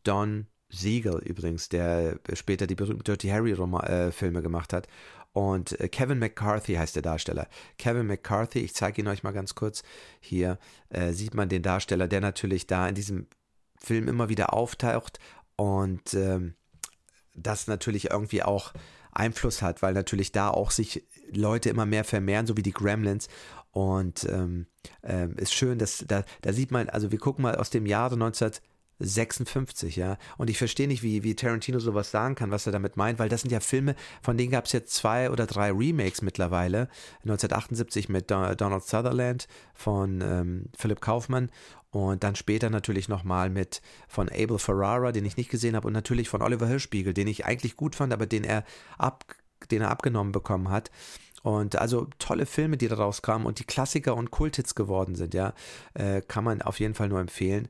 Don 0.03 0.47
Siegel 0.69 1.19
übrigens, 1.19 1.69
der 1.69 2.19
später 2.33 2.67
die 2.67 2.75
berühmten 2.75 3.03
Dirty 3.03 3.27
Harry 3.27 3.51
äh, 3.51 4.11
Filme 4.11 4.41
gemacht 4.41 4.73
hat. 4.73 4.87
Und 5.33 5.79
äh, 5.79 5.87
Kevin 5.89 6.19
McCarthy 6.19 6.75
heißt 6.75 6.95
der 6.95 7.03
Darsteller. 7.03 7.47
Kevin 7.77 8.07
McCarthy, 8.07 8.59
ich 8.59 8.73
zeige 8.73 9.01
ihn 9.01 9.07
euch 9.07 9.23
mal 9.23 9.31
ganz 9.31 9.55
kurz. 9.55 9.83
Hier 10.19 10.57
äh, 10.89 11.13
sieht 11.13 11.33
man 11.33 11.49
den 11.49 11.63
Darsteller, 11.63 12.07
der 12.07 12.21
natürlich 12.21 12.67
da 12.67 12.87
in 12.87 12.95
diesem 12.95 13.27
Film 13.83 14.07
immer 14.07 14.29
wieder 14.29 14.53
auftaucht 14.53 15.19
und 15.55 16.13
ähm, 16.13 16.55
das 17.35 17.67
natürlich 17.67 18.11
irgendwie 18.11 18.43
auch 18.43 18.73
Einfluss 19.11 19.61
hat, 19.61 19.81
weil 19.81 19.93
natürlich 19.93 20.31
da 20.31 20.49
auch 20.49 20.71
sich 20.71 21.05
Leute 21.31 21.69
immer 21.69 21.85
mehr 21.85 22.03
vermehren, 22.03 22.47
so 22.47 22.57
wie 22.57 22.63
die 22.63 22.73
Gremlins. 22.73 23.27
Und 23.71 24.25
ähm, 24.29 24.67
äh, 25.01 25.27
ist 25.37 25.53
schön, 25.53 25.79
dass 25.79 26.03
da, 26.07 26.23
da 26.41 26.51
sieht 26.51 26.71
man, 26.71 26.89
also 26.89 27.11
wir 27.11 27.19
gucken 27.19 27.43
mal 27.43 27.55
aus 27.55 27.69
dem 27.69 27.85
Jahre 27.85 28.15
1956, 28.15 29.95
ja. 29.95 30.17
Und 30.37 30.49
ich 30.49 30.57
verstehe 30.57 30.89
nicht, 30.89 31.03
wie, 31.03 31.23
wie 31.23 31.35
Tarantino 31.35 31.79
sowas 31.79 32.11
sagen 32.11 32.35
kann, 32.35 32.51
was 32.51 32.65
er 32.65 32.73
damit 32.73 32.97
meint, 32.97 33.17
weil 33.17 33.29
das 33.29 33.41
sind 33.41 33.51
ja 33.51 33.61
Filme, 33.61 33.95
von 34.21 34.37
denen 34.37 34.51
gab 34.51 34.65
es 34.65 34.73
jetzt 34.73 34.93
zwei 34.93 35.29
oder 35.29 35.47
drei 35.47 35.71
Remakes 35.71 36.21
mittlerweile. 36.21 36.89
1978 37.23 38.09
mit 38.09 38.29
Donald 38.29 38.83
Sutherland 38.83 39.47
von 39.73 40.19
ähm, 40.21 40.65
Philip 40.77 40.99
Kaufmann 40.99 41.49
und 41.91 42.23
dann 42.23 42.35
später 42.35 42.69
natürlich 42.69 43.09
nochmal 43.09 43.49
mit 43.49 43.81
von 44.07 44.29
Abel 44.29 44.57
Ferrara, 44.57 45.11
den 45.11 45.25
ich 45.25 45.37
nicht 45.37 45.51
gesehen 45.51 45.75
habe, 45.75 45.87
und 45.87 45.93
natürlich 45.93 46.29
von 46.29 46.41
Oliver 46.41 46.67
Hirschspiegel, 46.67 47.13
den 47.13 47.27
ich 47.27 47.45
eigentlich 47.45 47.75
gut 47.75 47.95
fand, 47.95 48.13
aber 48.13 48.25
den 48.25 48.45
er, 48.45 48.63
ab, 48.97 49.25
den 49.69 49.81
er 49.81 49.91
abgenommen 49.91 50.31
bekommen 50.31 50.69
hat. 50.69 50.89
Und 51.43 51.75
also 51.75 52.07
tolle 52.17 52.45
Filme, 52.45 52.77
die 52.77 52.87
da 52.87 52.95
rauskamen 52.95 53.45
und 53.45 53.59
die 53.59 53.65
Klassiker 53.65 54.15
und 54.15 54.31
Kulthits 54.31 54.73
geworden 54.75 55.15
sind, 55.15 55.33
ja, 55.33 55.53
äh, 55.93 56.21
kann 56.21 56.43
man 56.43 56.61
auf 56.61 56.79
jeden 56.79 56.93
Fall 56.93 57.09
nur 57.09 57.19
empfehlen. 57.19 57.67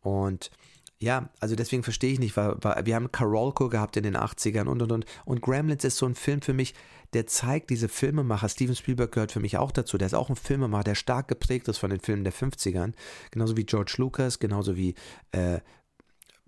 Und 0.00 0.50
ja, 0.98 1.30
also 1.38 1.54
deswegen 1.54 1.82
verstehe 1.82 2.12
ich 2.12 2.18
nicht, 2.18 2.36
weil, 2.36 2.56
weil 2.60 2.86
wir 2.86 2.94
haben 2.94 3.12
Karolko 3.12 3.68
gehabt 3.68 3.96
in 3.96 4.02
den 4.02 4.16
80ern 4.16 4.66
und 4.66 4.82
und 4.82 4.92
und. 4.92 5.06
Und 5.24 5.42
Gremlins 5.42 5.84
ist 5.84 5.96
so 5.96 6.06
ein 6.06 6.14
Film 6.14 6.42
für 6.42 6.54
mich, 6.54 6.74
der 7.12 7.26
zeigt 7.26 7.70
diese 7.70 7.88
Filmemacher. 7.88 8.48
Steven 8.48 8.76
Spielberg 8.76 9.12
gehört 9.12 9.32
für 9.32 9.40
mich 9.40 9.56
auch 9.58 9.72
dazu. 9.72 9.98
Der 9.98 10.06
ist 10.06 10.14
auch 10.14 10.30
ein 10.30 10.36
Filmemacher, 10.36 10.84
der 10.84 10.94
stark 10.94 11.28
geprägt 11.28 11.68
ist 11.68 11.78
von 11.78 11.90
den 11.90 12.00
Filmen 12.00 12.24
der 12.24 12.32
50ern. 12.32 12.92
Genauso 13.30 13.56
wie 13.56 13.64
George 13.64 13.94
Lucas, 13.98 14.38
genauso 14.38 14.76
wie 14.76 14.94
äh, 15.32 15.60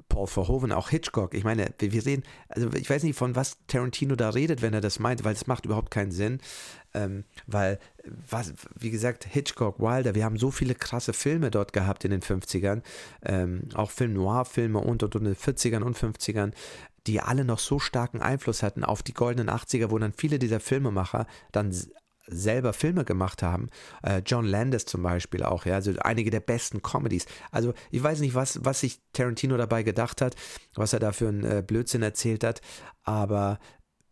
Paul 0.09 0.27
Verhoeven, 0.27 0.73
auch 0.73 0.91
Hitchcock. 0.91 1.33
Ich 1.33 1.43
meine, 1.43 1.73
wir 1.79 2.03
sehen, 2.03 2.23
also 2.49 2.69
ich 2.75 2.89
weiß 2.89 3.03
nicht, 3.03 3.17
von 3.17 3.35
was 3.35 3.57
Tarantino 3.67 4.15
da 4.15 4.29
redet, 4.31 4.61
wenn 4.61 4.75
er 4.75 4.83
das 4.83 4.99
meint, 4.99 5.25
weil 5.25 5.33
es 5.33 5.47
macht 5.47 5.65
überhaupt 5.65 5.91
keinen 5.91 6.13
Sinn. 6.13 6.39
Ähm, 6.93 7.25
weil, 7.47 7.79
was, 8.29 8.53
wie 8.79 8.91
gesagt, 8.91 9.25
Hitchcock, 9.25 9.81
Wilder, 9.81 10.15
wir 10.15 10.27
haben 10.27 10.37
so 10.37 10.51
viele 10.51 10.75
krasse 10.75 11.15
Filme 11.15 11.51
dort 11.51 11.73
gehabt 11.73 12.05
in 12.05 12.11
den 12.11 12.21
50ern, 12.21 12.83
ähm, 13.25 13.69
auch 13.73 13.91
Film-Noir-Filme 13.91 14.79
und, 14.79 15.03
und, 15.03 15.17
und 15.17 15.23
in 15.23 15.33
den 15.33 15.37
40ern 15.37 15.83
und 15.83 15.97
50ern, 15.97 16.53
die 17.07 17.21
alle 17.21 17.47
noch 17.47 17.59
so 17.59 17.79
starken 17.79 18.21
Einfluss 18.21 18.63
hatten 18.63 18.85
auf 18.85 19.03
die 19.03 19.15
goldenen 19.15 19.49
80er, 19.49 19.91
wo 19.91 19.99
dann 19.99 20.13
viele 20.13 20.39
dieser 20.39 20.61
Filmemacher 20.61 21.27
dann 21.53 21.75
selber 22.33 22.73
Filme 22.73 23.05
gemacht 23.05 23.43
haben. 23.43 23.69
Äh, 24.03 24.23
John 24.25 24.45
Landis 24.45 24.87
zum 24.87 25.03
Beispiel 25.03 25.43
auch, 25.43 25.67
ja, 25.67 25.75
also 25.75 25.93
einige 26.01 26.31
der 26.31 26.41
besten 26.41 26.83
Comedies. 26.83 27.27
Also 27.51 27.75
ich 27.91 28.03
weiß 28.03 28.21
nicht, 28.21 28.35
was, 28.35 28.65
was 28.65 28.81
sich 28.81 29.01
Tarantino 29.13 29.57
dabei 29.57 29.83
gedacht 29.83 30.21
hat, 30.21 30.37
was 30.75 30.93
er 30.93 31.01
da 31.01 31.13
für 31.13 31.29
einen 31.29 31.45
äh, 31.45 31.63
Blödsinn 31.67 32.03
erzählt 32.03 32.45
hat, 32.45 32.61
aber 33.05 33.59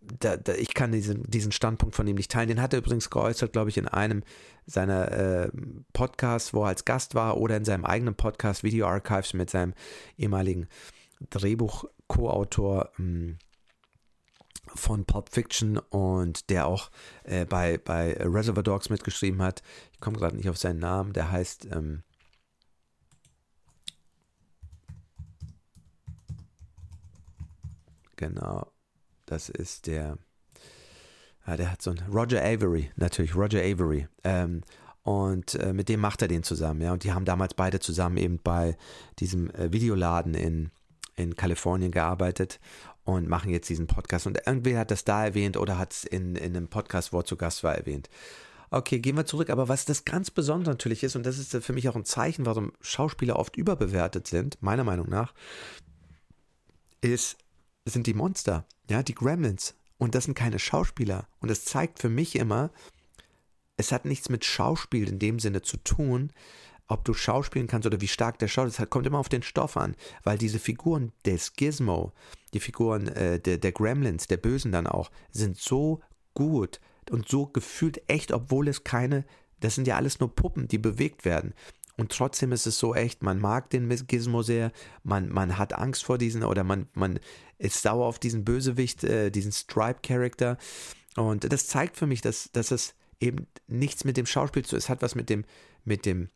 da, 0.01 0.37
da, 0.37 0.55
ich 0.55 0.75
kann 0.75 0.93
diesen, 0.93 1.25
diesen 1.31 1.53
Standpunkt 1.53 1.95
von 1.95 2.07
ihm 2.07 2.17
nicht 2.17 2.31
teilen. 2.31 2.49
Den 2.49 2.63
hat 2.63 2.73
er 2.73 2.79
übrigens 2.79 3.11
geäußert, 3.11 3.53
glaube 3.53 3.71
ich, 3.71 3.77
in 3.77 3.87
einem 3.87 4.23
seiner 4.67 5.13
äh, 5.13 5.51
Podcasts, 5.93 6.55
wo 6.55 6.63
er 6.63 6.69
als 6.69 6.85
Gast 6.85 7.15
war, 7.15 7.37
oder 7.37 7.57
in 7.57 7.65
seinem 7.65 7.85
eigenen 7.85 8.15
Podcast 8.15 8.65
Video 8.65 8.87
Archives 8.87 9.35
mit 9.35 9.51
seinem 9.51 9.75
ehemaligen 10.17 10.69
Drehbuch-Co-Autor. 11.31 12.91
Ähm, 12.99 13.39
von 14.75 15.05
Pulp 15.05 15.29
Fiction 15.31 15.79
und 15.79 16.51
der 16.51 16.67
auch 16.67 16.91
äh, 17.25 17.45
bei, 17.45 17.79
bei 17.79 18.17
Reservoir 18.21 18.63
Dogs 18.63 18.91
mitgeschrieben 18.91 19.43
hat. 19.43 19.63
Ich 19.93 20.01
komme 20.01 20.19
gerade 20.19 20.37
nicht 20.37 20.49
auf 20.49 20.59
seinen 20.59 20.81
Namen, 20.81 21.13
der 21.13 21.31
heißt 21.31 21.69
ähm, 21.73 22.03
genau, 28.17 28.71
das 29.27 29.49
ist 29.49 29.87
der 29.87 30.19
ja, 31.47 31.57
der 31.57 31.73
hat 31.73 31.83
so 31.83 31.91
ein 31.91 31.99
Roger 32.13 32.43
Avery, 32.45 32.91
natürlich, 32.97 33.35
Roger 33.35 33.61
Avery. 33.61 34.07
Ähm, 34.25 34.63
und 35.03 35.55
äh, 35.55 35.73
mit 35.73 35.89
dem 35.89 36.01
macht 36.01 36.23
er 36.23 36.29
den 36.29 36.43
zusammen, 36.43 36.83
ja. 36.83 36.93
Und 36.93 37.05
die 37.05 37.13
haben 37.13 37.25
damals 37.25 37.55
beide 37.55 37.81
zusammen 37.81 38.19
eben 38.19 38.39
bei 38.43 38.77
diesem 39.19 39.51
äh, 39.51 39.73
Videoladen 39.73 40.35
in, 40.35 40.71
in 41.17 41.35
Kalifornien 41.35 41.91
gearbeitet 41.91 42.61
und 43.05 43.29
machen 43.29 43.51
jetzt 43.51 43.69
diesen 43.69 43.87
Podcast. 43.87 44.27
Und 44.27 44.39
irgendwer 44.47 44.81
hat 44.81 44.91
das 44.91 45.05
da 45.05 45.25
erwähnt 45.25 45.57
oder 45.57 45.79
hat 45.79 45.93
es 45.93 46.05
in, 46.05 46.37
in 46.37 46.57
einem 46.57 46.69
Podcast, 46.69 47.13
wo 47.13 47.23
zu 47.23 47.37
Gast 47.37 47.65
war, 47.65 47.75
erwähnt. 47.75 48.09
Okay, 48.71 49.01
gehen 49.01 49.17
wir 49.17 49.27
zurück. 49.27 49.51
Aber 49.51 49.69
was 49.69 49.85
das 49.85 50.05
ganz 50.05 50.31
Besondere 50.31 50.71
natürlich 50.71 51.03
ist, 51.03 51.17
und 51.17 51.25
das 51.25 51.39
ist 51.39 51.57
für 51.65 51.73
mich 51.73 51.89
auch 51.89 51.97
ein 51.97 52.05
Zeichen, 52.05 52.47
warum 52.47 52.73
Schauspieler 52.81 53.37
oft 53.37 53.57
überbewertet 53.57 54.27
sind, 54.27 54.63
meiner 54.63 54.85
Meinung 54.85 55.09
nach, 55.09 55.35
ist, 57.01 57.39
sind 57.85 58.07
die 58.07 58.15
Monster, 58.15 58.65
ja, 58.89 59.03
die 59.03 59.15
Gremlins. 59.15 59.75
Und 59.99 60.15
das 60.15 60.25
sind 60.25 60.35
keine 60.35 60.59
Schauspieler. 60.59 61.27
Und 61.41 61.51
das 61.51 61.65
zeigt 61.65 61.99
für 61.99 62.09
mich 62.09 62.37
immer, 62.37 62.71
es 63.77 63.93
hat 63.93 64.05
nichts 64.05 64.29
mit 64.29 64.45
Schauspiel 64.45 65.09
in 65.09 65.19
dem 65.19 65.39
Sinne 65.39 65.63
zu 65.63 65.77
tun, 65.79 66.33
ob 66.91 67.05
du 67.05 67.15
schauspielen 67.15 67.69
kannst 67.69 67.87
oder 67.87 68.01
wie 68.01 68.09
stark 68.09 68.39
der 68.39 68.49
schaut, 68.49 68.67
das 68.67 68.91
kommt 68.91 69.07
immer 69.07 69.19
auf 69.19 69.29
den 69.29 69.43
Stoff 69.43 69.77
an, 69.77 69.95
weil 70.25 70.39
diese 70.39 70.59
Figuren 70.59 71.13
des 71.25 71.55
Gizmo, 71.55 72.13
die 72.53 72.61
Figuren 72.61 73.09
äh, 73.09 73.39
der, 73.39 73.59
der 73.59 73.73
Gremlins, 73.73 74.27
der 74.27 74.37
Bösen 74.37 74.73
dann 74.73 74.87
auch, 74.87 75.11
sind 75.31 75.57
so 75.57 76.01
gut 76.35 76.81
und 77.11 77.29
so 77.29 77.47
gefühlt 77.47 78.03
echt, 78.09 78.33
obwohl 78.33 78.69
es 78.69 78.85
keine, 78.85 79.25
das 79.61 79.77
sind 79.77 79.87
ja 79.87 79.97
alles 79.97 80.21
nur 80.21 80.35
Puppen, 80.35 80.69
die 80.69 80.79
bewegt 80.79 81.25
werden. 81.25 81.55
Und 81.97 82.13
trotzdem 82.13 82.51
ist 82.51 82.67
es 82.67 82.79
so 82.79 82.95
echt, 82.95 83.23
man 83.23 83.39
mag 83.39 83.71
den 83.71 83.89
Gizmo 84.07 84.43
sehr, 84.43 84.73
man, 85.05 85.29
man 85.29 85.59
hat 85.59 85.75
Angst 85.75 86.05
vor 86.05 86.19
diesen 86.19 86.43
oder 86.43 86.65
man, 86.65 86.89
man 86.95 87.21
ist 87.59 87.83
sauer 87.83 88.07
auf 88.07 88.19
diesen 88.19 88.45
Bösewicht, 88.45 89.05
äh, 89.05 89.31
diesen 89.31 89.53
Stripe-Character. 89.53 90.57
Und 91.17 91.53
das 91.53 91.69
zeigt 91.69 91.97
für 91.97 92.07
mich, 92.07 92.21
dass, 92.21 92.51
dass 92.53 92.71
es 92.71 92.95
eben 93.21 93.47
nichts 93.69 94.05
mit 94.05 94.17
dem 94.17 94.27
Schauspiel 94.27 94.65
zu, 94.65 94.77
es 94.77 94.89
hat 94.89 95.03
was 95.03 95.15
mit 95.15 95.29
dem, 95.29 95.45
mit 95.85 96.07
dem 96.07 96.29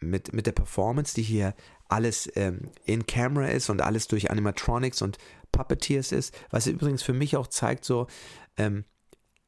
mit, 0.00 0.32
mit 0.32 0.46
der 0.46 0.52
Performance, 0.52 1.14
die 1.14 1.22
hier 1.22 1.54
alles 1.88 2.30
ähm, 2.36 2.70
in 2.84 3.06
Camera 3.06 3.46
ist 3.48 3.70
und 3.70 3.80
alles 3.80 4.08
durch 4.08 4.30
Animatronics 4.30 5.02
und 5.02 5.18
Puppeteers 5.52 6.12
ist, 6.12 6.34
was 6.50 6.66
übrigens 6.66 7.02
für 7.02 7.14
mich 7.14 7.36
auch 7.36 7.46
zeigt, 7.46 7.84
so, 7.84 8.06
ähm, 8.56 8.84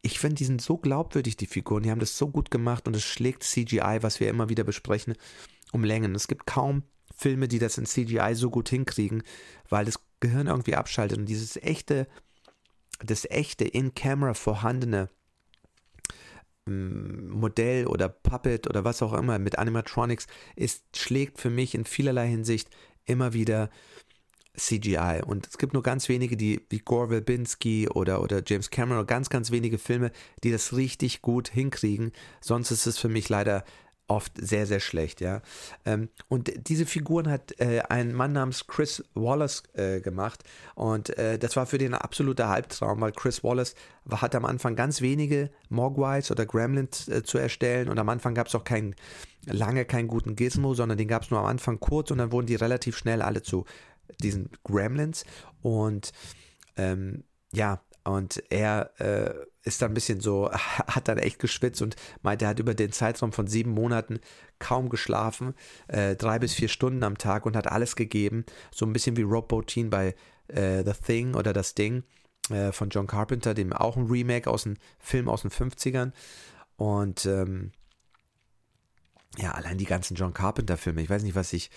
ich 0.02 0.18
finde, 0.18 0.36
die 0.36 0.44
sind 0.44 0.62
so 0.62 0.78
glaubwürdig, 0.78 1.36
die 1.36 1.46
Figuren, 1.46 1.82
die 1.82 1.90
haben 1.90 2.00
das 2.00 2.16
so 2.16 2.28
gut 2.28 2.50
gemacht 2.50 2.88
und 2.88 2.96
es 2.96 3.04
schlägt 3.04 3.42
CGI, 3.42 3.98
was 4.00 4.18
wir 4.18 4.30
immer 4.30 4.48
wieder 4.48 4.64
besprechen, 4.64 5.14
um 5.72 5.84
Längen. 5.84 6.14
Es 6.14 6.26
gibt 6.26 6.46
kaum 6.46 6.84
Filme, 7.14 7.48
die 7.48 7.58
das 7.58 7.76
in 7.76 7.84
CGI 7.84 8.34
so 8.34 8.48
gut 8.48 8.70
hinkriegen, 8.70 9.22
weil 9.68 9.84
das 9.84 10.00
Gehirn 10.20 10.46
irgendwie 10.46 10.74
abschaltet 10.74 11.18
und 11.18 11.26
dieses 11.26 11.56
echte 11.56 12.06
das 13.04 13.24
echte 13.30 13.64
in-Camera 13.64 14.34
vorhandene 14.34 15.00
ähm, 15.00 15.19
Modell 16.66 17.86
oder 17.86 18.08
Puppet 18.08 18.68
oder 18.68 18.84
was 18.84 19.02
auch 19.02 19.12
immer 19.12 19.38
mit 19.38 19.58
Animatronics 19.58 20.26
ist, 20.56 20.84
schlägt 20.94 21.40
für 21.40 21.50
mich 21.50 21.74
in 21.74 21.84
vielerlei 21.84 22.28
Hinsicht 22.28 22.68
immer 23.06 23.32
wieder 23.32 23.70
CGI. 24.56 25.22
Und 25.24 25.46
es 25.46 25.58
gibt 25.58 25.74
nur 25.74 25.82
ganz 25.82 26.08
wenige, 26.08 26.36
die 26.36 26.60
wie 26.68 26.78
Gore 26.78 27.08
Verbinski 27.08 27.88
oder, 27.88 28.22
oder 28.22 28.42
James 28.46 28.70
Cameron, 28.70 29.06
ganz, 29.06 29.30
ganz 29.30 29.50
wenige 29.50 29.78
Filme, 29.78 30.10
die 30.44 30.50
das 30.50 30.76
richtig 30.76 31.22
gut 31.22 31.48
hinkriegen. 31.48 32.12
Sonst 32.40 32.70
ist 32.70 32.86
es 32.86 32.98
für 32.98 33.08
mich 33.08 33.28
leider 33.28 33.64
oft 34.10 34.32
sehr, 34.36 34.66
sehr 34.66 34.80
schlecht, 34.80 35.20
ja. 35.20 35.40
Ähm, 35.86 36.08
und 36.28 36.68
diese 36.68 36.84
Figuren 36.84 37.30
hat 37.30 37.58
äh, 37.60 37.80
ein 37.88 38.12
Mann 38.12 38.32
namens 38.32 38.66
Chris 38.66 39.04
Wallace 39.14 39.62
äh, 39.74 40.00
gemacht. 40.00 40.42
Und 40.74 41.16
äh, 41.16 41.38
das 41.38 41.56
war 41.56 41.66
für 41.66 41.78
den 41.78 41.94
ein 41.94 42.00
absoluter 42.00 42.48
Halbtraum, 42.48 43.00
weil 43.00 43.12
Chris 43.12 43.44
Wallace 43.44 43.74
war, 44.04 44.20
hat 44.20 44.34
am 44.34 44.44
Anfang 44.44 44.74
ganz 44.74 45.00
wenige 45.00 45.50
Mogwais 45.68 46.30
oder 46.30 46.44
Gremlins 46.44 47.08
zu 47.24 47.38
erstellen. 47.38 47.88
Und 47.88 47.98
am 47.98 48.08
Anfang 48.08 48.34
gab 48.34 48.48
es 48.48 48.54
auch 48.54 48.64
keinen, 48.64 48.96
lange 49.46 49.84
keinen 49.84 50.08
guten 50.08 50.34
Gizmo, 50.34 50.74
sondern 50.74 50.98
den 50.98 51.08
gab 51.08 51.22
es 51.22 51.30
nur 51.30 51.40
am 51.40 51.46
Anfang 51.46 51.78
kurz 51.78 52.10
und 52.10 52.18
dann 52.18 52.32
wurden 52.32 52.46
die 52.46 52.56
relativ 52.56 52.96
schnell 52.96 53.22
alle 53.22 53.42
zu 53.42 53.64
diesen 54.20 54.50
Gremlins. 54.64 55.24
Und 55.62 56.12
ähm, 56.76 57.22
ja, 57.52 57.80
und 58.04 58.42
er 58.50 58.90
äh, 58.98 59.34
ist 59.62 59.82
da 59.82 59.86
ein 59.86 59.94
bisschen 59.94 60.20
so, 60.20 60.50
hat 60.52 61.08
dann 61.08 61.18
echt 61.18 61.38
geschwitzt 61.38 61.82
und 61.82 61.96
meinte, 62.22 62.44
er 62.44 62.50
hat 62.50 62.58
über 62.58 62.74
den 62.74 62.92
Zeitraum 62.92 63.32
von 63.32 63.46
sieben 63.46 63.70
Monaten 63.70 64.20
kaum 64.58 64.88
geschlafen, 64.88 65.54
äh, 65.88 66.16
drei 66.16 66.38
bis 66.38 66.54
vier 66.54 66.68
Stunden 66.68 67.02
am 67.02 67.18
Tag 67.18 67.46
und 67.46 67.56
hat 67.56 67.66
alles 67.66 67.96
gegeben. 67.96 68.44
So 68.70 68.86
ein 68.86 68.92
bisschen 68.92 69.16
wie 69.16 69.22
Rob 69.22 69.48
Bottin 69.48 69.90
bei 69.90 70.14
äh, 70.48 70.84
The 70.84 70.92
Thing 70.92 71.34
oder 71.34 71.52
Das 71.52 71.74
Ding 71.74 72.04
äh, 72.50 72.72
von 72.72 72.90
John 72.90 73.06
Carpenter, 73.06 73.54
dem 73.54 73.72
auch 73.72 73.96
ein 73.96 74.06
Remake 74.06 74.50
aus 74.50 74.66
einem 74.66 74.76
Film 74.98 75.28
aus 75.28 75.42
den 75.42 75.50
50ern. 75.50 76.12
Und 76.76 77.26
ähm, 77.26 77.72
ja, 79.36 79.52
allein 79.52 79.78
die 79.78 79.84
ganzen 79.84 80.16
John 80.16 80.34
Carpenter-Filme, 80.34 81.02
ich 81.02 81.10
weiß 81.10 81.22
nicht, 81.22 81.34
was 81.34 81.52
ich, 81.52 81.70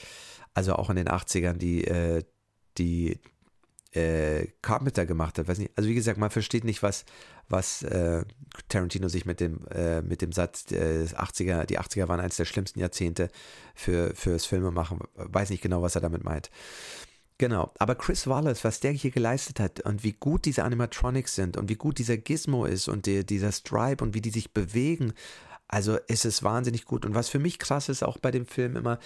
also 0.53 0.73
auch 0.75 0.89
in 0.89 0.95
den 0.95 1.07
80ern, 1.07 1.53
die, 1.53 1.85
äh, 1.85 2.23
die 2.77 3.19
äh, 3.95 4.47
Carpenter 4.61 5.05
gemacht 5.05 5.37
hat. 5.37 5.47
Weiß 5.47 5.57
nicht. 5.57 5.71
Also 5.75 5.89
wie 5.89 5.95
gesagt, 5.95 6.17
man 6.17 6.29
versteht 6.29 6.63
nicht, 6.63 6.83
was, 6.83 7.05
was 7.49 7.83
äh, 7.83 8.23
Tarantino 8.69 9.07
sich 9.07 9.25
mit 9.25 9.39
dem, 9.39 9.65
äh, 9.67 10.01
mit 10.01 10.21
dem 10.21 10.31
Satz, 10.31 10.71
äh, 10.71 11.05
80er, 11.05 11.65
die 11.65 11.79
80er 11.79 12.07
waren 12.07 12.19
eines 12.19 12.37
der 12.37 12.45
schlimmsten 12.45 12.79
Jahrzehnte 12.79 13.29
für, 13.75 14.15
fürs 14.15 14.45
Filmemachen. 14.45 14.99
Weiß 15.15 15.49
nicht 15.49 15.61
genau, 15.61 15.81
was 15.81 15.95
er 15.95 16.01
damit 16.01 16.23
meint. 16.23 16.49
Genau, 17.39 17.73
aber 17.79 17.95
Chris 17.95 18.27
Wallace, 18.27 18.63
was 18.63 18.79
der 18.79 18.91
hier 18.91 19.11
geleistet 19.11 19.59
hat 19.59 19.81
und 19.81 20.03
wie 20.03 20.13
gut 20.13 20.45
diese 20.45 20.63
Animatronics 20.63 21.35
sind 21.35 21.57
und 21.57 21.67
wie 21.67 21.75
gut 21.75 21.97
dieser 21.97 22.15
Gizmo 22.15 22.65
ist 22.65 22.87
und 22.87 23.05
die, 23.05 23.25
dieser 23.25 23.51
Stripe 23.51 24.03
und 24.03 24.13
wie 24.13 24.21
die 24.21 24.29
sich 24.29 24.53
bewegen, 24.53 25.13
also 25.67 25.97
ist 26.07 26.25
es 26.25 26.43
wahnsinnig 26.43 26.85
gut. 26.85 27.05
Und 27.05 27.15
was 27.15 27.29
für 27.29 27.39
mich 27.39 27.57
krass 27.57 27.89
ist, 27.89 28.03
auch 28.03 28.17
bei 28.17 28.29
dem 28.29 28.45
Film 28.45 28.75
immer, 28.75 28.99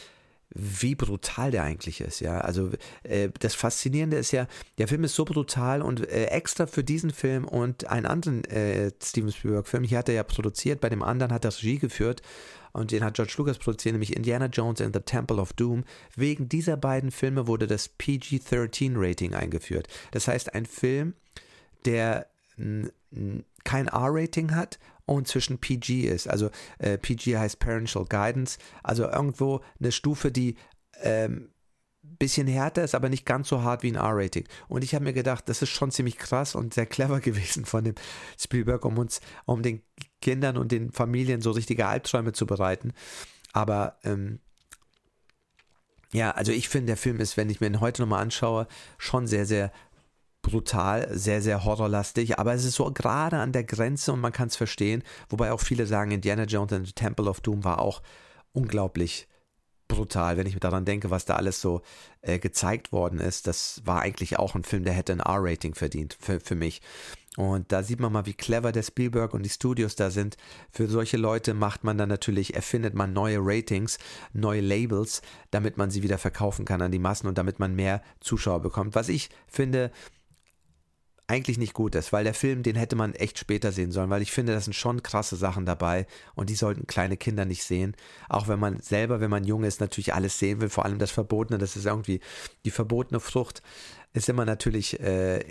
wie 0.54 0.96
brutal 0.96 1.52
der 1.52 1.64
eigentlich 1.64 2.02
ist, 2.02 2.20
ja. 2.22 2.40
Also 2.40 2.72
äh, 3.04 3.30
das 3.40 3.54
Faszinierende 3.54 4.18
ist 4.18 4.32
ja, 4.32 4.48
der 4.78 4.88
Film 4.88 5.04
ist 5.04 5.16
so 5.16 5.26
brutal 5.26 5.82
und 5.82 6.08
äh, 6.10 6.26
extra 6.26 6.68
für 6.68 6.84
diesen 6.84 7.12
Film 7.12 7.46
und 7.46 7.88
einen 7.88 8.06
anderen 8.06 8.46
äh, 8.46 8.92
Steven 9.02 9.32
Spielberg-Film, 9.32 9.84
hier 9.84 9.98
hat 10.00 10.10
er 10.10 10.16
ja 10.16 10.24
produziert, 10.24 10.80
bei 10.80 10.90
dem 10.90 11.04
anderen 11.04 11.34
hat 11.34 11.46
er 11.46 11.52
Regie 11.52 11.80
geführt 11.80 12.22
und 12.72 12.92
den 12.92 13.04
hat 13.04 13.16
George 13.16 13.34
Lucas 13.38 13.58
produziert, 13.58 13.94
nämlich 13.94 14.16
Indiana 14.16 14.46
Jones 14.46 14.82
and 14.82 14.96
the 14.96 15.02
Temple 15.02 15.38
of 15.38 15.54
Doom. 15.54 15.84
Wegen 16.16 16.48
dieser 16.48 16.78
beiden 16.78 17.12
Filme 17.12 17.48
wurde 17.48 17.68
das 17.68 17.90
PG-13-Rating 17.90 19.34
eingeführt. 19.34 19.88
Das 20.12 20.28
heißt, 20.28 20.54
ein 20.54 20.66
Film, 20.66 21.14
der 21.86 22.28
kein 23.64 23.88
R-Rating 23.88 24.56
hat 24.56 24.80
und 25.08 25.28
zwischen 25.28 25.58
PG 25.58 26.06
ist. 26.06 26.28
Also 26.28 26.52
äh, 26.78 26.98
PG 26.98 27.38
heißt 27.38 27.60
Parental 27.60 28.06
Guidance, 28.06 28.60
also 28.84 29.06
irgendwo 29.06 29.62
eine 29.80 29.92
Stufe, 29.92 30.32
die 30.32 30.56
ähm, 31.02 31.50
bisschen 32.20 32.48
härter 32.48 32.84
ist, 32.84 32.96
aber 32.96 33.10
nicht 33.10 33.26
ganz 33.26 33.50
so 33.50 33.64
hart 33.64 33.84
wie 33.84 33.92
ein 33.92 33.96
R-Rating. 33.96 34.46
Und 34.68 34.84
ich 34.84 34.96
habe 34.96 35.04
mir 35.04 35.14
gedacht, 35.14 35.50
das 35.50 35.62
ist 35.62 35.70
schon 35.70 35.92
ziemlich 35.92 36.18
krass 36.18 36.56
und 36.56 36.74
sehr 36.74 36.86
clever 36.86 37.20
gewesen 37.22 37.66
von 37.66 37.84
dem 37.84 37.96
Spielberg, 38.40 38.86
um 38.86 38.98
uns, 38.98 39.22
um 39.46 39.62
den 39.62 39.82
Kindern 40.22 40.58
und 40.58 40.72
den 40.72 40.92
Familien 40.92 41.42
so 41.42 41.52
richtige 41.52 41.88
Albträume 41.88 42.34
zu 42.34 42.46
bereiten. 42.46 42.94
Aber 43.54 43.98
ähm, 44.04 44.40
ja, 46.14 46.32
also 46.32 46.52
ich 46.52 46.70
finde, 46.70 46.88
der 46.88 46.98
Film 46.98 47.20
ist, 47.20 47.38
wenn 47.38 47.50
ich 47.50 47.60
mir 47.60 47.68
ihn 47.68 47.82
heute 47.82 48.02
nochmal 48.02 48.22
anschaue, 48.22 48.68
schon 48.98 49.28
sehr, 49.28 49.46
sehr 49.46 49.72
brutal, 50.48 51.10
sehr, 51.12 51.42
sehr 51.42 51.66
horrorlastig, 51.66 52.40
aber 52.40 52.54
es 52.54 52.64
ist 52.64 52.76
so 52.76 52.90
gerade 52.92 53.38
an 53.38 53.52
der 53.52 53.66
Grenze 53.66 54.14
und 54.14 54.22
man 54.22 54.32
kann 54.32 54.48
es 54.48 54.56
verstehen, 54.56 55.04
wobei 55.28 55.52
auch 55.52 55.60
viele 55.60 55.86
sagen, 55.86 56.12
Indiana 56.12 56.46
Jones 56.46 56.72
and 56.72 56.88
the 56.88 56.94
Temple 56.94 57.30
of 57.30 57.42
Doom 57.42 57.66
war 57.66 57.80
auch 57.80 58.02
unglaublich 58.54 59.28
brutal, 59.90 60.38
wenn 60.38 60.48
ich 60.48 60.54
mir 60.54 60.62
daran 60.62 60.86
denke, 60.86 61.12
was 61.12 61.26
da 61.26 61.36
alles 61.36 61.60
so 61.60 61.82
äh, 62.22 62.40
gezeigt 62.40 62.94
worden 62.94 63.20
ist. 63.20 63.46
Das 63.46 63.82
war 63.84 64.02
eigentlich 64.02 64.40
auch 64.40 64.56
ein 64.56 64.64
Film, 64.64 64.86
der 64.86 64.94
hätte 64.94 65.12
ein 65.12 65.20
R-Rating 65.20 65.76
verdient 65.76 66.18
für, 66.20 66.40
für 66.40 66.56
mich. 66.56 66.82
Und 67.36 67.72
da 67.72 67.84
sieht 67.84 68.00
man 68.00 68.12
mal, 68.12 68.26
wie 68.26 68.34
clever 68.34 68.72
der 68.72 68.84
Spielberg 68.84 69.34
und 69.34 69.44
die 69.44 69.50
Studios 69.50 69.96
da 69.96 70.10
sind. 70.10 70.38
Für 70.72 70.88
solche 70.88 71.18
Leute 71.18 71.54
macht 71.54 71.84
man 71.84 71.98
dann 71.98 72.10
natürlich, 72.10 72.56
erfindet 72.56 72.96
man 72.96 73.14
neue 73.14 73.38
Ratings, 73.40 74.00
neue 74.34 74.62
Labels, 74.62 75.22
damit 75.52 75.78
man 75.78 75.92
sie 75.92 76.04
wieder 76.04 76.18
verkaufen 76.18 76.66
kann 76.66 76.82
an 76.82 76.92
die 76.92 77.00
Massen 77.00 77.28
und 77.28 77.38
damit 77.38 77.60
man 77.60 77.76
mehr 77.76 78.02
Zuschauer 78.22 78.62
bekommt. 78.62 78.96
Was 78.96 79.10
ich 79.10 79.30
finde, 79.46 79.92
eigentlich 81.28 81.58
nicht 81.58 81.74
gut 81.74 81.94
ist, 81.96 82.14
weil 82.14 82.24
der 82.24 82.34
Film, 82.34 82.64
den 82.64 82.78
hätte 82.78 82.96
man 82.96 83.14
echt 83.14 83.38
später 83.38 83.74
sehen 83.74 83.92
sollen, 83.92 84.10
weil 84.10 84.22
ich 84.22 84.32
finde, 84.32 84.54
da 84.54 84.62
sind 84.62 84.74
schon 84.74 85.04
krasse 85.04 85.36
Sachen 85.36 85.66
dabei 85.66 86.08
und 86.36 86.50
die 86.50 86.56
sollten 86.56 86.88
kleine 86.88 87.18
Kinder 87.18 87.44
nicht 87.44 87.64
sehen. 87.64 87.96
Auch 88.30 88.48
wenn 88.48 88.60
man 88.60 88.80
selber, 88.80 89.20
wenn 89.20 89.30
man 89.30 89.44
jung 89.44 89.66
ist, 89.66 89.82
natürlich 89.82 90.14
alles 90.14 90.40
sehen 90.40 90.62
will, 90.62 90.70
vor 90.70 90.86
allem 90.86 91.00
das 91.00 91.12
Verbotene, 91.12 91.58
das 91.58 91.76
ist 91.76 91.86
irgendwie 91.86 92.22
die 92.64 92.72
verbotene 92.72 93.20
Frucht, 93.20 93.62
ist 94.14 94.30
immer 94.30 94.46
natürlich 94.46 95.02
äh, 95.02 95.44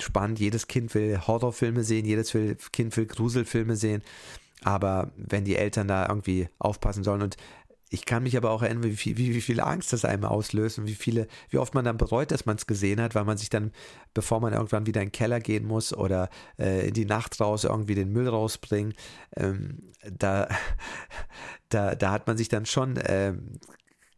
spannend. 0.00 0.38
Jedes 0.38 0.66
Kind 0.66 0.94
will 0.94 1.18
Horrorfilme 1.26 1.82
sehen, 1.82 2.04
jedes 2.04 2.36
Kind 2.70 2.96
will 2.96 3.06
Gruselfilme 3.06 3.76
sehen. 3.76 4.02
Aber 4.64 5.10
wenn 5.16 5.44
die 5.44 5.56
Eltern 5.56 5.88
da 5.88 6.06
irgendwie 6.08 6.48
aufpassen 6.58 7.02
sollen 7.02 7.22
und 7.22 7.36
ich 7.92 8.06
kann 8.06 8.22
mich 8.22 8.38
aber 8.38 8.50
auch 8.50 8.62
erinnern, 8.62 8.84
wie 8.84 8.96
viel, 8.96 9.18
wie, 9.18 9.34
wie 9.34 9.42
viel 9.42 9.60
Angst 9.60 9.92
das 9.92 10.06
einem 10.06 10.24
auslöst 10.24 10.78
und 10.78 10.86
wie 10.86 10.94
viele, 10.94 11.28
wie 11.50 11.58
oft 11.58 11.74
man 11.74 11.84
dann 11.84 11.98
bereut, 11.98 12.30
dass 12.30 12.46
man 12.46 12.56
es 12.56 12.66
gesehen 12.66 13.02
hat, 13.02 13.14
weil 13.14 13.24
man 13.24 13.36
sich 13.36 13.50
dann, 13.50 13.70
bevor 14.14 14.40
man 14.40 14.54
irgendwann 14.54 14.86
wieder 14.86 15.02
in 15.02 15.08
den 15.08 15.12
Keller 15.12 15.40
gehen 15.40 15.66
muss 15.66 15.92
oder 15.92 16.30
äh, 16.58 16.88
in 16.88 16.94
die 16.94 17.04
Nacht 17.04 17.38
raus 17.38 17.64
irgendwie 17.64 17.94
den 17.94 18.10
Müll 18.10 18.28
rausbringen, 18.28 18.94
ähm, 19.36 19.92
da, 20.10 20.48
da, 21.68 21.94
da 21.94 22.12
hat 22.12 22.26
man 22.26 22.38
sich 22.38 22.48
dann 22.48 22.64
schon 22.64 22.98
ähm, 23.04 23.58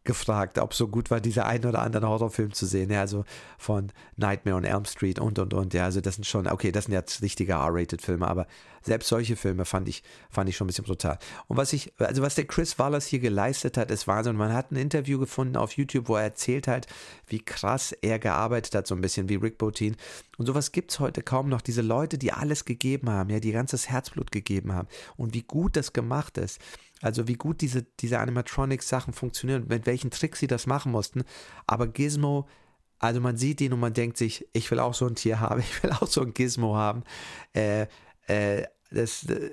gefragt, 0.05 0.59
ob 0.59 0.73
so 0.73 0.87
gut 0.87 1.11
war, 1.11 1.19
dieser 1.19 1.45
ein 1.45 1.65
oder 1.65 1.79
andere 1.79 2.07
Horrorfilm 2.07 2.53
zu 2.53 2.65
sehen. 2.65 2.89
Ja, 2.89 3.01
also 3.01 3.25
von 3.57 3.91
Nightmare 4.15 4.57
on 4.57 4.63
Elm 4.63 4.85
Street 4.85 5.19
und 5.19 5.39
und 5.39 5.53
und. 5.53 5.73
Ja, 5.73 5.85
also 5.85 6.01
das 6.01 6.15
sind 6.15 6.25
schon, 6.25 6.47
okay, 6.47 6.71
das 6.71 6.85
sind 6.85 6.93
jetzt 6.93 7.21
richtige 7.21 7.53
R-Rated-Filme, 7.53 8.27
aber 8.27 8.47
selbst 8.85 9.09
solche 9.09 9.35
Filme 9.35 9.65
fand 9.65 9.89
ich, 9.89 10.03
fand 10.29 10.47
ich 10.47 10.55
schon 10.55 10.65
ein 10.65 10.69
bisschen 10.69 10.85
brutal. 10.85 11.17
Und 11.47 11.57
was 11.57 11.73
ich, 11.73 11.91
also 11.97 12.21
was 12.21 12.35
der 12.35 12.45
Chris 12.45 12.77
Wallace 12.77 13.07
hier 13.07 13.19
geleistet 13.19 13.77
hat, 13.77 13.89
ist 13.89 14.07
Wahnsinn. 14.07 14.35
Man 14.35 14.53
hat 14.53 14.71
ein 14.71 14.75
Interview 14.75 15.19
gefunden 15.19 15.57
auf 15.57 15.73
YouTube, 15.73 16.07
wo 16.07 16.15
er 16.15 16.23
erzählt 16.23 16.67
hat, 16.67 16.85
wie 17.27 17.39
krass 17.39 17.93
er 17.93 18.19
gearbeitet 18.19 18.75
hat, 18.75 18.85
so 18.85 18.93
ein 18.93 19.01
bisschen 19.01 19.27
wie 19.27 19.35
Rick 19.35 19.57
Botin. 19.57 19.95
Und 20.37 20.45
sowas 20.45 20.71
gibt 20.71 20.91
es 20.91 20.99
heute 20.99 21.23
kaum 21.23 21.49
noch. 21.49 21.61
Diese 21.61 21.81
Leute, 21.81 22.19
die 22.19 22.31
alles 22.31 22.65
gegeben 22.65 23.09
haben, 23.09 23.31
ja, 23.31 23.39
die 23.39 23.51
ganzes 23.51 23.89
Herzblut 23.89 24.31
gegeben 24.31 24.73
haben 24.73 24.87
und 25.17 25.33
wie 25.33 25.41
gut 25.41 25.75
das 25.75 25.91
gemacht 25.91 26.37
ist. 26.37 26.61
Also 27.01 27.27
wie 27.27 27.35
gut 27.35 27.61
diese, 27.61 27.83
diese 27.99 28.19
Animatronics-Sachen 28.19 29.13
funktionieren, 29.13 29.65
mit 29.67 29.85
welchen 29.85 30.11
Tricks 30.11 30.39
sie 30.39 30.47
das 30.47 30.65
machen 30.65 30.91
mussten. 30.91 31.23
Aber 31.67 31.87
Gizmo, 31.87 32.47
also 32.99 33.19
man 33.21 33.37
sieht 33.37 33.61
ihn 33.61 33.73
und 33.73 33.79
man 33.79 33.93
denkt 33.93 34.17
sich, 34.17 34.47
ich 34.53 34.69
will 34.71 34.79
auch 34.79 34.93
so 34.93 35.05
ein 35.05 35.15
Tier 35.15 35.39
haben, 35.39 35.59
ich 35.59 35.83
will 35.83 35.91
auch 35.91 36.07
so 36.07 36.21
ein 36.21 36.33
Gizmo 36.33 36.75
haben. 36.75 37.03
Äh, 37.53 37.87
äh, 38.27 38.65
das, 38.91 39.25
äh, 39.29 39.49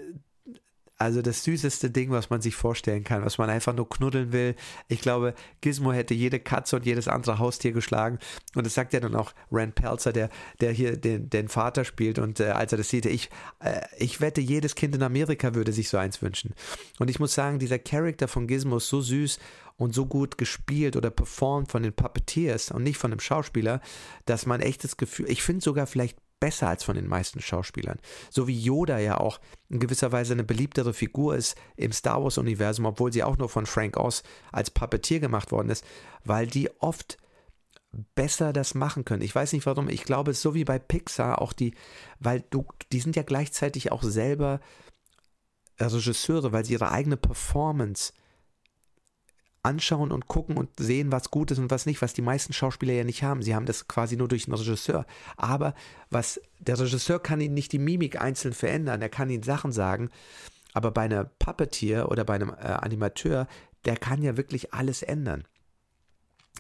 also 1.02 1.20
das 1.20 1.42
süßeste 1.42 1.90
Ding, 1.90 2.10
was 2.10 2.30
man 2.30 2.40
sich 2.40 2.54
vorstellen 2.54 3.02
kann, 3.02 3.24
was 3.24 3.36
man 3.36 3.50
einfach 3.50 3.74
nur 3.74 3.88
knuddeln 3.88 4.32
will. 4.32 4.54
Ich 4.86 5.00
glaube, 5.00 5.34
Gizmo 5.60 5.92
hätte 5.92 6.14
jede 6.14 6.38
Katze 6.38 6.76
und 6.76 6.86
jedes 6.86 7.08
andere 7.08 7.40
Haustier 7.40 7.72
geschlagen. 7.72 8.20
Und 8.54 8.64
das 8.64 8.74
sagt 8.74 8.92
ja 8.92 9.00
dann 9.00 9.16
auch 9.16 9.32
Rand 9.50 9.74
Pelzer, 9.74 10.12
der, 10.12 10.30
der 10.60 10.70
hier 10.70 10.96
den, 10.96 11.28
den 11.28 11.48
Vater 11.48 11.84
spielt. 11.84 12.20
Und 12.20 12.38
äh, 12.38 12.50
als 12.50 12.70
er 12.70 12.78
das 12.78 12.88
sieht, 12.88 13.06
ich, 13.06 13.30
äh, 13.58 13.80
ich 13.98 14.20
wette, 14.20 14.40
jedes 14.40 14.76
Kind 14.76 14.94
in 14.94 15.02
Amerika 15.02 15.56
würde 15.56 15.72
sich 15.72 15.88
so 15.88 15.96
eins 15.96 16.22
wünschen. 16.22 16.54
Und 17.00 17.10
ich 17.10 17.18
muss 17.18 17.34
sagen, 17.34 17.58
dieser 17.58 17.80
Charakter 17.80 18.28
von 18.28 18.46
Gizmo 18.46 18.76
ist 18.76 18.88
so 18.88 19.00
süß 19.00 19.40
und 19.76 19.94
so 19.94 20.06
gut 20.06 20.38
gespielt 20.38 20.94
oder 20.94 21.10
performt 21.10 21.72
von 21.72 21.82
den 21.82 21.92
Puppeteers 21.92 22.70
und 22.70 22.84
nicht 22.84 22.98
von 22.98 23.10
dem 23.10 23.18
Schauspieler, 23.18 23.80
dass 24.24 24.46
man 24.46 24.60
echt 24.60 24.84
das 24.84 24.96
Gefühl, 24.96 25.28
ich 25.28 25.42
finde 25.42 25.64
sogar 25.64 25.88
vielleicht 25.88 26.16
besser 26.42 26.68
als 26.68 26.83
von 26.83 26.96
den 26.96 27.07
meisten 27.07 27.40
Schauspielern. 27.40 28.00
So 28.28 28.48
wie 28.48 28.59
Yoda 28.59 28.98
ja 28.98 29.18
auch 29.18 29.38
in 29.68 29.78
gewisser 29.78 30.11
Weise 30.11 30.33
eine 30.33 30.42
beliebtere 30.42 30.92
Figur 30.92 31.37
ist 31.37 31.57
im 31.76 31.92
Star 31.92 32.20
Wars-Universum, 32.20 32.85
obwohl 32.85 33.12
sie 33.12 33.22
auch 33.22 33.38
nur 33.38 33.48
von 33.48 33.64
Frank 33.64 33.96
Oz 33.96 34.24
als 34.50 34.72
Puppeteer 34.72 35.20
gemacht 35.20 35.52
worden 35.52 35.70
ist, 35.70 35.85
weil 36.24 36.48
die 36.48 36.68
oft 36.81 37.16
besser 38.16 38.52
das 38.52 38.74
machen 38.74 39.05
können. 39.05 39.22
Ich 39.22 39.33
weiß 39.33 39.52
nicht 39.52 39.66
warum. 39.66 39.88
Ich 39.88 40.02
glaube, 40.02 40.33
es 40.33 40.38
ist 40.38 40.42
so 40.42 40.55
wie 40.55 40.64
bei 40.64 40.81
Pixar 40.81 41.40
auch 41.40 41.52
die, 41.52 41.76
weil 42.18 42.42
du, 42.50 42.66
die 42.90 42.98
sind 42.98 43.14
ja 43.14 43.22
gleichzeitig 43.22 43.92
auch 43.92 44.02
selber 44.02 44.59
Regisseure, 45.78 46.50
weil 46.50 46.64
sie 46.64 46.72
ihre 46.72 46.90
eigene 46.90 47.16
Performance 47.16 48.12
anschauen 49.62 50.11
und 50.11 50.27
gucken 50.27 50.57
und 50.57 50.70
sehen, 50.79 51.12
was 51.12 51.31
gut 51.31 51.51
ist 51.51 51.59
und 51.59 51.70
was 51.70 51.87
nicht, 51.87 52.03
was 52.03 52.14
die 52.14 52.22
meisten 52.22 52.53
Schauspieler 52.53 52.94
ja 52.94 53.05
nicht 53.05 53.22
haben. 53.22 53.42
Sie 53.42 53.55
haben 53.55 53.66
das 53.66 53.87
quasi 53.87 54.16
nur 54.16 54.29
durch 54.29 54.46
den 54.46 54.55
Regisseur. 54.55 55.07
Aber 55.37 55.75
was 56.11 56.40
der 56.59 56.79
Regisseur 56.79 57.20
kann 57.20 57.40
ihnen 57.40 57.55
nicht 57.55 57.72
die 57.72 57.79
Mimik 57.79 58.20
einzeln 58.20 58.55
verändern, 58.55 59.03
er 59.03 59.09
kann 59.09 59.31
ihnen 59.31 59.42
Sachen 59.44 59.72
sagen. 59.72 60.11
Aber 60.75 60.90
bei 60.90 61.03
einer 61.03 61.25
Puppeteer 61.25 62.11
oder 62.11 62.25
bei 62.25 62.35
einem 62.35 62.51
äh, 62.51 62.66
Animateur, 62.66 63.46
der 63.85 63.96
kann 63.96 64.22
ja 64.22 64.37
wirklich 64.37 64.75
alles 64.75 65.03
ändern. 65.03 65.44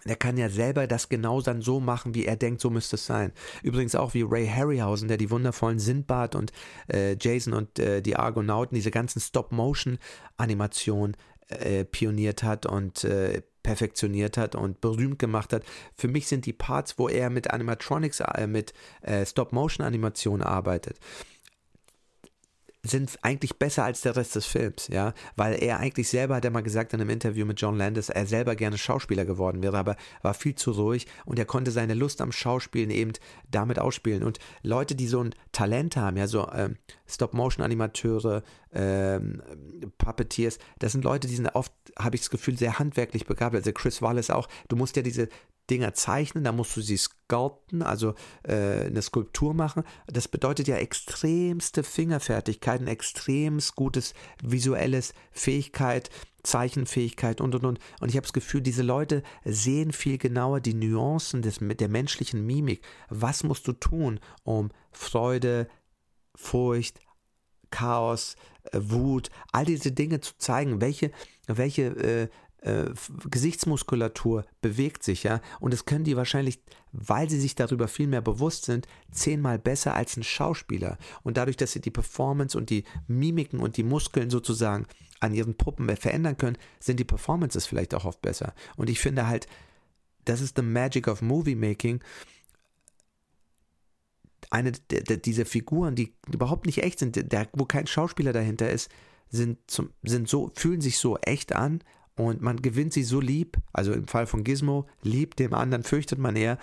Der 0.04 0.16
kann 0.16 0.36
ja 0.36 0.48
selber 0.48 0.86
das 0.86 1.08
genau 1.08 1.40
dann 1.42 1.62
so 1.62 1.78
machen, 1.78 2.14
wie 2.14 2.26
er 2.26 2.36
denkt, 2.36 2.60
so 2.60 2.70
müsste 2.70 2.96
es 2.96 3.06
sein. 3.06 3.32
Übrigens 3.62 3.94
auch 3.94 4.14
wie 4.14 4.22
Ray 4.22 4.48
Harryhausen, 4.48 5.06
der 5.06 5.16
die 5.16 5.30
wundervollen 5.30 5.78
Sindbad 5.78 6.34
und 6.34 6.50
äh, 6.92 7.16
Jason 7.20 7.52
und 7.52 7.78
äh, 7.78 8.02
die 8.02 8.16
Argonauten, 8.16 8.74
diese 8.74 8.90
ganzen 8.90 9.20
Stop-Motion-Animationen 9.20 11.16
äh, 11.48 11.84
pioniert 11.84 12.42
hat 12.42 12.66
und 12.66 13.04
äh, 13.04 13.42
perfektioniert 13.62 14.36
hat 14.36 14.54
und 14.54 14.80
berühmt 14.80 15.18
gemacht 15.18 15.52
hat. 15.52 15.62
Für 15.96 16.08
mich 16.08 16.26
sind 16.26 16.46
die 16.46 16.52
Parts, 16.52 16.98
wo 16.98 17.08
er 17.08 17.30
mit 17.30 17.50
Animatronics, 17.50 18.20
äh, 18.20 18.46
mit 18.46 18.72
äh, 19.02 19.24
Stop-Motion-Animationen 19.24 20.42
arbeitet, 20.42 20.98
sind 22.84 23.16
eigentlich 23.22 23.58
besser 23.58 23.84
als 23.84 24.00
der 24.00 24.16
Rest 24.16 24.34
des 24.34 24.44
Films, 24.44 24.88
ja, 24.88 25.14
weil 25.36 25.62
er 25.62 25.78
eigentlich 25.78 26.08
selber 26.08 26.34
hat 26.36 26.44
er 26.44 26.50
mal 26.50 26.64
gesagt 26.64 26.92
in 26.92 27.00
einem 27.00 27.10
Interview 27.10 27.46
mit 27.46 27.60
John 27.60 27.76
Landis, 27.76 28.08
er 28.08 28.26
selber 28.26 28.56
gerne 28.56 28.76
Schauspieler 28.76 29.24
geworden 29.24 29.62
wäre, 29.62 29.78
aber 29.78 29.96
war 30.22 30.34
viel 30.34 30.56
zu 30.56 30.72
ruhig 30.72 31.06
und 31.24 31.38
er 31.38 31.44
konnte 31.44 31.70
seine 31.70 31.94
Lust 31.94 32.20
am 32.20 32.32
Schauspielen 32.32 32.90
eben 32.90 33.12
damit 33.48 33.78
ausspielen. 33.78 34.24
Und 34.24 34.40
Leute, 34.62 34.96
die 34.96 35.06
so 35.06 35.22
ein 35.22 35.34
Talent 35.52 35.96
haben, 35.96 36.16
ja, 36.16 36.26
so 36.26 36.50
ähm, 36.52 36.76
Stop-Motion-Animateure, 37.06 38.42
ähm, 38.72 39.42
Puppeteers, 39.98 40.58
das 40.80 40.90
sind 40.90 41.04
Leute, 41.04 41.28
die 41.28 41.36
sind 41.36 41.54
oft, 41.54 41.72
habe 41.96 42.16
ich 42.16 42.22
das 42.22 42.30
Gefühl, 42.30 42.58
sehr 42.58 42.80
handwerklich 42.80 43.26
begabt, 43.26 43.54
also 43.54 43.70
Chris 43.72 44.02
Wallace 44.02 44.30
auch, 44.30 44.48
du 44.68 44.74
musst 44.74 44.96
ja 44.96 45.02
diese 45.02 45.28
Dinger 45.70 45.94
zeichnen, 45.94 46.44
da 46.44 46.52
musst 46.52 46.76
du 46.76 46.80
sie 46.80 46.96
sculpten, 46.96 47.82
also 47.82 48.14
äh, 48.42 48.86
eine 48.86 49.00
Skulptur 49.00 49.54
machen. 49.54 49.84
Das 50.06 50.28
bedeutet 50.28 50.68
ja 50.68 50.76
extremste 50.76 51.82
Fingerfertigkeit, 51.82 52.80
ein 52.80 52.88
extrem 52.88 53.60
gutes 53.74 54.14
visuelles 54.42 55.14
Fähigkeit, 55.30 56.10
Zeichenfähigkeit 56.42 57.40
und 57.40 57.54
und 57.54 57.64
und. 57.64 57.78
Und 58.00 58.08
ich 58.08 58.16
habe 58.16 58.26
das 58.26 58.32
Gefühl, 58.32 58.60
diese 58.60 58.82
Leute 58.82 59.22
sehen 59.44 59.92
viel 59.92 60.18
genauer 60.18 60.60
die 60.60 60.74
Nuancen 60.74 61.42
des, 61.42 61.58
der 61.60 61.88
menschlichen 61.88 62.44
Mimik. 62.44 62.84
Was 63.08 63.44
musst 63.44 63.66
du 63.68 63.72
tun, 63.72 64.20
um 64.42 64.70
Freude, 64.90 65.68
Furcht, 66.34 66.98
Chaos, 67.70 68.34
äh, 68.72 68.78
Wut, 68.82 69.30
all 69.52 69.64
diese 69.64 69.92
Dinge 69.92 70.20
zu 70.20 70.36
zeigen? 70.38 70.80
Welche, 70.80 71.12
welche 71.46 71.82
äh, 71.82 72.28
äh, 72.62 72.90
Gesichtsmuskulatur 73.28 74.44
bewegt 74.60 75.02
sich, 75.02 75.24
ja, 75.24 75.40
und 75.60 75.72
das 75.72 75.84
können 75.84 76.04
die 76.04 76.16
wahrscheinlich, 76.16 76.60
weil 76.92 77.28
sie 77.28 77.40
sich 77.40 77.54
darüber 77.54 77.88
viel 77.88 78.06
mehr 78.06 78.20
bewusst 78.20 78.66
sind, 78.66 78.86
zehnmal 79.10 79.58
besser 79.58 79.94
als 79.94 80.16
ein 80.16 80.22
Schauspieler. 80.22 80.96
Und 81.22 81.36
dadurch, 81.36 81.56
dass 81.56 81.72
sie 81.72 81.80
die 81.80 81.90
Performance 81.90 82.56
und 82.56 82.70
die 82.70 82.84
Mimiken 83.08 83.58
und 83.58 83.76
die 83.76 83.82
Muskeln 83.82 84.30
sozusagen 84.30 84.86
an 85.18 85.34
ihren 85.34 85.56
Puppen 85.56 85.94
verändern 85.96 86.36
können, 86.36 86.58
sind 86.78 87.00
die 87.00 87.04
Performances 87.04 87.66
vielleicht 87.66 87.94
auch 87.94 88.04
oft 88.04 88.22
besser. 88.22 88.54
Und 88.76 88.90
ich 88.90 89.00
finde 89.00 89.26
halt, 89.26 89.46
das 90.24 90.40
ist 90.40 90.56
the 90.56 90.62
magic 90.62 91.08
of 91.08 91.20
movie 91.20 91.56
making. 91.56 92.00
Eine 94.50 94.72
dieser 94.72 95.46
Figuren, 95.46 95.96
die 95.96 96.14
überhaupt 96.32 96.66
nicht 96.66 96.82
echt 96.82 96.98
sind, 97.00 97.32
der, 97.32 97.48
wo 97.54 97.64
kein 97.64 97.86
Schauspieler 97.86 98.32
dahinter 98.32 98.70
ist, 98.70 98.90
sind, 99.30 99.58
zum, 99.66 99.90
sind 100.02 100.28
so, 100.28 100.52
fühlen 100.54 100.80
sich 100.80 100.98
so 100.98 101.16
echt 101.18 101.54
an 101.54 101.82
und 102.16 102.42
man 102.42 102.60
gewinnt 102.60 102.92
sie 102.92 103.04
so 103.04 103.20
lieb, 103.20 103.56
also 103.72 103.92
im 103.92 104.06
Fall 104.06 104.26
von 104.26 104.44
Gizmo, 104.44 104.86
lieb, 105.02 105.36
dem 105.36 105.54
anderen 105.54 105.82
fürchtet 105.82 106.18
man 106.18 106.36
eher, 106.36 106.58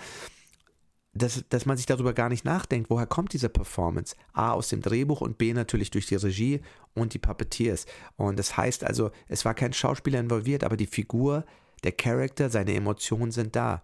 dass, 1.12 1.44
dass 1.48 1.66
man 1.66 1.76
sich 1.76 1.86
darüber 1.86 2.12
gar 2.12 2.28
nicht 2.28 2.44
nachdenkt, 2.44 2.88
woher 2.88 3.06
kommt 3.06 3.32
diese 3.32 3.48
Performance? 3.48 4.14
A, 4.32 4.52
aus 4.52 4.68
dem 4.68 4.80
Drehbuch 4.80 5.20
und 5.20 5.38
B, 5.38 5.52
natürlich 5.52 5.90
durch 5.90 6.06
die 6.06 6.14
Regie 6.14 6.60
und 6.94 7.14
die 7.14 7.18
Puppeteers. 7.18 7.86
Und 8.16 8.38
das 8.38 8.56
heißt 8.56 8.84
also, 8.84 9.10
es 9.26 9.44
war 9.44 9.54
kein 9.54 9.72
Schauspieler 9.72 10.20
involviert, 10.20 10.62
aber 10.62 10.76
die 10.76 10.86
Figur, 10.86 11.44
der 11.82 11.92
Charakter, 11.92 12.48
seine 12.48 12.74
Emotionen 12.74 13.32
sind 13.32 13.56
da. 13.56 13.82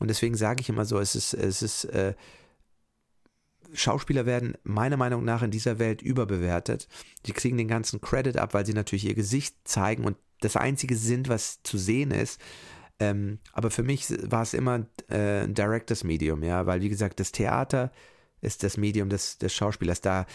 Und 0.00 0.08
deswegen 0.08 0.34
sage 0.34 0.60
ich 0.60 0.68
immer 0.68 0.84
so, 0.84 0.98
es 0.98 1.14
ist, 1.14 1.34
es 1.34 1.62
ist, 1.62 1.84
äh, 1.84 2.14
Schauspieler 3.72 4.26
werden 4.26 4.56
meiner 4.62 4.96
Meinung 4.96 5.24
nach 5.24 5.42
in 5.42 5.50
dieser 5.50 5.78
Welt 5.78 6.02
überbewertet. 6.02 6.88
Die 7.26 7.32
kriegen 7.32 7.56
den 7.56 7.68
ganzen 7.68 8.00
Credit 8.00 8.36
ab, 8.36 8.54
weil 8.54 8.66
sie 8.66 8.74
natürlich 8.74 9.06
ihr 9.06 9.14
Gesicht 9.14 9.56
zeigen 9.64 10.04
und 10.04 10.16
das 10.40 10.56
Einzige 10.56 10.96
sind, 10.96 11.28
was 11.28 11.62
zu 11.62 11.78
sehen 11.78 12.10
ist. 12.10 12.40
Ähm, 12.98 13.38
aber 13.52 13.70
für 13.70 13.82
mich 13.82 14.06
war 14.30 14.42
es 14.42 14.54
immer 14.54 14.86
äh, 15.10 15.44
ein 15.44 15.54
Directors 15.54 16.04
Medium, 16.04 16.42
ja, 16.42 16.66
weil 16.66 16.80
wie 16.80 16.88
gesagt, 16.88 17.20
das 17.20 17.32
Theater 17.32 17.92
ist 18.40 18.62
das 18.62 18.76
Medium 18.76 19.08
des, 19.08 19.38
des 19.38 19.54
Schauspielers. 19.54 20.00
Da 20.00 20.26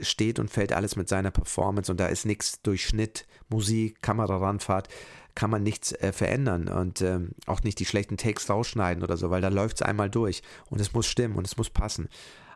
steht 0.00 0.38
und 0.38 0.50
fällt 0.50 0.72
alles 0.72 0.96
mit 0.96 1.08
seiner 1.08 1.30
Performance 1.30 1.90
und 1.90 1.98
da 1.98 2.06
ist 2.06 2.26
nichts 2.26 2.60
durch 2.62 2.86
Schnitt, 2.86 3.26
Musik, 3.48 4.02
Kamerarandfahrt, 4.02 4.88
kann 5.34 5.50
man 5.50 5.62
nichts 5.62 5.92
äh, 5.92 6.12
verändern 6.12 6.68
und 6.68 7.02
ähm, 7.02 7.32
auch 7.46 7.62
nicht 7.62 7.78
die 7.78 7.86
schlechten 7.86 8.16
Takes 8.16 8.50
rausschneiden 8.50 9.02
oder 9.02 9.16
so, 9.16 9.30
weil 9.30 9.40
da 9.40 9.48
läuft 9.48 9.76
es 9.76 9.82
einmal 9.82 10.10
durch 10.10 10.42
und 10.68 10.80
es 10.80 10.92
muss 10.92 11.06
stimmen 11.06 11.36
und 11.36 11.46
es 11.46 11.56
muss 11.56 11.70
passen. 11.70 12.08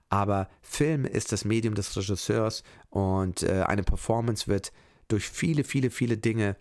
Aber 0.09 0.49
Film 0.61 1.05
ist 1.05 1.33
das 1.33 1.45
Medium 1.45 1.75
des 1.75 1.97
Regisseurs 1.97 2.63
und 2.91 3.43
äh, 3.43 3.63
eine 3.67 3.83
Performance 3.83 4.49
wird 4.49 4.73
durch 5.09 5.29
viele, 5.29 5.65
viele, 5.65 5.91
viele 5.91 6.17
Dinge 6.17 6.57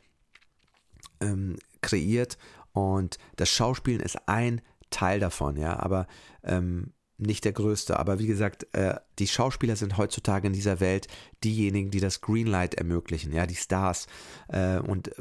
ähm, 1.23 1.57
kreiert 1.81 2.37
und 2.73 3.17
das 3.35 3.49
Schauspielen 3.49 4.01
ist 4.01 4.27
ein 4.27 4.61
Teil 4.89 5.19
davon, 5.19 5.57
ja, 5.57 5.79
aber 5.79 6.07
ähm, 6.43 6.93
nicht 7.17 7.45
der 7.45 7.53
größte. 7.53 7.99
Aber 7.99 8.19
wie 8.19 8.27
gesagt, 8.27 8.67
äh, 8.73 8.95
die 9.19 9.27
Schauspieler 9.27 9.75
sind 9.75 9.97
heutzutage 9.97 10.47
in 10.47 10.53
dieser 10.53 10.79
Welt 10.79 11.07
diejenigen, 11.43 11.91
die 11.91 11.99
das 11.99 12.21
Greenlight 12.21 12.75
ermöglichen, 12.75 13.31
ja, 13.33 13.45
die 13.45 13.55
Stars. 13.55 14.07
Äh, 14.47 14.79
und 14.79 15.11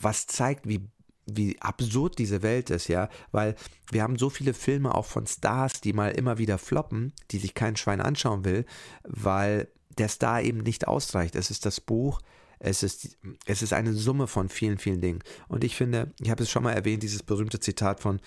was 0.00 0.26
zeigt, 0.26 0.68
wie 0.68 0.88
wie 1.26 1.60
absurd 1.60 2.18
diese 2.18 2.42
Welt 2.42 2.70
ist, 2.70 2.88
ja, 2.88 3.08
weil 3.30 3.54
wir 3.92 4.02
haben 4.02 4.18
so 4.18 4.30
viele 4.30 4.52
Filme 4.52 4.94
auch 4.94 5.04
von 5.04 5.28
Stars, 5.28 5.80
die 5.80 5.92
mal 5.92 6.10
immer 6.10 6.38
wieder 6.38 6.58
floppen, 6.58 7.12
die 7.30 7.38
sich 7.38 7.54
kein 7.54 7.76
Schwein 7.76 8.00
anschauen 8.00 8.44
will, 8.44 8.64
weil 9.04 9.68
der 9.98 10.08
Star 10.08 10.42
eben 10.42 10.58
nicht 10.58 10.88
ausreicht. 10.88 11.36
Es 11.36 11.50
ist 11.50 11.66
das 11.66 11.80
Buch, 11.80 12.20
es 12.60 12.82
ist, 12.82 13.18
es 13.46 13.62
ist 13.62 13.72
eine 13.72 13.94
Summe 13.94 14.26
von 14.26 14.48
vielen, 14.48 14.78
vielen 14.78 15.00
Dingen. 15.00 15.20
Und 15.48 15.64
ich 15.64 15.76
finde, 15.76 16.12
ich 16.20 16.30
habe 16.30 16.42
es 16.42 16.50
schon 16.50 16.62
mal 16.62 16.72
erwähnt, 16.72 17.02
dieses 17.02 17.22
berühmte 17.22 17.58
Zitat 17.58 18.00
von 18.00 18.20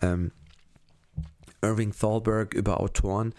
ähm, 0.00 0.30
Irving 1.62 1.92
Thalberg 1.92 2.54
über 2.54 2.80
Autoren. 2.80 3.34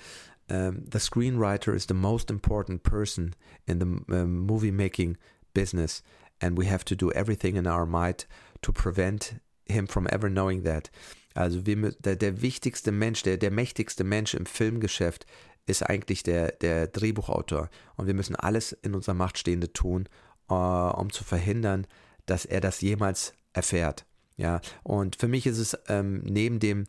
Um, 0.50 0.56
ähm, 0.56 0.86
the 0.90 1.00
screenwriter 1.00 1.74
is 1.74 1.88
the 1.90 1.94
most 1.94 2.30
important 2.30 2.82
person 2.82 3.36
in 3.66 3.82
the 3.82 4.14
um, 4.14 4.46
movie 4.46 4.72
making 4.72 5.18
business, 5.54 6.04
and 6.40 6.58
we 6.58 6.70
have 6.72 6.86
to 6.86 6.96
do 6.96 7.12
everything 7.12 7.58
in 7.58 7.68
our 7.68 7.86
might 7.86 8.28
to 8.62 8.72
prevent 8.72 9.42
him 9.66 9.88
from 9.88 10.08
ever 10.10 10.30
knowing 10.30 10.64
that. 10.64 10.90
Also 11.36 11.66
wir, 11.66 11.92
der, 12.00 12.16
der 12.16 12.42
wichtigste 12.42 12.92
Mensch, 12.92 13.24
der, 13.24 13.38
der 13.38 13.52
mächtigste 13.52 14.04
Mensch 14.04 14.34
im 14.34 14.46
Filmgeschäft 14.46 15.26
ist 15.68 15.84
eigentlich 15.84 16.24
der, 16.24 16.54
der 16.54 16.88
Drehbuchautor. 16.88 17.70
Und 17.96 18.08
wir 18.08 18.14
müssen 18.14 18.36
alles 18.36 18.72
in 18.72 18.96
unserer 18.96 19.16
Macht 19.16 19.38
Stehende 19.38 19.72
tun, 19.72 20.10
äh, 20.50 20.54
um 20.54 21.12
zu 21.12 21.24
verhindern, 21.24 21.86
dass 22.26 22.46
er 22.46 22.62
das 22.62 22.82
jemals 22.82 23.34
erfährt. 23.54 24.06
Ja, 24.38 24.62
und 24.84 25.16
für 25.16 25.28
mich 25.28 25.46
ist 25.48 25.58
es 25.58 25.78
ähm, 25.88 26.22
neben 26.24 26.60
dem 26.60 26.86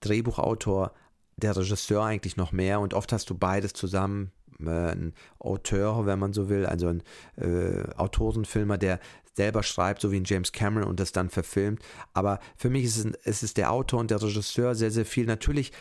Drehbuchautor 0.00 0.92
der 1.36 1.56
Regisseur 1.56 2.04
eigentlich 2.04 2.36
noch 2.36 2.52
mehr 2.52 2.80
und 2.80 2.94
oft 2.94 3.12
hast 3.12 3.30
du 3.30 3.36
beides 3.36 3.72
zusammen. 3.72 4.32
Äh, 4.60 4.92
ein 4.92 5.14
Auteur, 5.38 6.06
wenn 6.06 6.18
man 6.18 6.32
so 6.32 6.48
will, 6.48 6.66
also 6.66 6.88
ein 6.88 7.02
äh, 7.36 7.84
Autorenfilmer, 7.96 8.78
der 8.78 8.98
selber 9.36 9.62
schreibt, 9.62 10.00
so 10.00 10.10
wie 10.10 10.16
ein 10.16 10.24
James 10.24 10.50
Cameron 10.50 10.88
und 10.88 10.98
das 10.98 11.12
dann 11.12 11.30
verfilmt. 11.30 11.80
Aber 12.12 12.40
für 12.56 12.68
mich 12.68 12.84
ist 12.84 12.98
es, 12.98 13.04
ist 13.24 13.42
es 13.44 13.54
der 13.54 13.70
Autor 13.70 14.00
und 14.00 14.10
der 14.10 14.20
Regisseur 14.20 14.74
sehr, 14.74 14.90
sehr 14.90 15.06
viel. 15.06 15.26
Natürlich 15.26 15.72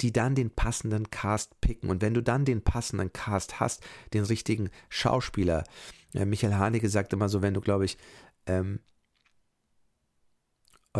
die 0.00 0.12
dann 0.12 0.34
den 0.34 0.50
passenden 0.50 1.10
Cast 1.10 1.60
picken. 1.60 1.90
Und 1.90 2.02
wenn 2.02 2.14
du 2.14 2.22
dann 2.22 2.44
den 2.44 2.62
passenden 2.62 3.12
Cast 3.12 3.60
hast, 3.60 3.82
den 4.12 4.24
richtigen 4.24 4.70
Schauspieler, 4.88 5.64
äh, 6.14 6.24
Michael 6.24 6.54
Haneke 6.54 6.88
sagt 6.88 7.12
immer 7.12 7.28
so, 7.28 7.42
wenn 7.42 7.54
du, 7.54 7.60
glaube 7.60 7.84
ich, 7.84 7.98
ähm, 8.46 8.80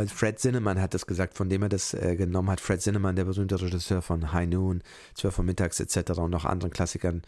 Fred 0.06 0.38
Zinnemann 0.38 0.80
hat 0.80 0.94
das 0.94 1.06
gesagt, 1.06 1.36
von 1.36 1.48
dem 1.48 1.62
er 1.62 1.68
das 1.68 1.94
äh, 1.94 2.14
genommen 2.14 2.48
hat. 2.50 2.60
Fred 2.60 2.80
Zinnemann, 2.80 3.16
der 3.16 3.24
berühmte 3.24 3.60
Regisseur 3.60 4.02
von 4.02 4.32
High 4.32 4.48
Noon, 4.48 4.82
12 5.14 5.38
Uhr 5.38 5.44
mittags 5.44 5.80
etc. 5.80 6.12
und 6.12 6.30
noch 6.30 6.44
anderen 6.44 6.72
Klassikern. 6.72 7.22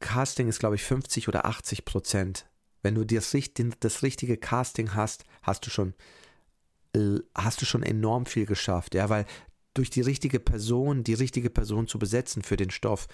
Casting 0.00 0.46
ist, 0.46 0.58
glaube 0.58 0.74
ich, 0.74 0.84
50 0.84 1.26
oder 1.26 1.46
80 1.46 1.86
Prozent. 1.86 2.46
Wenn 2.82 2.94
du 2.94 3.04
das, 3.04 3.34
das 3.80 4.02
richtige 4.02 4.36
Casting 4.36 4.94
hast, 4.94 5.24
hast 5.42 5.66
du 5.66 5.70
schon 5.70 5.94
hast 7.34 7.60
du 7.60 7.66
schon 7.66 7.82
enorm 7.82 8.26
viel 8.26 8.46
geschafft, 8.46 8.94
ja, 8.94 9.08
weil 9.08 9.26
durch 9.78 9.90
die 9.90 10.00
richtige 10.00 10.40
Person, 10.40 11.04
die 11.04 11.14
richtige 11.14 11.50
Person 11.50 11.86
zu 11.86 11.98
besetzen 11.98 12.42
für 12.42 12.56
den 12.56 12.70
Stoff, 12.70 13.08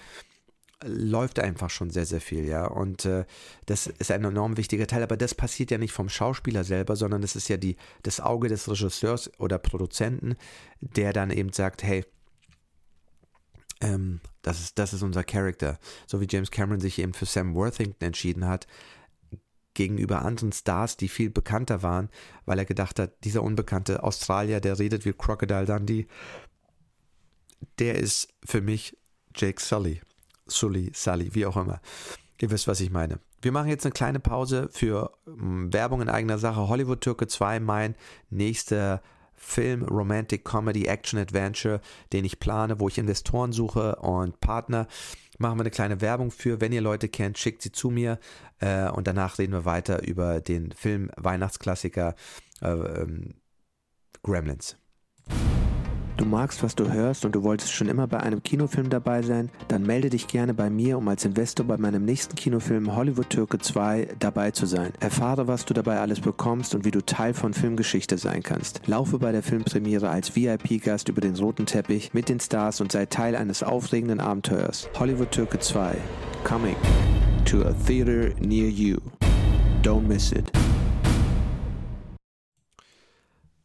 läuft 0.83 1.39
einfach 1.39 1.69
schon 1.69 1.89
sehr, 1.89 2.05
sehr 2.05 2.21
viel, 2.21 2.45
ja. 2.45 2.65
Und 2.65 3.05
äh, 3.05 3.25
das 3.65 3.87
ist 3.87 4.11
ein 4.11 4.25
enorm 4.25 4.57
wichtiger 4.57 4.87
Teil. 4.87 5.03
Aber 5.03 5.17
das 5.17 5.33
passiert 5.33 5.71
ja 5.71 5.77
nicht 5.77 5.93
vom 5.93 6.09
Schauspieler 6.09 6.63
selber, 6.63 6.95
sondern 6.95 7.21
das 7.21 7.35
ist 7.35 7.47
ja 7.47 7.57
die, 7.57 7.77
das 8.03 8.19
Auge 8.19 8.49
des 8.49 8.69
Regisseurs 8.69 9.31
oder 9.39 9.57
Produzenten, 9.57 10.35
der 10.81 11.13
dann 11.13 11.31
eben 11.31 11.53
sagt, 11.53 11.83
hey, 11.83 12.03
ähm, 13.81 14.19
das, 14.41 14.59
ist, 14.59 14.77
das 14.77 14.93
ist 14.93 15.01
unser 15.01 15.23
Charakter. 15.23 15.79
So 16.07 16.19
wie 16.19 16.27
James 16.29 16.51
Cameron 16.51 16.81
sich 16.81 16.99
eben 16.99 17.13
für 17.13 17.25
Sam 17.25 17.55
Worthington 17.55 18.05
entschieden 18.05 18.45
hat, 18.45 18.67
gegenüber 19.73 20.23
anderen 20.23 20.51
Stars, 20.53 20.97
die 20.97 21.09
viel 21.09 21.29
bekannter 21.29 21.83
waren, 21.83 22.09
weil 22.45 22.57
er 22.57 22.65
gedacht 22.65 22.97
hat, 22.99 23.23
dieser 23.23 23.43
unbekannte 23.43 24.03
Australier, 24.03 24.61
der 24.61 24.79
redet 24.79 25.05
wie 25.05 25.13
Crocodile 25.13 25.65
Dundee, 25.65 26.07
der 27.79 27.95
ist 27.95 28.29
für 28.43 28.61
mich 28.61 28.97
Jake 29.35 29.61
Sully. 29.61 30.01
Sully, 30.47 30.91
Sully, 30.93 31.33
wie 31.33 31.45
auch 31.45 31.57
immer. 31.57 31.81
Ihr 32.39 32.51
wisst, 32.51 32.67
was 32.67 32.81
ich 32.81 32.91
meine. 32.91 33.19
Wir 33.41 33.51
machen 33.51 33.69
jetzt 33.69 33.85
eine 33.85 33.93
kleine 33.93 34.19
Pause 34.19 34.69
für 34.71 35.11
um, 35.25 35.71
Werbung 35.71 36.01
in 36.01 36.09
eigener 36.09 36.37
Sache. 36.37 36.67
Hollywood 36.67 37.01
Türke 37.01 37.27
2, 37.27 37.59
mein 37.59 37.95
nächster 38.29 39.01
Film, 39.35 39.83
Romantic 39.83 40.43
Comedy, 40.45 40.85
Action 40.85 41.19
Adventure, 41.19 41.81
den 42.13 42.25
ich 42.25 42.39
plane, 42.39 42.79
wo 42.79 42.87
ich 42.87 42.97
Investoren 42.97 43.51
suche 43.51 43.97
und 43.97 44.39
Partner. 44.39 44.87
Machen 45.37 45.57
wir 45.57 45.63
eine 45.63 45.71
kleine 45.71 46.01
Werbung 46.01 46.31
für. 46.31 46.61
Wenn 46.61 46.71
ihr 46.71 46.81
Leute 46.81 47.09
kennt, 47.09 47.37
schickt 47.37 47.61
sie 47.61 47.71
zu 47.71 47.89
mir 47.89 48.19
äh, 48.59 48.89
und 48.89 49.07
danach 49.07 49.37
reden 49.37 49.53
wir 49.53 49.65
weiter 49.65 50.03
über 50.03 50.39
den 50.39 50.71
Film 50.71 51.11
Weihnachtsklassiker 51.17 52.15
äh, 52.61 52.67
ähm, 52.67 53.35
Gremlins. 54.23 54.77
Du 56.17 56.23
magst, 56.23 56.63
was 56.63 56.75
du 56.75 56.89
hörst 56.89 57.25
und 57.25 57.35
du 57.35 57.43
wolltest 57.43 57.73
schon 57.73 57.89
immer 57.89 58.07
bei 58.07 58.21
einem 58.21 58.41
Kinofilm 58.41 58.89
dabei 58.89 59.21
sein? 59.21 59.49
Dann 59.67 59.83
melde 59.83 60.09
dich 60.09 60.27
gerne 60.27 60.53
bei 60.53 60.69
mir, 60.69 60.97
um 60.97 61.05
als 61.09 61.25
Investor 61.25 61.65
bei 61.65 61.75
meinem 61.75 62.05
nächsten 62.05 62.35
Kinofilm 62.35 62.95
Hollywood 62.95 63.29
Türke 63.29 63.59
2 63.59 64.15
dabei 64.19 64.51
zu 64.51 64.65
sein. 64.65 64.93
Erfahre, 65.01 65.49
was 65.49 65.65
du 65.65 65.73
dabei 65.73 65.99
alles 65.99 66.21
bekommst 66.21 66.73
und 66.73 66.85
wie 66.85 66.91
du 66.91 67.05
Teil 67.05 67.33
von 67.33 67.53
Filmgeschichte 67.53 68.17
sein 68.17 68.43
kannst. 68.43 68.79
Laufe 68.87 69.19
bei 69.19 69.33
der 69.33 69.43
Filmpremiere 69.43 70.09
als 70.09 70.37
VIP-Gast 70.37 71.09
über 71.09 71.19
den 71.19 71.35
roten 71.35 71.65
Teppich 71.65 72.13
mit 72.13 72.29
den 72.29 72.39
Stars 72.39 72.79
und 72.79 72.93
sei 72.93 73.07
Teil 73.07 73.35
eines 73.35 73.61
aufregenden 73.61 74.21
Abenteuers. 74.21 74.87
Hollywood 74.97 75.31
Türke 75.31 75.59
2. 75.59 75.97
Coming 76.45 76.77
to 77.43 77.63
a 77.63 77.73
theater 77.85 78.29
near 78.39 78.69
you. 78.69 78.99
Don't 79.83 80.07
miss 80.07 80.31
it. 80.31 80.49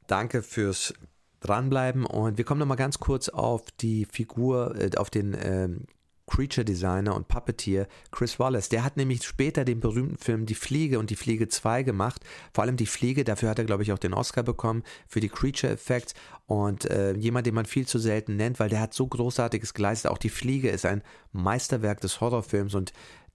Danke 0.08 0.42
fürs 0.42 0.92
dranbleiben 1.40 2.06
und 2.06 2.38
wir 2.38 2.44
kommen 2.44 2.60
nochmal 2.60 2.76
ganz 2.76 2.98
kurz 2.98 3.28
auf 3.28 3.62
die 3.80 4.04
Figur, 4.04 4.74
äh, 4.76 4.96
auf 4.96 5.10
den 5.10 5.36
ähm, 5.40 5.86
Creature 6.30 6.64
Designer 6.64 7.14
und 7.14 7.28
Puppeteer 7.28 7.88
Chris 8.12 8.38
Wallace. 8.38 8.68
Der 8.68 8.84
hat 8.84 8.96
nämlich 8.96 9.24
später 9.24 9.64
den 9.64 9.80
berühmten 9.80 10.16
Film 10.16 10.46
Die 10.46 10.54
Fliege 10.54 10.98
und 10.98 11.10
Die 11.10 11.16
Fliege 11.16 11.48
2 11.48 11.82
gemacht. 11.82 12.24
Vor 12.54 12.62
allem 12.62 12.76
Die 12.76 12.86
Fliege, 12.86 13.24
dafür 13.24 13.50
hat 13.50 13.58
er, 13.58 13.64
glaube 13.64 13.82
ich, 13.82 13.92
auch 13.92 13.98
den 13.98 14.14
Oscar 14.14 14.42
bekommen 14.42 14.84
für 15.08 15.20
die 15.20 15.28
Creature 15.28 15.72
Effects. 15.72 16.14
Und 16.46 16.84
äh, 16.86 17.14
jemand, 17.14 17.46
den 17.46 17.54
man 17.54 17.66
viel 17.66 17.86
zu 17.86 17.98
selten 17.98 18.36
nennt, 18.36 18.60
weil 18.60 18.68
der 18.68 18.80
hat 18.80 18.94
so 18.94 19.06
Großartiges 19.06 19.74
geleistet. 19.74 20.10
Auch 20.10 20.18
Die 20.18 20.30
Fliege 20.30 20.70
ist 20.70 20.86
ein 20.86 21.02
Meisterwerk 21.32 22.00
des 22.00 22.20
Horrorfilms 22.20 22.74
und 22.74 22.92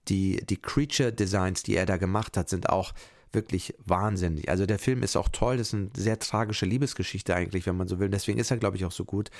die, 0.08 0.44
die 0.46 0.56
Creature 0.56 1.12
Designs, 1.12 1.62
die 1.62 1.76
er 1.76 1.84
da 1.84 1.96
gemacht 1.96 2.36
hat, 2.36 2.48
sind 2.48 2.70
auch 2.70 2.92
wirklich 3.32 3.74
wahnsinnig. 3.84 4.48
Also 4.48 4.66
der 4.66 4.78
Film 4.78 5.02
ist 5.02 5.16
auch 5.16 5.28
toll, 5.28 5.56
das 5.56 5.68
ist 5.68 5.74
eine 5.74 5.90
sehr 5.96 6.18
tragische 6.18 6.66
Liebesgeschichte 6.66 7.34
eigentlich, 7.34 7.66
wenn 7.66 7.76
man 7.76 7.88
so 7.88 7.98
will. 7.98 8.08
Deswegen 8.08 8.38
ist 8.38 8.50
er, 8.50 8.56
glaube 8.56 8.76
ich, 8.76 8.84
auch 8.84 8.92
so 8.92 9.04
gut. 9.04 9.30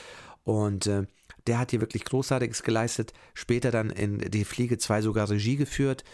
Und 0.44 0.86
äh, 0.86 1.06
der 1.46 1.58
hat 1.58 1.70
hier 1.70 1.80
wirklich 1.80 2.04
Großartiges 2.04 2.62
geleistet. 2.62 3.12
Später 3.34 3.70
dann 3.70 3.90
in 3.90 4.18
Die 4.18 4.44
Fliege 4.44 4.78
2 4.78 5.02
sogar 5.02 5.28
Regie 5.30 5.56
geführt. 5.56 6.04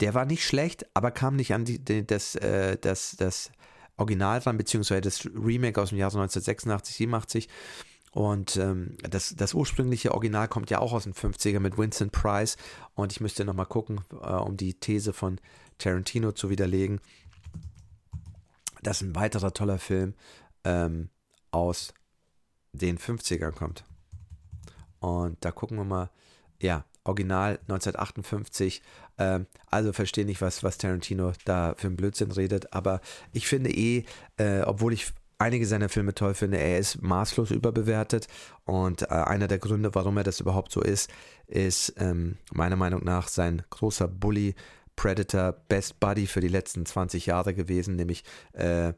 Der 0.00 0.14
war 0.14 0.24
nicht 0.24 0.46
schlecht, 0.46 0.86
aber 0.94 1.10
kam 1.10 1.36
nicht 1.36 1.54
an 1.54 1.64
die, 1.64 2.06
das, 2.06 2.34
äh, 2.36 2.76
das, 2.80 3.16
das 3.18 3.50
Original 3.96 4.38
ran, 4.38 4.56
beziehungsweise 4.56 5.00
das 5.00 5.24
Remake 5.26 5.80
aus 5.80 5.90
dem 5.90 5.98
Jahr 5.98 6.08
1986, 6.08 6.96
87. 6.96 7.48
Und 8.12 8.56
ähm, 8.58 8.96
das, 9.08 9.34
das 9.36 9.54
ursprüngliche 9.54 10.12
Original 10.12 10.46
kommt 10.46 10.70
ja 10.70 10.80
auch 10.80 10.92
aus 10.92 11.04
den 11.04 11.14
50er 11.14 11.60
mit 11.60 11.78
Vincent 11.78 12.12
Price. 12.12 12.56
Und 12.94 13.12
ich 13.12 13.20
müsste 13.20 13.44
nochmal 13.44 13.66
gucken, 13.66 14.02
äh, 14.22 14.32
um 14.32 14.56
die 14.56 14.74
These 14.74 15.12
von 15.12 15.40
Tarantino 15.82 16.32
zu 16.32 16.50
widerlegen. 16.50 17.00
Dass 18.82 19.00
ein 19.00 19.14
weiterer 19.14 19.52
toller 19.52 19.78
Film 19.78 20.14
ähm, 20.64 21.08
aus 21.50 21.94
den 22.72 22.98
50ern 22.98 23.52
kommt. 23.52 23.84
Und 24.98 25.44
da 25.44 25.50
gucken 25.50 25.76
wir 25.76 25.84
mal, 25.84 26.10
ja, 26.60 26.84
Original 27.04 27.58
1958. 27.62 28.82
Ähm, 29.18 29.46
also 29.70 29.92
verstehe 29.92 30.24
nicht, 30.24 30.40
was, 30.40 30.62
was 30.62 30.78
Tarantino 30.78 31.32
da 31.44 31.74
für 31.76 31.88
einen 31.88 31.96
Blödsinn 31.96 32.30
redet, 32.30 32.72
aber 32.72 33.00
ich 33.32 33.46
finde 33.46 33.70
eh, 33.70 34.04
äh, 34.36 34.62
obwohl 34.62 34.92
ich 34.92 35.12
einige 35.38 35.66
seiner 35.66 35.88
Filme 35.88 36.14
toll 36.14 36.34
finde, 36.34 36.58
er 36.58 36.78
ist 36.78 37.02
maßlos 37.02 37.50
überbewertet 37.50 38.28
und 38.64 39.02
äh, 39.02 39.06
einer 39.06 39.48
der 39.48 39.58
Gründe, 39.58 39.94
warum 39.94 40.16
er 40.16 40.22
das 40.22 40.40
überhaupt 40.40 40.70
so 40.70 40.80
ist, 40.80 41.10
ist 41.46 41.94
ähm, 41.98 42.36
meiner 42.52 42.76
Meinung 42.76 43.04
nach 43.04 43.28
sein 43.28 43.62
großer 43.70 44.06
Bully 44.06 44.54
Predator 44.96 45.52
Best 45.52 46.00
Buddy 46.00 46.26
für 46.26 46.40
die 46.40 46.48
letzten 46.48 46.86
20 46.86 47.26
Jahre 47.26 47.54
gewesen, 47.54 47.96
nämlich 47.96 48.24
äh, 48.52 48.92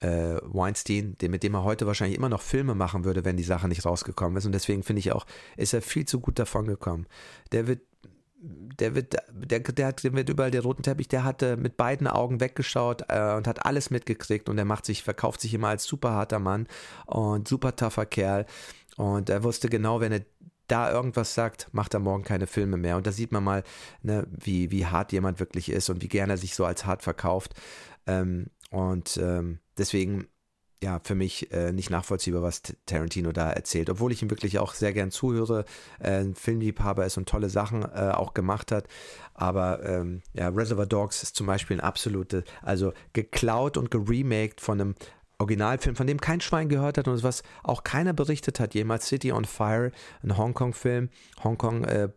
äh, 0.00 0.38
Weinstein, 0.42 1.16
den, 1.18 1.30
mit 1.30 1.42
dem 1.42 1.54
er 1.54 1.64
heute 1.64 1.86
wahrscheinlich 1.86 2.16
immer 2.16 2.28
noch 2.28 2.42
Filme 2.42 2.74
machen 2.74 3.04
würde, 3.04 3.24
wenn 3.24 3.36
die 3.36 3.42
Sache 3.42 3.68
nicht 3.68 3.84
rausgekommen 3.84 4.36
ist. 4.36 4.46
Und 4.46 4.52
deswegen 4.52 4.82
finde 4.82 5.00
ich 5.00 5.12
auch, 5.12 5.26
ist 5.56 5.74
er 5.74 5.82
viel 5.82 6.06
zu 6.06 6.20
gut 6.20 6.38
davon 6.38 6.66
gekommen. 6.66 7.06
Der 7.52 7.66
wird 7.66 7.80
der 8.42 8.94
wird, 8.94 9.16
der, 9.30 9.60
der 9.60 9.86
hat, 9.86 10.02
der 10.02 10.14
wird 10.14 10.28
überall 10.30 10.50
der 10.50 10.62
roten 10.62 10.82
Teppich, 10.82 11.08
der 11.08 11.24
hatte 11.24 11.58
mit 11.58 11.76
beiden 11.76 12.06
Augen 12.06 12.40
weggeschaut 12.40 13.04
äh, 13.08 13.34
und 13.34 13.46
hat 13.46 13.66
alles 13.66 13.90
mitgekriegt 13.90 14.48
und 14.48 14.56
er 14.56 14.64
macht 14.64 14.86
sich, 14.86 15.02
verkauft 15.02 15.42
sich 15.42 15.52
immer 15.52 15.68
als 15.68 15.84
super 15.84 16.12
harter 16.12 16.38
Mann 16.38 16.66
und 17.04 17.48
super 17.48 17.76
tougher 17.76 18.06
Kerl. 18.06 18.46
Und 18.96 19.28
er 19.28 19.44
wusste 19.44 19.68
genau, 19.68 20.00
wenn 20.00 20.12
er 20.12 20.22
da 20.70 20.90
irgendwas 20.92 21.34
sagt, 21.34 21.68
macht 21.72 21.94
er 21.94 22.00
morgen 22.00 22.24
keine 22.24 22.46
Filme 22.46 22.76
mehr. 22.76 22.96
Und 22.96 23.06
da 23.06 23.12
sieht 23.12 23.32
man 23.32 23.44
mal, 23.44 23.64
ne, 24.02 24.26
wie, 24.30 24.70
wie 24.70 24.86
hart 24.86 25.12
jemand 25.12 25.40
wirklich 25.40 25.70
ist 25.70 25.90
und 25.90 26.02
wie 26.02 26.08
gerne 26.08 26.34
er 26.34 26.38
sich 26.38 26.54
so 26.54 26.64
als 26.64 26.86
hart 26.86 27.02
verkauft. 27.02 27.54
Ähm, 28.06 28.46
und 28.70 29.16
ähm, 29.16 29.58
deswegen, 29.78 30.26
ja, 30.82 31.00
für 31.02 31.14
mich 31.14 31.52
äh, 31.52 31.72
nicht 31.72 31.90
nachvollziehbar, 31.90 32.42
was 32.42 32.62
Tarantino 32.86 33.32
da 33.32 33.50
erzählt. 33.50 33.90
Obwohl 33.90 34.12
ich 34.12 34.22
ihm 34.22 34.30
wirklich 34.30 34.58
auch 34.58 34.72
sehr 34.72 34.92
gern 34.92 35.10
zuhöre, 35.10 35.64
äh, 35.98 36.20
ein 36.20 36.34
Filmliebhaber 36.34 37.04
ist 37.04 37.18
und 37.18 37.28
tolle 37.28 37.50
Sachen 37.50 37.82
äh, 37.82 38.12
auch 38.14 38.32
gemacht 38.32 38.72
hat. 38.72 38.86
Aber 39.34 39.84
ähm, 39.84 40.22
ja, 40.32 40.48
Reservoir 40.48 40.86
Dogs 40.86 41.22
ist 41.22 41.36
zum 41.36 41.46
Beispiel 41.46 41.76
ein 41.78 41.82
absolute, 41.82 42.44
also 42.62 42.92
geklaut 43.12 43.76
und 43.76 43.90
geremaked 43.90 44.60
von 44.60 44.80
einem 44.80 44.94
Originalfilm, 45.40 45.96
von 45.96 46.06
dem 46.06 46.20
kein 46.20 46.40
Schwein 46.40 46.68
gehört 46.68 46.98
hat 46.98 47.08
und 47.08 47.22
was 47.22 47.42
auch 47.62 47.82
keiner 47.82 48.12
berichtet 48.12 48.60
hat 48.60 48.74
jemals, 48.74 49.06
City 49.06 49.32
on 49.32 49.44
Fire, 49.44 49.90
ein 50.22 50.36
Hongkong-Film, 50.36 51.08
Hongkong 51.42 51.84
äh, 51.84 52.08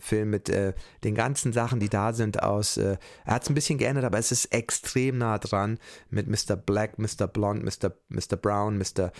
Film 0.00 0.30
mit 0.30 0.50
äh, 0.50 0.74
den 1.02 1.14
ganzen 1.14 1.52
Sachen, 1.52 1.80
die 1.80 1.88
da 1.88 2.12
sind 2.12 2.42
aus, 2.42 2.76
äh, 2.76 2.98
er 3.24 3.34
hat 3.34 3.44
es 3.44 3.48
ein 3.48 3.54
bisschen 3.54 3.78
geändert, 3.78 4.04
aber 4.04 4.18
es 4.18 4.30
ist 4.30 4.52
extrem 4.52 5.18
nah 5.18 5.38
dran 5.38 5.78
mit 6.10 6.28
Mr. 6.28 6.56
Black, 6.56 6.98
Mr. 6.98 7.26
Blonde, 7.26 7.64
Mr. 7.64 7.92
Mr. 8.08 8.36
Brown, 8.36 8.76
Mr. 8.76 9.12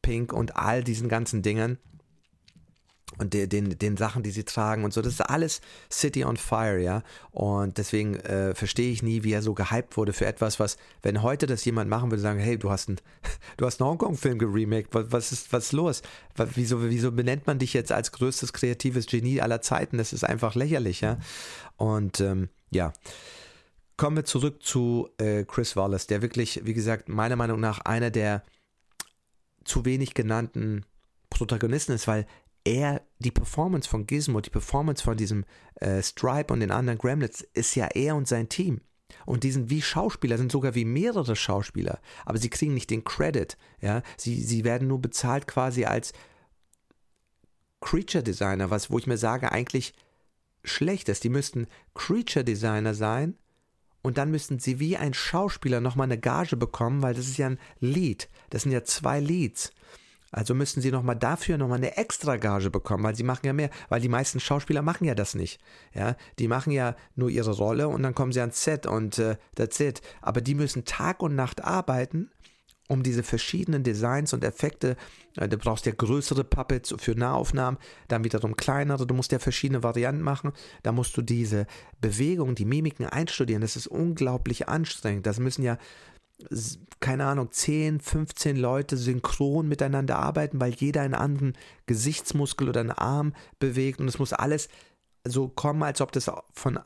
Pink 0.00 0.32
und 0.32 0.56
all 0.56 0.82
diesen 0.82 1.10
ganzen 1.10 1.42
Dingen 1.42 1.78
und 3.18 3.34
den, 3.34 3.48
den, 3.48 3.78
den 3.78 3.96
Sachen, 3.96 4.22
die 4.22 4.30
sie 4.30 4.44
tragen 4.44 4.84
und 4.84 4.92
so. 4.92 5.02
Das 5.02 5.14
ist 5.14 5.20
alles 5.20 5.60
City 5.90 6.24
on 6.24 6.36
Fire, 6.36 6.78
ja. 6.78 7.02
Und 7.30 7.78
deswegen 7.78 8.16
äh, 8.16 8.54
verstehe 8.54 8.90
ich 8.90 9.02
nie, 9.02 9.22
wie 9.22 9.32
er 9.32 9.42
so 9.42 9.54
gehypt 9.54 9.96
wurde 9.96 10.12
für 10.12 10.26
etwas, 10.26 10.58
was, 10.58 10.76
wenn 11.02 11.22
heute 11.22 11.46
das 11.46 11.64
jemand 11.64 11.90
machen 11.90 12.10
würde, 12.10 12.22
sagen, 12.22 12.38
hey, 12.40 12.58
du 12.58 12.70
hast 12.70 12.88
einen, 12.88 12.98
einen 13.60 13.78
Hongkong-Film 13.78 14.38
geremaked, 14.38 14.94
was, 14.94 15.06
was, 15.10 15.32
ist, 15.32 15.52
was 15.52 15.66
ist 15.66 15.72
los? 15.72 16.02
Wieso, 16.54 16.82
wieso 16.88 17.12
benennt 17.12 17.46
man 17.46 17.58
dich 17.58 17.72
jetzt 17.74 17.92
als 17.92 18.12
größtes 18.12 18.52
kreatives 18.52 19.06
Genie 19.06 19.40
aller 19.40 19.60
Zeiten? 19.60 19.98
Das 19.98 20.12
ist 20.12 20.24
einfach 20.24 20.54
lächerlich, 20.54 21.00
ja. 21.00 21.18
Und 21.76 22.20
ähm, 22.20 22.48
ja. 22.70 22.92
Kommen 23.98 24.16
wir 24.16 24.24
zurück 24.24 24.62
zu 24.62 25.10
äh, 25.18 25.44
Chris 25.44 25.76
Wallace, 25.76 26.06
der 26.06 26.22
wirklich, 26.22 26.62
wie 26.64 26.74
gesagt, 26.74 27.08
meiner 27.08 27.36
Meinung 27.36 27.60
nach 27.60 27.80
einer 27.80 28.10
der 28.10 28.42
zu 29.64 29.84
wenig 29.84 30.14
genannten 30.14 30.84
Protagonisten 31.30 31.92
ist, 31.92 32.08
weil 32.08 32.26
er, 32.64 33.02
die 33.18 33.30
Performance 33.30 33.88
von 33.88 34.06
Gizmo, 34.06 34.40
die 34.40 34.50
Performance 34.50 35.02
von 35.02 35.16
diesem 35.16 35.44
äh, 35.76 36.02
Stripe 36.02 36.52
und 36.52 36.60
den 36.60 36.70
anderen 36.70 36.98
Gremlins 36.98 37.42
ist 37.54 37.74
ja 37.74 37.88
er 37.94 38.16
und 38.16 38.28
sein 38.28 38.48
Team. 38.48 38.80
Und 39.26 39.44
die 39.44 39.52
sind 39.52 39.70
wie 39.70 39.82
Schauspieler, 39.82 40.38
sind 40.38 40.52
sogar 40.52 40.74
wie 40.74 40.84
mehrere 40.84 41.36
Schauspieler, 41.36 42.00
aber 42.24 42.38
sie 42.38 42.50
kriegen 42.50 42.74
nicht 42.74 42.90
den 42.90 43.04
Credit. 43.04 43.56
Ja? 43.80 44.02
Sie, 44.16 44.40
sie 44.42 44.64
werden 44.64 44.88
nur 44.88 45.00
bezahlt 45.00 45.46
quasi 45.46 45.84
als 45.84 46.12
Creature 47.80 48.22
Designer, 48.24 48.70
was, 48.70 48.90
wo 48.90 48.98
ich 48.98 49.06
mir 49.06 49.18
sage, 49.18 49.52
eigentlich 49.52 49.92
schlecht 50.64 51.08
ist. 51.08 51.24
Die 51.24 51.28
müssten 51.28 51.66
Creature 51.94 52.44
Designer 52.44 52.94
sein 52.94 53.36
und 54.02 54.18
dann 54.18 54.30
müssten 54.30 54.58
sie 54.58 54.80
wie 54.80 54.96
ein 54.96 55.14
Schauspieler 55.14 55.80
nochmal 55.80 56.06
eine 56.06 56.18
Gage 56.18 56.56
bekommen, 56.56 57.02
weil 57.02 57.14
das 57.14 57.26
ist 57.26 57.38
ja 57.38 57.48
ein 57.48 57.58
Lied. 57.80 58.28
Das 58.50 58.62
sind 58.62 58.72
ja 58.72 58.84
zwei 58.84 59.20
Leads. 59.20 59.72
Also 60.32 60.54
müssten 60.54 60.80
sie 60.80 60.90
nochmal 60.90 61.16
dafür 61.16 61.58
nochmal 61.58 61.78
eine 61.78 61.98
extra 61.98 62.38
Gage 62.38 62.70
bekommen, 62.70 63.04
weil 63.04 63.14
sie 63.14 63.22
machen 63.22 63.46
ja 63.46 63.52
mehr, 63.52 63.70
weil 63.90 64.00
die 64.00 64.08
meisten 64.08 64.40
Schauspieler 64.40 64.80
machen 64.80 65.04
ja 65.04 65.14
das 65.14 65.34
nicht. 65.34 65.60
Ja, 65.94 66.16
die 66.38 66.48
machen 66.48 66.72
ja 66.72 66.96
nur 67.14 67.28
ihre 67.28 67.52
Rolle 67.52 67.88
und 67.88 68.02
dann 68.02 68.14
kommen 68.14 68.32
sie 68.32 68.40
ans 68.40 68.64
Set 68.64 68.86
und 68.86 69.18
äh, 69.18 69.36
that's 69.54 69.78
it. 69.78 70.00
Aber 70.22 70.40
die 70.40 70.54
müssen 70.54 70.86
Tag 70.86 71.22
und 71.22 71.34
Nacht 71.34 71.62
arbeiten, 71.62 72.30
um 72.88 73.02
diese 73.02 73.22
verschiedenen 73.22 73.82
Designs 73.82 74.32
und 74.32 74.42
Effekte, 74.44 74.96
äh, 75.36 75.48
du 75.48 75.58
brauchst 75.58 75.86
ja 75.86 75.92
größere 75.92 76.44
Puppets 76.44 76.94
für 76.98 77.14
Nahaufnahmen, 77.14 77.78
dann 78.08 78.24
wiederum 78.24 78.56
kleinere, 78.56 79.06
du 79.06 79.14
musst 79.14 79.32
ja 79.32 79.38
verschiedene 79.38 79.82
Varianten 79.82 80.22
machen, 80.22 80.52
da 80.82 80.92
musst 80.92 81.16
du 81.16 81.22
diese 81.22 81.66
Bewegungen, 82.00 82.54
die 82.54 82.64
Mimiken 82.64 83.06
einstudieren, 83.06 83.62
das 83.62 83.76
ist 83.76 83.86
unglaublich 83.86 84.68
anstrengend. 84.68 85.26
Das 85.26 85.38
müssen 85.38 85.62
ja 85.62 85.78
keine 87.00 87.26
Ahnung, 87.26 87.50
10, 87.50 88.00
15 88.00 88.56
Leute 88.56 88.96
synchron 88.96 89.68
miteinander 89.68 90.18
arbeiten, 90.18 90.60
weil 90.60 90.74
jeder 90.74 91.02
einen 91.02 91.14
anderen 91.14 91.58
Gesichtsmuskel 91.86 92.68
oder 92.68 92.80
einen 92.80 92.92
Arm 92.92 93.34
bewegt 93.58 94.00
und 94.00 94.08
es 94.08 94.18
muss 94.18 94.32
alles 94.32 94.68
so 95.24 95.48
kommen, 95.48 95.82
als 95.82 96.00
ob 96.00 96.12
das 96.12 96.30
von 96.52 96.78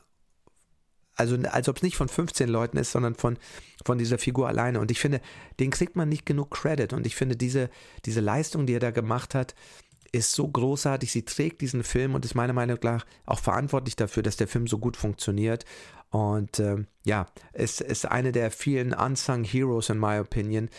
also 1.17 1.35
als 1.49 1.67
ob 1.67 1.77
es 1.77 1.83
nicht 1.83 1.97
von 1.97 2.07
15 2.07 2.47
Leuten 2.47 2.77
ist, 2.77 2.91
sondern 2.91 3.15
von, 3.15 3.37
von 3.83 3.97
dieser 3.97 4.19
Figur 4.19 4.47
alleine. 4.47 4.79
Und 4.79 4.91
ich 4.91 4.99
finde, 4.99 5.19
den 5.59 5.71
kriegt 5.71 5.95
man 5.95 6.07
nicht 6.07 6.27
genug 6.27 6.51
Credit. 6.51 6.93
Und 6.93 7.07
ich 7.07 7.15
finde, 7.15 7.35
diese, 7.35 7.71
diese 8.05 8.21
Leistung, 8.21 8.67
die 8.67 8.73
er 8.73 8.79
da 8.79 8.91
gemacht 8.91 9.33
hat, 9.33 9.55
ist 10.11 10.33
so 10.33 10.47
großartig. 10.47 11.11
Sie 11.11 11.25
trägt 11.25 11.61
diesen 11.61 11.83
Film 11.83 12.15
und 12.15 12.25
ist 12.25 12.35
meiner 12.35 12.53
Meinung 12.53 12.79
nach 12.83 13.05
auch 13.25 13.39
verantwortlich 13.39 13.95
dafür, 13.95 14.23
dass 14.23 14.37
der 14.37 14.47
Film 14.47 14.67
so 14.67 14.77
gut 14.77 14.97
funktioniert. 14.97 15.65
Und 16.09 16.59
ähm, 16.59 16.87
ja, 17.05 17.27
es 17.53 17.81
ist 17.81 18.05
eine 18.05 18.31
der 18.31 18.51
vielen 18.51 18.93
unsung 18.93 19.43
Heroes 19.43 19.89
in 19.89 19.99
my 19.99 20.19
opinion 20.19 20.69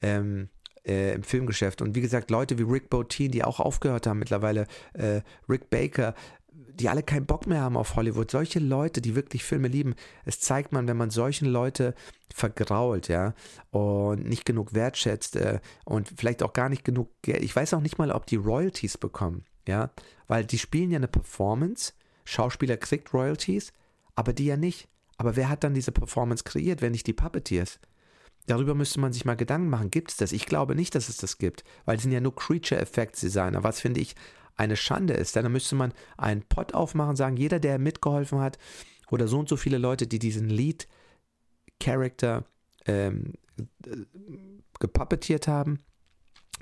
ähm, 0.00 0.48
äh, 0.86 1.14
im 1.14 1.22
Filmgeschäft. 1.22 1.82
Und 1.82 1.94
wie 1.94 2.00
gesagt, 2.00 2.30
Leute 2.30 2.58
wie 2.58 2.62
Rick 2.62 2.90
Botin, 2.90 3.30
die 3.30 3.44
auch 3.44 3.60
aufgehört 3.60 4.06
haben 4.06 4.18
mittlerweile, 4.18 4.66
äh, 4.94 5.20
Rick 5.48 5.70
Baker, 5.70 6.14
die 6.58 6.88
alle 6.88 7.02
keinen 7.02 7.26
Bock 7.26 7.46
mehr 7.46 7.60
haben 7.60 7.76
auf 7.76 7.96
Hollywood. 7.96 8.30
Solche 8.30 8.58
Leute, 8.58 9.00
die 9.00 9.14
wirklich 9.14 9.44
Filme 9.44 9.68
lieben, 9.68 9.94
es 10.24 10.40
zeigt 10.40 10.72
man, 10.72 10.88
wenn 10.88 10.96
man 10.96 11.10
solchen 11.10 11.46
Leute 11.46 11.94
vergrault, 12.34 13.08
ja, 13.08 13.34
und 13.70 14.26
nicht 14.26 14.44
genug 14.44 14.74
wertschätzt 14.74 15.36
äh, 15.36 15.60
und 15.84 16.12
vielleicht 16.16 16.42
auch 16.42 16.52
gar 16.52 16.68
nicht 16.68 16.84
genug 16.84 17.10
Geld. 17.22 17.42
Ich 17.42 17.54
weiß 17.54 17.74
auch 17.74 17.80
nicht 17.80 17.98
mal, 17.98 18.10
ob 18.10 18.26
die 18.26 18.36
Royalties 18.36 18.98
bekommen, 18.98 19.44
ja, 19.66 19.90
weil 20.26 20.44
die 20.44 20.58
spielen 20.58 20.90
ja 20.90 20.96
eine 20.96 21.08
Performance. 21.08 21.92
Schauspieler 22.24 22.76
kriegt 22.76 23.14
Royalties, 23.14 23.72
aber 24.14 24.32
die 24.32 24.46
ja 24.46 24.56
nicht. 24.56 24.88
Aber 25.16 25.36
wer 25.36 25.48
hat 25.48 25.64
dann 25.64 25.74
diese 25.74 25.92
Performance 25.92 26.44
kreiert, 26.44 26.82
wenn 26.82 26.92
nicht 26.92 27.06
die 27.06 27.12
Puppeteers? 27.12 27.80
Darüber 28.46 28.74
müsste 28.74 29.00
man 29.00 29.12
sich 29.12 29.24
mal 29.24 29.36
Gedanken 29.36 29.68
machen. 29.68 29.90
Gibt 29.90 30.10
es 30.10 30.16
das? 30.16 30.32
Ich 30.32 30.46
glaube 30.46 30.74
nicht, 30.74 30.94
dass 30.94 31.08
es 31.08 31.18
das 31.18 31.38
gibt, 31.38 31.64
weil 31.84 31.96
es 31.96 32.02
sind 32.02 32.12
ja 32.12 32.20
nur 32.20 32.34
Creature 32.34 32.80
Effects 32.80 33.20
Designer, 33.20 33.62
was 33.62 33.80
finde 33.80 34.00
ich 34.00 34.14
eine 34.58 34.76
Schande 34.76 35.14
ist. 35.14 35.36
Dann 35.36 35.50
müsste 35.50 35.74
man 35.74 35.92
einen 36.16 36.42
Pot 36.42 36.74
aufmachen, 36.74 37.16
sagen, 37.16 37.36
jeder, 37.36 37.60
der 37.60 37.78
mitgeholfen 37.78 38.40
hat 38.40 38.58
oder 39.10 39.28
so 39.28 39.38
und 39.38 39.48
so 39.48 39.56
viele 39.56 39.78
Leute, 39.78 40.06
die 40.06 40.18
diesen 40.18 40.48
Lead 40.48 40.86
Character 41.80 42.44
ähm, 42.86 43.34
gepuppetiert 44.80 45.48
haben, 45.48 45.78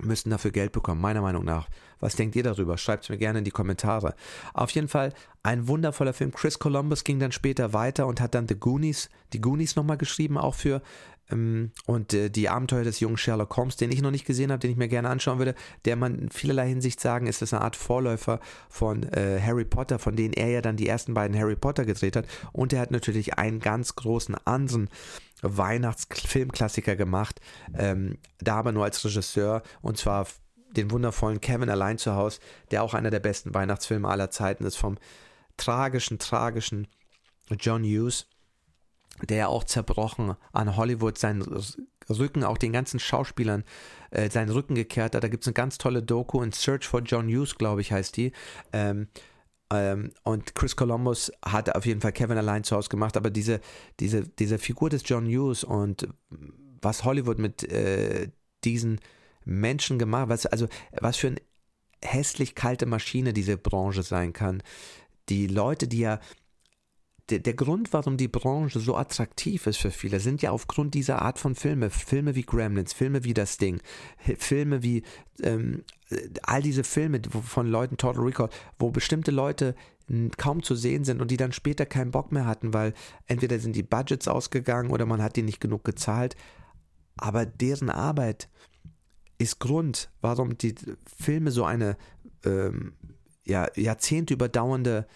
müssten 0.03 0.31
dafür 0.31 0.51
Geld 0.51 0.73
bekommen, 0.73 1.01
meiner 1.01 1.23
Meinung 1.23 1.45
nach. 1.45 1.69
Was 2.01 2.17
denkt 2.17 2.37
ihr 2.37 2.43
darüber? 2.43 2.77
Schreibt 2.77 3.05
es 3.05 3.09
mir 3.09 3.17
gerne 3.17 3.39
in 3.39 3.45
die 3.45 3.51
Kommentare. 3.51 4.15
Auf 4.53 4.71
jeden 4.71 4.89
Fall 4.89 5.15
ein 5.43 5.69
wundervoller 5.69 6.13
Film. 6.13 6.33
Chris 6.33 6.59
Columbus 6.59 7.05
ging 7.05 7.19
dann 7.19 7.33
später 7.33 7.73
weiter 7.73 8.07
und 8.07 8.21
hat 8.21 8.35
dann 8.35 8.47
The 8.47 8.59
Goonies, 8.59 9.09
die 9.33 9.41
Goonies 9.41 9.77
nochmal 9.77 9.97
geschrieben, 9.97 10.37
auch 10.37 10.55
für 10.55 10.83
und 11.29 12.15
äh, 12.15 12.31
die 12.31 12.49
Abenteuer 12.49 12.85
des 12.85 13.01
jungen 13.01 13.17
Sherlock 13.17 13.57
Holmes, 13.57 13.77
den 13.77 13.91
ich 13.91 14.01
noch 14.01 14.13
nicht 14.13 14.27
gesehen 14.27 14.53
habe, 14.53 14.61
den 14.61 14.71
ich 14.71 14.77
mir 14.77 14.87
gerne 14.87 15.09
anschauen 15.09 15.39
würde, 15.39 15.57
der 15.85 15.97
man 15.97 16.19
in 16.19 16.31
vielerlei 16.31 16.69
Hinsicht 16.69 17.01
sagen, 17.01 17.27
ist 17.27 17.43
das 17.43 17.53
eine 17.53 17.63
Art 17.63 17.75
Vorläufer 17.75 18.39
von 18.69 19.03
äh, 19.13 19.41
Harry 19.41 19.65
Potter, 19.65 19.99
von 19.99 20.15
denen 20.15 20.35
er 20.35 20.49
ja 20.49 20.61
dann 20.61 20.77
die 20.77 20.89
ersten 20.89 21.15
beiden 21.15 21.37
Harry 21.37 21.57
Potter 21.57 21.85
gedreht 21.85 22.15
hat. 22.15 22.27
Und 22.53 22.73
er 22.73 22.81
hat 22.81 22.93
natürlich 22.93 23.39
einen 23.39 23.59
ganz 23.59 23.97
großen 23.97 24.37
anderen 24.45 24.89
Weihnachtsfilmklassiker 25.43 26.95
gemacht, 26.95 27.41
ähm, 27.77 28.19
da 28.39 28.57
aber 28.57 28.71
nur 28.73 28.85
als 28.85 29.05
Regisseur 29.05 29.63
und 29.83 29.99
zwar 29.99 30.29
den 30.77 30.91
wundervollen 30.93 31.41
Kevin 31.41 31.71
allein 31.71 31.99
zu 31.99 32.15
Hause, 32.15 32.39
der 32.71 32.83
auch 32.85 32.95
einer 32.95 33.11
der 33.11 33.21
besten 33.21 33.53
Weihnachtsfilme 33.53 34.09
aller 34.09 34.31
Zeiten 34.31 34.65
ist, 34.65 34.77
vom 34.77 34.97
tragischen, 35.57 36.19
tragischen 36.19 36.87
John 37.59 37.83
Hughes, 37.83 38.27
der 39.29 39.49
auch 39.49 39.65
zerbrochen 39.65 40.35
an 40.53 40.77
Hollywood 40.77 41.19
seinen 41.19 41.43
Rücken, 42.09 42.45
auch 42.45 42.59
den 42.59 42.73
ganzen 42.73 43.01
Schauspielern 43.01 43.65
äh, 44.11 44.31
seinen 44.31 44.51
Rücken 44.51 44.75
gekehrt 44.75 45.15
hat. 45.15 45.25
Da 45.25 45.29
gibt 45.29 45.45
es 45.45 45.49
eine 45.49 45.55
ganz 45.55 45.79
tolle 45.79 46.03
Doku 46.03 46.43
in 46.43 46.53
Search 46.53 46.87
for 46.87 47.01
John 47.01 47.29
Hughes, 47.29 47.57
glaube 47.57 47.81
ich, 47.81 47.93
heißt 47.93 48.17
die. 48.17 48.33
Ähm, 48.73 49.09
ähm, 49.73 50.13
und 50.23 50.55
Chris 50.55 50.77
Columbus 50.77 51.33
hat 51.45 51.75
auf 51.75 51.87
jeden 51.87 52.01
Fall 52.01 52.13
Kevin 52.13 52.39
allein 52.39 52.65
zu 52.65 52.77
Hause 52.77 52.89
gemacht, 52.89 53.17
aber 53.17 53.31
diese, 53.31 53.61
diese, 53.99 54.23
diese 54.23 54.59
Figur 54.59 54.91
des 54.91 55.03
John 55.05 55.27
Hughes 55.27 55.65
und 55.65 56.09
was 56.81 57.05
Hollywood 57.05 57.39
mit 57.39 57.65
äh, 57.65 58.31
diesen 58.65 59.01
Menschen 59.45 59.99
gemacht, 59.99 60.29
was, 60.29 60.47
also 60.47 60.69
was 61.01 61.17
für 61.17 61.29
eine 61.29 61.41
hässlich 62.05 62.55
kalte 62.55 62.87
Maschine 62.87 63.33
diese 63.33 63.57
Branche 63.57 64.03
sein 64.03 64.33
kann. 64.33 64.63
Die 65.29 65.49
Leute, 65.49 65.89
die 65.89 66.01
ja 66.01 66.21
der, 67.31 67.41
der 67.41 67.55
Grund, 67.55 67.93
warum 67.93 68.17
die 68.17 68.29
Branche 68.29 68.79
so 68.79 68.97
attraktiv 68.97 69.67
ist 69.67 69.79
für 69.79 69.91
viele, 69.91 70.21
sind 70.21 70.43
ja 70.43 70.53
aufgrund 70.53 70.95
dieser 70.95 71.23
Art 71.23 71.39
von 71.39 71.55
Filme. 71.55 71.91
Filme 71.91 72.35
wie 72.35 72.45
Gremlins, 72.45 72.93
Filme 72.93 73.25
wie 73.25 73.35
Das 73.35 73.59
Ding, 73.59 73.81
Filme 74.39 74.83
wie 74.83 75.03
ähm, 75.43 75.83
all 76.43 76.63
diese 76.63 76.85
Filme 76.85 77.21
von 77.45 77.67
Leuten, 77.67 77.97
Total 77.97 78.23
Recall, 78.23 78.51
wo 78.79 78.91
bestimmte 78.91 79.33
Leute 79.33 79.75
kaum 80.37 80.63
zu 80.63 80.77
sehen 80.77 81.05
sind 81.05 81.21
und 81.21 81.33
die 81.33 81.37
dann 81.37 81.51
später 81.51 81.85
keinen 81.85 82.13
Bock 82.13 82.31
mehr 82.31 82.47
hatten, 82.47 82.73
weil 82.73 82.95
entweder 83.27 83.59
sind 83.59 83.75
die 83.75 83.83
Budgets 83.83 84.29
ausgegangen 84.29 84.91
oder 84.91 85.05
man 85.05 85.21
hat 85.21 85.35
die 85.35 85.43
nicht 85.43 85.61
genug 85.61 85.85
gezahlt. 85.85 86.37
Aber 87.17 87.45
deren 87.45 87.91
Arbeit 87.91 88.49
ist 89.39 89.59
Grund, 89.59 90.11
warum 90.21 90.57
die 90.59 90.77
Filme 91.19 91.51
so 91.51 91.65
eine 91.65 91.97
ähm, 92.45 92.93
ja, 93.45 93.69
Jahrzehnte 93.75 94.35
überdauernde 94.35 95.09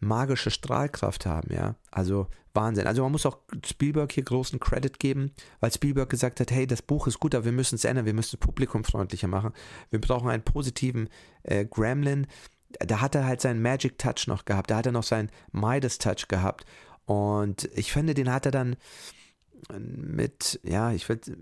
magische 0.00 0.50
Strahlkraft 0.50 1.26
haben, 1.26 1.52
ja. 1.52 1.74
Also 1.90 2.28
Wahnsinn. 2.54 2.86
Also 2.86 3.02
man 3.02 3.12
muss 3.12 3.26
auch 3.26 3.38
Spielberg 3.64 4.12
hier 4.12 4.24
großen 4.24 4.58
Credit 4.60 4.98
geben, 4.98 5.32
weil 5.60 5.72
Spielberg 5.72 6.08
gesagt 6.08 6.40
hat, 6.40 6.50
hey, 6.50 6.66
das 6.66 6.82
Buch 6.82 7.06
ist 7.06 7.20
gut, 7.20 7.34
aber 7.34 7.44
wir 7.44 7.52
müssen 7.52 7.76
es 7.76 7.84
ändern, 7.84 8.06
wir 8.06 8.14
müssen 8.14 8.36
es 8.36 8.40
publikumfreundlicher 8.40 9.28
machen. 9.28 9.52
Wir 9.90 10.00
brauchen 10.00 10.28
einen 10.28 10.42
positiven 10.42 11.08
äh, 11.42 11.64
Gremlin. 11.64 12.26
Da 12.80 13.00
hat 13.00 13.14
er 13.14 13.26
halt 13.26 13.40
seinen 13.40 13.62
Magic 13.62 13.98
Touch 13.98 14.26
noch 14.26 14.44
gehabt, 14.44 14.70
da 14.70 14.76
hat 14.76 14.86
er 14.86 14.92
noch 14.92 15.02
seinen 15.02 15.30
Midas 15.52 15.98
Touch 15.98 16.28
gehabt. 16.28 16.64
Und 17.06 17.70
ich 17.74 17.92
finde, 17.92 18.14
den 18.14 18.30
hat 18.30 18.44
er 18.44 18.52
dann 18.52 18.76
mit, 19.72 20.60
ja, 20.62 20.92
ich 20.92 21.08
würde 21.08 21.32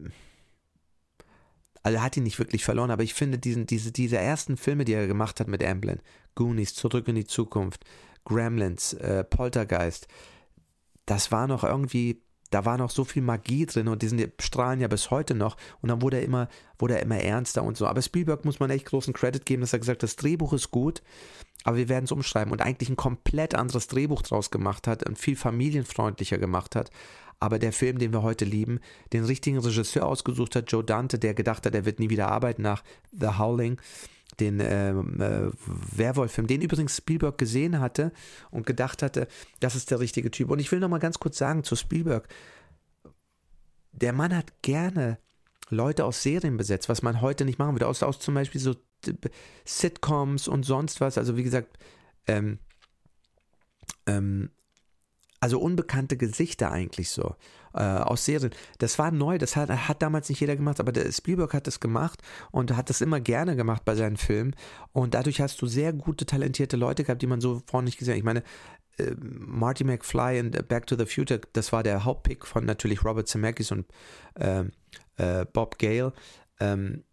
also 1.83 1.99
er 1.99 2.03
hat 2.03 2.17
ihn 2.17 2.25
nicht 2.25 2.41
wirklich 2.41 2.65
verloren, 2.65 2.91
aber 2.91 3.05
ich 3.05 3.15
finde 3.15 3.39
diesen, 3.39 3.67
diese, 3.67 3.93
diese 3.93 4.19
ersten 4.19 4.57
Filme, 4.57 4.85
die 4.85 4.93
er 4.93 5.07
gemacht 5.07 5.39
hat 5.39 5.47
mit 5.47 5.63
Amblin, 5.63 6.01
Goonies, 6.35 6.75
Zurück 6.75 7.07
in 7.07 7.15
die 7.15 7.27
Zukunft, 7.27 7.85
Gremlins, 8.27 8.93
äh, 8.95 9.25
Poltergeist, 9.25 10.09
das 11.07 11.33
war 11.33 11.47
noch 11.47 11.65
irgendwie, 11.65 12.21
da 12.51 12.65
war 12.65 12.77
noch 12.77 12.91
so 12.91 13.05
viel 13.05 13.23
Magie 13.23 13.65
drin 13.65 13.89
und 13.89 14.03
die 14.03 14.09
sind, 14.09 14.33
strahlen 14.41 14.81
ja 14.81 14.89
bis 14.89 15.11
heute 15.11 15.35
noch 15.35 15.57
und 15.81 15.89
dann 15.89 16.03
wurde 16.03 16.19
er 16.19 16.25
immer, 16.25 16.49
wurde 16.79 16.95
er 16.95 17.03
immer 17.03 17.19
ernster 17.19 17.63
und 17.63 17.77
so. 17.77 17.87
Aber 17.87 18.03
Spielberg 18.03 18.45
muss 18.45 18.61
man 18.61 18.71
echt 18.71 18.87
großen 18.87 19.15
Credit 19.15 19.47
geben, 19.47 19.63
dass 19.63 19.73
er 19.73 19.79
gesagt 19.79 19.99
hat, 19.99 20.03
das 20.03 20.17
Drehbuch 20.17 20.53
ist 20.53 20.71
gut, 20.71 21.03
aber 21.65 21.77
wir 21.77 21.89
werden 21.89 22.05
es 22.05 22.13
umschreiben 22.13 22.53
und 22.53 22.61
eigentlich 22.61 22.91
ein 22.91 22.97
komplett 22.97 23.55
anderes 23.55 23.87
Drehbuch 23.87 24.23
draus 24.23 24.51
gemacht 24.51 24.87
hat 24.87 25.09
und 25.09 25.19
viel 25.19 25.37
familienfreundlicher 25.37 26.39
gemacht 26.39 26.77
hat. 26.77 26.91
Aber 27.39 27.59
der 27.59 27.73
Film, 27.73 27.99
den 27.99 28.13
wir 28.13 28.23
heute 28.23 28.47
lieben, 28.47 28.81
den 29.13 29.25
richtigen 29.25 29.59
Regisseur 29.59 30.07
ausgesucht 30.07 30.57
hat, 30.57 30.73
Joe 30.73 30.83
Dante, 30.83 31.19
der 31.19 31.35
gedacht 31.35 31.67
hat, 31.67 31.75
er 31.75 31.85
wird 31.85 32.01
nie 32.01 32.09
wieder 32.09 32.29
arbeiten 32.29 32.63
nach 32.63 32.83
The 33.13 33.39
Howling 33.39 33.79
den 34.41 34.61
ähm, 34.61 35.21
äh, 35.21 35.51
Werwolf-Film, 35.97 36.47
den 36.47 36.61
übrigens 36.61 36.97
Spielberg 36.97 37.39
gesehen 37.39 37.81
hatte 37.81 38.13
und 38.51 38.67
gedacht 38.67 39.03
hatte, 39.03 39.29
das 39.61 39.75
ist 39.75 39.91
der 39.91 40.01
richtige 40.01 40.31
Typ. 40.31 40.51
Und 40.51 40.59
ich 40.59 40.71
will 40.73 40.81
noch 40.81 40.89
mal 40.89 40.99
ganz 40.99 41.19
kurz 41.19 41.39
sagen 41.39 41.65
zu 41.65 41.77
Spielberg, 41.77 42.29
der 43.93 44.13
Mann 44.13 44.37
hat 44.37 44.63
gerne 44.63 45.19
Leute 45.71 46.05
aus 46.05 46.23
Serien 46.23 46.57
besetzt, 46.57 46.89
was 46.89 47.03
man 47.03 47.21
heute 47.21 47.45
nicht 47.45 47.59
machen 47.59 47.75
würde, 47.75 47.89
aus, 47.89 48.03
aus 48.03 48.21
zum 48.21 48.35
Beispiel 48.35 48.61
so 48.61 48.77
Sitcoms 49.65 50.49
und 50.49 50.65
sonst 50.65 51.01
was. 51.01 51.19
Also 51.19 51.37
wie 51.37 51.43
gesagt, 51.43 51.79
ähm, 52.27 52.59
ähm, 54.07 54.51
also 55.41 55.61
unbekannte 55.61 56.17
Gesichter 56.17 56.71
eigentlich 56.71 57.11
so 57.11 57.35
äh, 57.75 57.83
aus 57.83 58.25
Serien. 58.25 58.51
Das 58.79 58.99
war 58.99 59.11
neu, 59.11 59.39
das 59.39 59.57
hat, 59.57 59.69
hat 59.71 60.03
damals 60.03 60.29
nicht 60.29 60.41
jeder 60.41 60.57
gemacht, 60.57 60.81
aber 60.81 60.93
der 60.93 61.11
Spielberg 61.13 61.53
hat 61.55 61.67
das 61.67 61.81
gemacht 61.81 62.23
und 62.51 62.77
hat 62.77 62.91
das 62.91 63.01
immer 63.01 63.21
gerne 63.21 63.57
gemacht 63.57 63.85
bei 63.85 63.95
seinen 63.95 64.17
Filmen. 64.17 64.57
Und 64.93 65.15
dadurch 65.15 65.41
hast 65.41 65.61
du 65.61 65.67
sehr 65.67 65.93
gute, 65.93 66.27
talentierte 66.27 66.77
Leute 66.77 67.05
gehabt, 67.05 67.23
die 67.23 67.27
man 67.27 67.41
so 67.41 67.63
vorher 67.67 67.85
nicht 67.85 67.99
gesehen 67.99 68.15
hat. 68.15 68.19
Ich 68.19 68.25
meine, 68.25 68.43
äh, 68.99 69.15
Marty 69.21 69.85
McFly 69.85 70.39
in 70.39 70.51
Back 70.51 70.87
to 70.87 70.97
the 70.97 71.07
Future, 71.07 71.41
das 71.53 71.73
war 71.73 71.83
der 71.83 72.05
Hauptpick 72.05 72.47
von 72.47 72.65
natürlich 72.65 73.05
Robert 73.05 73.29
Zemeckis 73.29 73.71
und 73.71 73.87
äh, 74.35 74.65
äh, 75.17 75.45
Bob 75.53 75.79
Gale. 75.79 76.13
Ähm, 76.61 77.05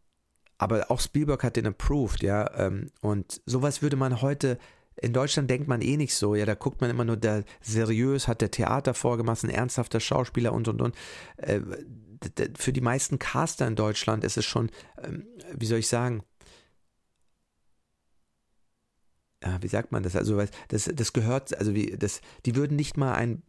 aber 0.58 0.90
auch 0.90 1.02
Spielberg 1.02 1.44
hat 1.44 1.58
den 1.58 1.68
approved, 1.68 2.24
ja. 2.24 2.50
Ähm, 2.58 2.90
und 3.02 3.42
sowas 3.46 3.82
würde 3.82 3.98
man 3.98 4.22
heute 4.22 4.58
in 5.02 5.14
Deutschland 5.14 5.50
denkt 5.50 5.68
man 5.68 5.82
eh 5.82 5.98
nicht 5.98 6.16
so, 6.16 6.36
ja, 6.36 6.46
da 6.46 6.56
guckt 6.56 6.82
man 6.82 6.90
immer 6.90 7.06
nur, 7.06 7.18
der 7.18 7.44
seriös 7.62 8.28
hat 8.28 8.42
der 8.42 8.52
Theater 8.52 8.94
vorgemacht, 8.94 9.44
ein 9.44 9.50
ernsthafter 9.50 10.00
Schauspieler 10.00 10.54
und 10.54 10.68
und 10.68 10.82
und. 10.82 10.96
Äh, 11.38 11.62
für 12.56 12.72
die 12.72 12.82
meisten 12.82 13.20
Caster 13.20 13.68
in 13.68 13.76
Deutschland 13.76 14.24
ist 14.24 14.38
es 14.38 14.46
schon, 14.46 14.70
ähm, 15.04 15.28
wie 15.54 15.66
soll 15.66 15.80
ich 15.80 15.88
sagen, 15.88 16.24
wie 19.60 19.68
sagt 19.68 19.92
man 19.92 20.04
das? 20.04 20.16
Also, 20.16 20.42
das, 20.70 20.90
das 20.94 21.12
gehört, 21.12 21.58
also 21.58 21.76
wie, 21.76 21.98
das, 21.98 22.22
die 22.46 22.56
würden 22.56 22.78
nicht 22.78 22.96
mal 22.96 23.14
einen 23.14 23.44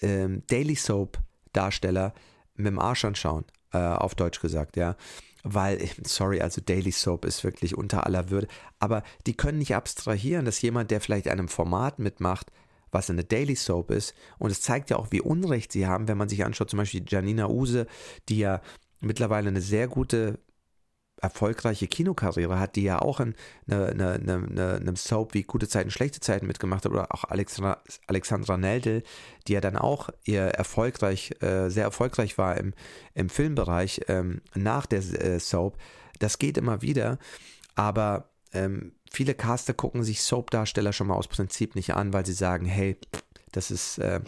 ähm, 0.00 0.42
Daily 0.48 0.74
Soap 0.74 1.18
Darsteller 1.52 2.14
mit 2.54 2.66
dem 2.66 2.80
Arsch 2.80 3.04
anschauen, 3.04 3.44
äh, 3.72 3.78
auf 3.78 4.16
Deutsch 4.16 4.40
gesagt, 4.40 4.76
ja 4.76 4.96
weil, 5.42 5.78
sorry, 6.04 6.40
also 6.40 6.60
Daily 6.60 6.92
Soap 6.92 7.24
ist 7.24 7.44
wirklich 7.44 7.76
unter 7.76 8.06
aller 8.06 8.30
Würde, 8.30 8.48
aber 8.78 9.02
die 9.26 9.36
können 9.36 9.58
nicht 9.58 9.74
abstrahieren, 9.74 10.44
dass 10.44 10.62
jemand, 10.62 10.90
der 10.90 11.00
vielleicht 11.00 11.28
einem 11.28 11.48
Format 11.48 11.98
mitmacht, 11.98 12.50
was 12.92 13.10
eine 13.10 13.24
Daily 13.24 13.54
Soap 13.54 13.90
ist, 13.90 14.14
und 14.38 14.50
es 14.50 14.60
zeigt 14.60 14.90
ja 14.90 14.96
auch, 14.96 15.08
wie 15.10 15.20
Unrecht 15.20 15.72
sie 15.72 15.86
haben, 15.86 16.08
wenn 16.08 16.18
man 16.18 16.28
sich 16.28 16.44
anschaut, 16.44 16.70
zum 16.70 16.78
Beispiel 16.78 17.04
Janina 17.06 17.48
Use, 17.48 17.86
die 18.28 18.38
ja 18.38 18.60
mittlerweile 19.00 19.48
eine 19.48 19.60
sehr 19.60 19.88
gute 19.88 20.38
erfolgreiche 21.20 21.86
Kinokarriere 21.86 22.58
hat, 22.58 22.76
die 22.76 22.82
ja 22.82 23.00
auch 23.00 23.20
in 23.20 23.34
einer 23.68 23.86
eine, 23.88 24.12
eine, 24.14 24.76
eine 24.76 24.96
Soap 24.96 25.34
wie 25.34 25.42
Gute 25.42 25.68
Zeiten, 25.68 25.90
Schlechte 25.90 26.20
Zeiten 26.20 26.46
mitgemacht 26.46 26.84
hat, 26.84 26.92
oder 26.92 27.14
auch 27.14 27.24
Alexandra, 27.24 27.78
Alexandra 28.06 28.56
Neldel, 28.56 29.02
die 29.46 29.54
ja 29.54 29.60
dann 29.60 29.76
auch 29.76 30.10
eher 30.24 30.54
erfolgreich, 30.54 31.32
äh, 31.40 31.68
sehr 31.68 31.84
erfolgreich 31.84 32.38
war 32.38 32.56
im, 32.56 32.74
im 33.14 33.28
Filmbereich 33.28 34.02
ähm, 34.08 34.40
nach 34.54 34.86
der 34.86 35.00
äh, 35.00 35.38
Soap. 35.38 35.76
Das 36.18 36.38
geht 36.38 36.58
immer 36.58 36.82
wieder, 36.82 37.18
aber 37.74 38.30
ähm, 38.52 38.92
viele 39.10 39.34
Caster 39.34 39.74
gucken 39.74 40.02
sich 40.02 40.22
Soap-Darsteller 40.22 40.92
schon 40.92 41.06
mal 41.06 41.14
aus 41.14 41.28
Prinzip 41.28 41.74
nicht 41.74 41.94
an, 41.94 42.12
weil 42.12 42.26
sie 42.26 42.32
sagen, 42.32 42.66
hey, 42.66 42.96
das 43.52 43.70
ist, 43.70 43.98
äh, 43.98 44.20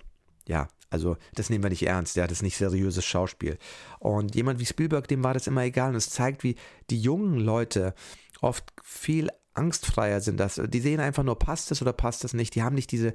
ja, 0.47 0.69
also 0.93 1.17
das 1.35 1.51
nehmen 1.51 1.65
wir 1.65 1.71
nicht 1.71 1.87
ernst, 1.87 2.17
ja, 2.17 2.27
das 2.27 2.39
ist 2.39 2.43
nicht 2.43 2.57
seriöses 2.57 3.05
Schauspiel. 3.05 3.59
Und 3.99 4.35
jemand 4.35 4.61
wie 4.61 4.67
Spielberg, 4.67 5.09
dem 5.09 5.25
war 5.25 5.35
das 5.35 5.47
immer 5.47 5.63
egal. 5.63 5.91
Und 5.91 5.97
es 5.97 6.11
zeigt, 6.11 6.45
wie 6.45 6.57
die 6.91 7.01
jungen 7.01 7.39
Leute 7.39 7.95
oft 8.41 8.73
viel 8.83 9.31
angstfreier 9.55 10.21
sind. 10.21 10.39
Das, 10.39 10.61
die 10.63 10.81
sehen 10.81 11.01
einfach 11.01 11.23
nur, 11.23 11.39
passt 11.39 11.71
es 11.73 11.83
oder 11.83 11.93
passt 11.93 12.25
es 12.25 12.35
nicht. 12.35 12.55
Die 12.55 12.63
haben 12.63 12.75
nicht 12.75 12.91
diese 12.91 13.15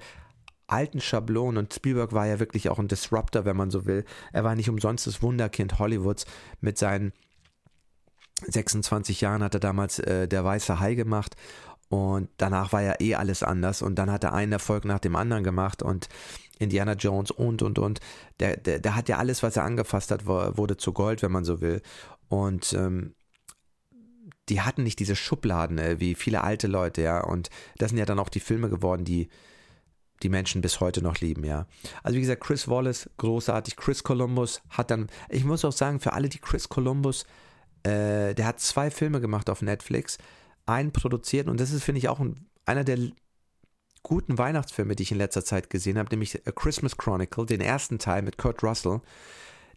alten 0.68 1.00
Schablonen 1.00 1.58
und 1.58 1.74
Spielberg 1.74 2.14
war 2.14 2.28
ja 2.28 2.40
wirklich 2.40 2.70
auch 2.70 2.80
ein 2.80 2.90
Disruptor, 2.90 3.46
wenn 3.46 3.56
man 3.56 3.72
so 3.72 3.86
will. 3.86 4.04
Er 4.34 4.44
war 4.44 4.56
nicht 4.56 4.70
umsonst 4.70 5.08
das 5.08 5.22
Wunderkind 5.22 5.80
Hollywoods 5.80 6.26
mit 6.60 6.78
seinen 6.78 7.14
26 8.46 9.22
Jahren 9.22 9.44
hat 9.44 9.56
er 9.56 9.60
damals 9.60 10.00
äh, 10.00 10.28
der 10.28 10.44
Weiße 10.44 10.80
Hai 10.80 10.94
gemacht 10.94 11.36
und 11.90 12.30
danach 12.38 12.74
war 12.74 12.82
ja 12.82 12.96
eh 13.00 13.16
alles 13.16 13.44
anders 13.44 13.82
und 13.82 13.96
dann 13.96 14.12
hat 14.12 14.24
er 14.24 14.34
einen 14.34 14.52
Erfolg 14.52 14.86
nach 14.86 15.00
dem 15.00 15.16
anderen 15.16 15.44
gemacht 15.44 15.82
und 15.82 16.10
Indiana 16.60 16.94
Jones 16.94 17.32
und 17.32 17.62
und 17.62 17.80
und. 17.80 18.00
Der, 18.40 18.58
der, 18.58 18.80
der 18.80 18.96
hat 18.96 19.10
ja 19.10 19.18
alles, 19.18 19.44
was 19.44 19.58
er 19.58 19.64
angefasst 19.64 20.12
hat, 20.12 20.26
wurde 20.26 20.78
zu 20.78 20.94
Gold, 20.94 21.22
wenn 21.22 21.32
man 21.32 21.46
so 21.46 21.62
will. 21.62 21.82
Und 22.30 22.74
ähm, 22.74 23.14
die 24.50 24.62
hatten 24.62 24.84
nicht 24.84 25.00
diese 25.00 25.16
Schubladen 25.16 25.78
äh, 25.78 26.00
wie 26.00 26.16
viele 26.16 26.44
alte 26.44 26.68
Leute, 26.68 27.02
ja. 27.02 27.24
Und 27.24 27.50
das 27.78 27.90
sind 27.90 27.98
ja 27.98 28.06
dann 28.06 28.20
auch 28.20 28.30
die 28.30 28.40
Filme 28.40 28.70
geworden, 28.70 29.06
die 29.06 29.30
die 30.24 30.30
Menschen 30.30 30.62
bis 30.62 30.80
heute 30.80 31.04
noch 31.04 31.20
lieben, 31.20 31.44
ja. 31.44 31.68
Also 32.02 32.18
wie 32.18 32.22
gesagt, 32.22 32.42
Chris 32.42 32.68
Wallace, 32.68 33.10
großartig. 33.18 33.76
Chris 33.76 34.04
Columbus 34.04 34.62
hat 34.70 34.90
dann, 34.90 35.08
ich 35.30 35.44
muss 35.44 35.64
auch 35.64 35.72
sagen, 35.72 36.00
für 36.00 36.14
alle, 36.14 36.30
die 36.30 36.40
Chris 36.40 36.70
Columbus, 36.70 37.26
äh, 37.84 38.34
der 38.34 38.46
hat 38.46 38.60
zwei 38.60 38.90
Filme 38.90 39.22
gemacht 39.22 39.50
auf 39.50 39.62
Netflix, 39.62 40.18
einen 40.66 40.92
produziert 40.92 41.48
und 41.48 41.60
das 41.60 41.72
ist, 41.72 41.84
finde 41.84 42.00
ich, 42.00 42.10
auch 42.10 42.20
ein, 42.20 42.48
einer 42.66 42.84
der 42.84 42.98
guten 44.08 44.38
Weihnachtsfilme, 44.38 44.96
die 44.96 45.04
ich 45.04 45.12
in 45.12 45.18
letzter 45.18 45.44
Zeit 45.44 45.70
gesehen 45.70 45.98
habe, 45.98 46.10
nämlich 46.10 46.48
A 46.48 46.52
Christmas 46.52 46.96
Chronicle, 46.96 47.46
den 47.46 47.60
ersten 47.60 48.00
Teil 48.00 48.22
mit 48.22 48.38
Kurt 48.38 48.64
Russell. 48.64 49.02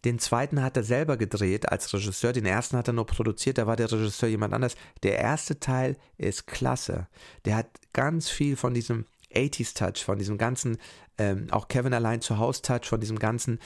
Den 0.05 0.19
zweiten 0.19 0.63
hat 0.63 0.77
er 0.77 0.83
selber 0.83 1.17
gedreht 1.17 1.69
als 1.69 1.93
Regisseur, 1.93 2.31
den 2.31 2.45
ersten 2.45 2.77
hat 2.77 2.87
er 2.87 2.93
nur 2.93 3.05
produziert, 3.05 3.57
da 3.57 3.67
war 3.67 3.75
der 3.75 3.91
Regisseur 3.91 4.29
jemand 4.29 4.53
anders. 4.53 4.75
Der 5.03 5.19
erste 5.19 5.59
Teil 5.59 5.97
ist 6.17 6.47
klasse. 6.47 7.07
Der 7.43 7.57
hat 7.57 7.67
ganz 7.91 8.29
viel 8.29 8.55
von 8.55 8.73
diesem 8.73 9.05
80s 9.35 9.75
Touch, 9.77 10.05
von 10.05 10.17
diesem 10.17 10.37
ganzen, 10.37 10.77
ähm, 11.17 11.47
auch 11.51 11.67
Kevin 11.67 11.93
allein 11.93 12.21
zu 12.21 12.37
Hause 12.37 12.61
Touch, 12.61 12.85
von 12.85 13.01
diesem 13.01 13.19
ganzen, 13.19 13.59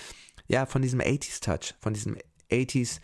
ja, 0.47 0.66
von 0.66 0.82
diesem 0.82 0.99
80s 0.99 1.41
Touch, 1.41 1.76
von 1.80 1.93
diesem 1.93 2.18
80s 2.49 2.99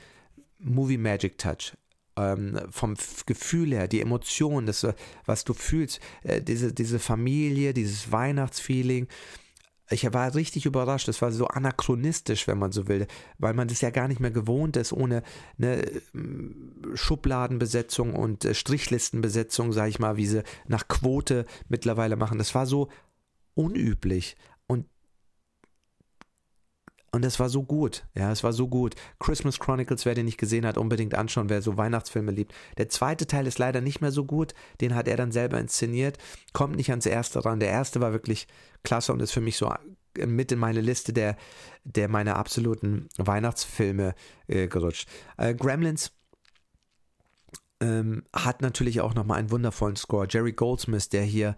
Movie 0.57 0.97
Magic 0.97 1.38
Touch 1.38 1.74
ähm, 2.18 2.59
vom 2.70 2.95
Gefühl 3.26 3.72
her, 3.72 3.88
die 3.88 4.01
Emotion, 4.01 4.66
das, 4.66 4.86
was 5.26 5.43
du 5.43 5.53
fühlst, 5.53 5.99
äh, 6.24 6.41
diese, 6.41 6.74
diese 6.74 6.99
Familie, 6.99 7.74
dieses 7.74 8.12
Weihnachtsfeeling. 8.12 9.07
Ich 9.89 10.12
war 10.14 10.34
richtig 10.36 10.66
überrascht, 10.66 11.09
es 11.09 11.22
war 11.22 11.34
so 11.34 11.47
anachronistisch, 11.47 12.47
wenn 12.47 12.57
man 12.57 12.72
so 12.72 12.88
will, 12.88 13.07
weil 13.39 13.53
man 13.53 13.68
das 13.68 13.82
ja 13.82 13.89
gar 13.89 14.07
nicht 14.07 14.22
mehr 14.22 14.32
gewohnt 14.32 14.78
ist, 14.78 14.93
ohne 14.93 15.22
eine 15.57 15.84
Schubladenbesetzung 16.93 18.16
und 18.16 18.45
äh, 18.45 18.53
Strichlistenbesetzung, 18.53 19.74
sage 19.74 19.89
ich 19.89 19.99
mal, 19.99 20.18
wie 20.18 20.28
sie 20.28 20.43
nach 20.68 20.88
Quote 20.88 21.45
mittlerweile 21.68 22.16
machen. 22.16 22.38
Das 22.38 22.55
war 22.55 22.66
so 22.66 22.89
unüblich. 23.53 24.38
Und 27.14 27.26
es 27.26 27.39
war 27.39 27.49
so 27.49 27.64
gut. 27.64 28.05
Ja, 28.16 28.32
es 28.32 28.43
war 28.43 28.53
so 28.53 28.70
gut. 28.70 28.95
Christmas 29.20 29.59
Chronicles, 29.59 30.05
wer 30.05 30.16
den 30.16 30.26
nicht 30.26 30.38
gesehen 30.38 30.66
hat, 30.66 30.78
unbedingt 30.78 31.14
anschauen, 31.14 31.49
wer 31.49 31.62
so 31.62 31.78
Weihnachtsfilme 31.78 32.32
liebt. 32.32 32.53
Der 32.78 32.88
zweite 32.88 33.28
Teil 33.28 33.47
ist 33.47 33.59
leider 33.59 33.82
nicht 33.82 33.99
mehr 33.99 34.12
so 34.12 34.24
gut. 34.24 34.53
Den 34.80 34.95
hat 34.95 35.09
er 35.09 35.18
dann 35.18 35.34
selber 35.34 35.59
inszeniert. 35.59 36.18
Kommt 36.53 36.78
nicht 36.78 36.89
ans 36.89 37.05
erste 37.05 37.43
ran. 37.43 37.59
Der 37.59 37.70
erste 37.70 37.99
war 37.99 38.14
wirklich 38.14 38.47
klasse 38.84 39.12
und 39.12 39.22
ist 39.22 39.34
für 39.34 39.41
mich 39.41 39.57
so 39.57 39.74
mit 40.18 40.51
in 40.51 40.59
meine 40.59 40.82
Liste 40.82 41.12
der, 41.12 41.36
der 41.84 42.07
meiner 42.07 42.38
absoluten 42.38 43.09
Weihnachtsfilme 43.18 44.16
äh, 44.47 44.68
gerutscht. 44.68 45.09
Äh, 45.38 45.53
Gremlins 45.53 46.12
ähm, 47.82 48.24
hat 48.34 48.62
natürlich 48.62 49.01
auch 49.01 49.16
nochmal 49.16 49.39
einen 49.39 49.51
wundervollen 49.51 49.95
Score. 49.95 50.28
Jerry 50.30 50.53
Goldsmith, 50.53 51.09
der 51.09 51.24
hier 51.24 51.55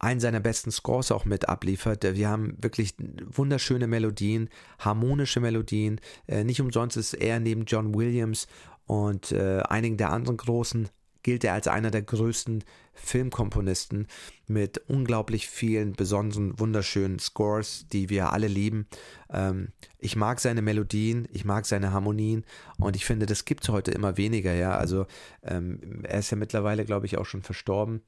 einen 0.00 0.18
seiner 0.18 0.40
besten 0.40 0.72
Scores 0.72 1.12
auch 1.12 1.24
mit 1.24 1.48
abliefert. 1.48 2.02
Wir 2.02 2.28
haben 2.28 2.56
wirklich 2.60 2.94
wunderschöne 3.24 3.86
Melodien, 3.86 4.48
harmonische 4.78 5.40
Melodien. 5.40 6.00
Äh, 6.26 6.42
nicht 6.42 6.60
umsonst 6.60 6.96
ist 6.96 7.14
er 7.14 7.38
neben 7.38 7.66
John 7.66 7.94
Williams 7.94 8.48
und 8.86 9.30
äh, 9.30 9.60
einigen 9.60 9.98
der 9.98 10.10
anderen 10.10 10.38
großen 10.38 10.88
gilt 11.22 11.44
er 11.44 11.52
als 11.52 11.68
einer 11.68 11.90
der 11.90 12.00
größten 12.00 12.64
Filmkomponisten 12.94 14.06
mit 14.46 14.78
unglaublich 14.88 15.48
vielen 15.48 15.92
besonderen, 15.92 16.58
wunderschönen 16.58 17.18
Scores, 17.18 17.86
die 17.92 18.08
wir 18.08 18.32
alle 18.32 18.48
lieben. 18.48 18.86
Ähm, 19.30 19.68
ich 19.98 20.16
mag 20.16 20.40
seine 20.40 20.62
Melodien, 20.62 21.28
ich 21.30 21.44
mag 21.44 21.66
seine 21.66 21.92
Harmonien 21.92 22.44
und 22.78 22.96
ich 22.96 23.04
finde, 23.04 23.26
das 23.26 23.44
gibt 23.44 23.64
es 23.64 23.68
heute 23.68 23.90
immer 23.90 24.16
weniger, 24.16 24.54
ja. 24.54 24.76
Also 24.76 25.06
ähm, 25.42 26.00
er 26.04 26.20
ist 26.20 26.30
ja 26.30 26.38
mittlerweile, 26.38 26.86
glaube 26.86 27.04
ich, 27.04 27.18
auch 27.18 27.26
schon 27.26 27.42
verstorben, 27.42 28.00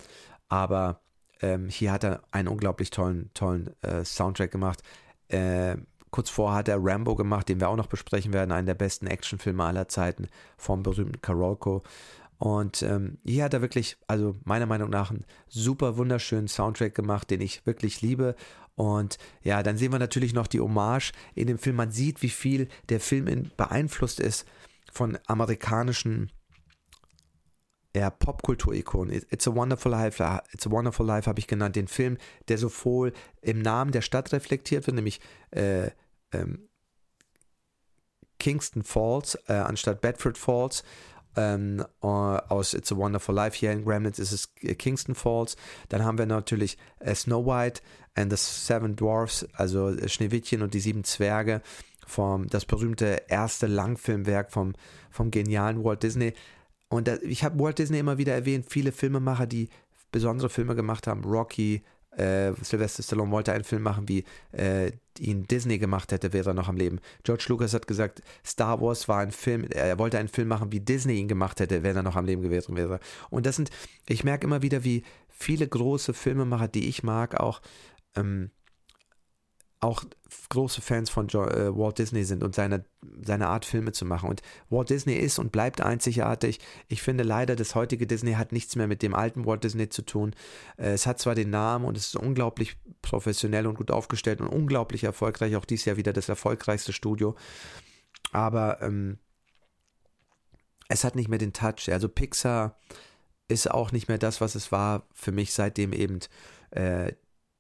aber 0.49 1.03
ähm, 1.43 1.69
hier 1.69 1.93
hat 1.93 2.05
er 2.05 2.23
einen 2.31 2.49
unglaublich 2.49 2.91
tollen, 2.91 3.31
tollen 3.35 3.71
äh, 3.83 4.05
Soundtrack 4.05 4.51
gemacht. 4.51 4.83
Äh, 5.29 5.77
kurz 6.11 6.31
vorher 6.31 6.59
hat 6.59 6.69
er 6.69 6.79
Rambo 6.81 7.17
gemacht, 7.17 7.49
den 7.49 7.61
wir 7.61 7.69
auch 7.69 7.77
noch 7.77 7.87
besprechen 7.87 8.33
werden, 8.33 8.53
einen 8.53 8.67
der 8.67 8.75
besten 8.75 9.07
Actionfilme 9.07 9.65
aller 9.65 9.89
Zeiten 9.89 10.29
vom 10.57 10.83
berühmten 10.83 11.21
Karolko. 11.21 11.83
Und 12.39 12.83
ähm, 12.83 13.19
hier 13.25 13.45
hat 13.45 13.55
er 13.55 13.63
wirklich, 13.63 13.97
also 14.09 14.37
meiner 14.45 14.67
Meinung 14.67 14.91
nach, 14.91 15.11
einen 15.11 15.25
super 15.49 15.97
wunderschönen 15.97 16.49
Soundtrack 16.49 16.95
gemacht, 16.95 17.31
den 17.31 17.41
ich 17.41 17.67
wirklich 17.67 18.03
liebe. 18.03 18.35
Und 18.75 19.19
ja, 19.43 19.63
dann 19.63 19.77
sehen 19.77 19.93
wir 19.93 19.99
natürlich 19.99 20.33
noch 20.33 20.47
die 20.47 20.61
Hommage 20.61 21.13
in 21.35 21.47
dem 21.47 21.59
Film. 21.59 21.77
Man 21.77 21.93
sieht, 21.93 22.23
wie 22.23 22.31
viel 22.31 22.69
der 22.89 23.01
Film 23.01 23.29
in, 23.29 23.51
beeinflusst 23.57 24.19
ist 24.19 24.45
von 24.93 25.19
amerikanischen 25.27 26.31
ja, 27.95 28.11
Popkultur-Ikon. 28.11 29.11
It's 29.11 29.47
a 29.47 29.55
Wonderful 29.55 29.93
Life, 29.93 30.23
It's 30.53 30.67
a 30.67 30.71
Wonderful 30.71 31.07
Life 31.07 31.29
habe 31.29 31.39
ich 31.41 31.47
genannt, 31.47 31.77
den 31.77 31.89
Film, 31.89 32.17
der 32.49 32.59
sowohl 32.59 33.13
im 33.43 33.61
Namen 33.61 33.93
der 33.93 34.01
Stadt 34.01 34.33
reflektiert 34.33 34.87
wird, 34.87 34.97
nämlich 34.97 35.21
äh, 35.51 35.91
ähm, 36.33 36.69
Kingston 38.39 38.83
Falls 38.83 39.39
äh, 39.47 39.53
anstatt 39.53 40.01
Bedford 40.01 40.39
Falls. 40.39 40.83
Ähm, 41.35 41.85
äh, 42.03 42.07
aus 42.07 42.75
It's 42.75 42.93
a 42.93 42.97
Wonderful 42.97 43.35
Life 43.35 43.57
hier 43.57 43.73
in 43.73 43.85
Gremlins 43.85 44.19
ist 44.19 44.33
es 44.33 44.55
Kingston 44.55 45.15
Falls. 45.15 45.57
Dann 45.89 46.05
haben 46.05 46.19
wir 46.19 46.27
natürlich 46.27 46.77
äh, 46.99 47.15
Snow 47.15 47.47
White 47.47 47.81
and 48.15 48.31
the 48.31 48.37
Seven 48.37 48.97
Dwarfs, 48.97 49.47
also 49.55 49.97
Schneewittchen 50.09 50.63
und 50.63 50.75
die 50.75 50.81
sieben 50.81 51.05
Zwerge, 51.05 51.63
vom, 52.07 52.49
das 52.49 52.65
berühmte 52.65 53.23
erste 53.29 53.67
Langfilmwerk 53.67 54.51
vom, 54.51 54.75
vom 55.11 55.31
genialen 55.31 55.83
Walt 55.85 56.03
Disney. 56.03 56.35
Und 56.93 57.09
ich 57.23 57.43
habe 57.43 57.59
Walt 57.59 57.79
Disney 57.79 57.99
immer 57.99 58.19
wieder 58.19 58.35
erwähnt, 58.35 58.67
viele 58.69 58.93
Filmemacher, 58.93 59.47
die 59.47 59.71
besondere 60.11 60.51
Filme 60.51 60.75
gemacht 60.75 61.07
haben, 61.07 61.25
Rocky, 61.25 61.83
äh, 62.19 62.53
Sylvester 62.61 63.03
Stallone 63.03 63.31
wollte 63.31 63.55
einen 63.55 63.65
Film 63.65 63.81
machen, 63.81 64.11
wie 64.11 64.25
äh, 64.53 64.93
ihn 65.19 65.45
Disney 65.45 65.79
gemacht 65.79 66.13
hätte, 66.13 66.35
wäre 66.35 66.51
er 66.51 66.55
noch 66.55 66.69
am 66.69 66.77
Leben. 66.77 67.01
George 67.23 67.47
Lucas 67.49 67.73
hat 67.73 67.87
gesagt, 67.87 68.21
Star 68.45 68.83
Wars 68.83 69.09
war 69.09 69.21
ein 69.21 69.31
Film, 69.33 69.65
er 69.71 69.99
wollte 69.99 70.19
einen 70.19 70.29
Film 70.29 70.49
machen, 70.49 70.71
wie 70.71 70.81
Disney 70.81 71.15
ihn 71.15 71.29
gemacht 71.29 71.61
hätte, 71.61 71.83
wenn 71.83 71.97
er 71.97 72.03
noch 72.03 72.17
am 72.17 72.27
Leben 72.27 72.43
gewesen 72.43 72.77
wäre. 72.77 73.01
Und 73.31 73.47
das 73.47 73.57
sind, 73.57 73.71
ich 74.07 74.23
merke 74.23 74.47
immer 74.47 74.61
wieder, 74.61 74.85
wie 74.85 75.03
viele 75.31 75.67
große 75.67 76.13
Filmemacher, 76.13 76.69
die 76.69 76.91
ich 76.91 77.03
mag, 77.03 77.41
auch 77.41 77.63
ähm, 78.17 78.51
auch 79.83 80.05
große 80.49 80.81
Fans 80.81 81.11
von 81.11 81.29
äh, 81.29 81.77
Walt 81.77 81.99
Disney 81.99 82.25
sind 82.25 82.45
und 82.45 82.55
seine, 82.55 82.85
seine 83.21 83.49
Art 83.49 83.65
Filme 83.65 83.93
zu 83.93 84.05
machen. 84.05 84.31
Und 84.31 84.41
Walt 84.71 84.91
Disney 84.91 85.15
ist 85.15 85.39
und 85.39 85.51
bleibt 85.51 85.81
einzigartig. 85.81 86.61
Ich 86.89 87.03
finde 87.03 87.25
leider, 87.25 87.57
das 87.57 87.75
heutige 87.75 88.07
Disney 88.07 88.35
hat 88.35 88.53
nichts 88.53 88.77
mehr 88.77 88.87
mit 88.87 89.03
dem 89.03 89.15
alten 89.15 89.45
Walt 89.45 89.65
Disney 89.65 89.89
zu 89.89 90.03
tun. 90.03 90.35
Äh, 90.77 90.93
es 90.93 91.07
hat 91.07 91.19
zwar 91.19 91.35
den 91.35 91.51
Namen 91.51 91.85
und 91.85 91.97
es 91.97 92.09
ist 92.09 92.17
unglaublich 92.17 92.77
professionell 93.03 93.67
und 93.67 93.75
gut 93.75 93.91
aufgestellt 93.91 94.41
und 94.41 94.47
unglaublich 94.47 95.03
erfolgreich. 95.03 95.57
Auch 95.57 95.65
dies 95.65 95.85
Jahr 95.85 95.97
wieder 95.97 96.13
das 96.13 96.29
erfolgreichste 96.29 96.93
Studio. 96.93 97.35
Aber 98.31 98.81
ähm, 98.83 99.19
es 100.89 101.03
hat 101.03 101.17
nicht 101.17 101.29
mehr 101.29 101.41
den 101.41 101.53
Touch. 101.53 101.91
Also 101.91 102.09
Pixar 102.09 102.79
ist 103.49 103.69
auch 103.69 103.91
nicht 103.91 104.07
mehr 104.07 104.19
das, 104.19 104.41
was 104.41 104.55
es 104.55 104.71
war 104.71 105.09
für 105.13 105.33
mich, 105.33 105.53
seitdem 105.53 105.93
eben 105.93 106.21
äh, 106.71 107.13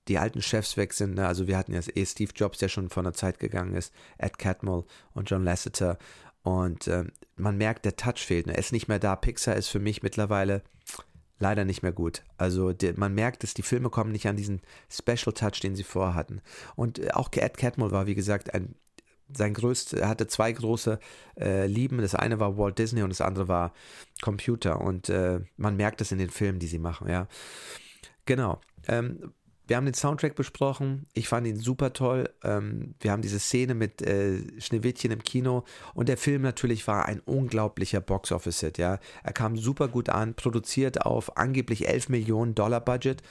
die 0.09 0.18
alten 0.18 0.42
Chefs 0.42 0.76
weg 0.76 0.92
sind. 0.92 1.14
Ne? 1.14 1.26
Also 1.26 1.46
wir 1.46 1.57
hatten 1.57 1.72
ja 1.72 1.80
eh 1.94 2.07
Steve 2.07 2.32
Jobs, 2.34 2.59
der 2.59 2.68
schon 2.68 2.88
von 2.90 3.05
der 3.05 3.12
Zeit 3.12 3.38
gegangen 3.38 3.74
ist, 3.74 3.92
Ed 4.18 4.38
Catmull 4.38 4.84
und 5.12 5.30
John 5.30 5.44
Lasseter. 5.44 5.98
Und 6.42 6.88
äh, 6.88 7.05
man 7.36 7.57
merkt, 7.57 7.84
der 7.84 7.96
Touch 7.96 8.18
fehlt. 8.18 8.46
Ne? 8.46 8.55
Er 8.55 8.59
ist 8.59 8.72
nicht 8.72 8.88
mehr 8.88 8.98
da. 8.98 9.14
Pixar 9.14 9.57
ist 9.57 9.68
für 9.68 9.78
mich 9.78 10.03
mittlerweile 10.03 10.62
leider 11.38 11.64
nicht 11.64 11.82
mehr 11.82 11.92
gut. 11.92 12.22
Also 12.36 12.72
die, 12.72 12.92
man 12.94 13.14
merkt, 13.14 13.42
dass 13.42 13.55
die 13.55 13.62
Filme 13.62 13.90
kommen 13.90 14.12
nicht 14.12 14.26
an 14.26 14.36
diesen 14.36 14.61
Special 14.90 15.32
Touch, 15.34 15.61
den 15.61 15.76
sie 15.76 15.84
vorher 15.84 16.14
hatten. 16.14 16.40
Und 16.74 16.98
äh, 16.98 17.11
auch 17.12 17.30
Ed 17.32 17.57
Catmull 17.57 17.92
war, 17.92 18.07
wie 18.07 18.14
gesagt, 18.14 18.55
ein 18.55 18.74
sein 19.34 19.55
größtes, 19.55 19.98
er 19.98 20.09
hatte 20.09 20.26
zwei 20.26 20.53
große 20.53 20.98
äh, 21.38 21.66
Lieben. 21.66 21.98
Das 21.98 22.14
eine 22.14 22.38
war 22.38 22.59
Walt 22.59 22.78
Disney 22.78 23.03
und 23.03 23.11
das 23.11 23.20
andere 23.20 23.48
war 23.48 23.72
Computer. 24.20 24.80
Und 24.80 25.09
äh, 25.09 25.40
man 25.57 25.76
merkt 25.76 26.00
es 26.00 26.12
in 26.12 26.18
den 26.18 26.30
Filmen, 26.30 26.59
die 26.59 26.66
sie 26.66 26.78
machen, 26.78 27.09
ja. 27.09 27.28
Genau. 28.26 28.61
Ähm, 28.88 29.32
wir 29.66 29.76
haben 29.76 29.84
den 29.84 29.94
Soundtrack 29.94 30.34
besprochen. 30.34 31.06
Ich 31.14 31.28
fand 31.28 31.46
ihn 31.46 31.56
super 31.56 31.92
toll. 31.92 32.28
Ähm, 32.42 32.94
wir 33.00 33.12
haben 33.12 33.22
diese 33.22 33.38
Szene 33.38 33.74
mit 33.74 34.02
äh, 34.02 34.38
Schneewittchen 34.60 35.12
im 35.12 35.22
Kino 35.22 35.64
und 35.94 36.08
der 36.08 36.16
Film 36.16 36.42
natürlich 36.42 36.86
war 36.86 37.06
ein 37.06 37.20
unglaublicher 37.20 38.00
Box-Office-Hit. 38.00 38.78
Ja, 38.78 38.98
er 39.22 39.32
kam 39.32 39.56
super 39.56 39.88
gut 39.88 40.08
an, 40.08 40.34
produziert 40.34 41.06
auf 41.06 41.36
angeblich 41.36 41.88
11 41.88 42.08
Millionen 42.08 42.54
Dollar 42.54 42.80
Budget. 42.80 43.22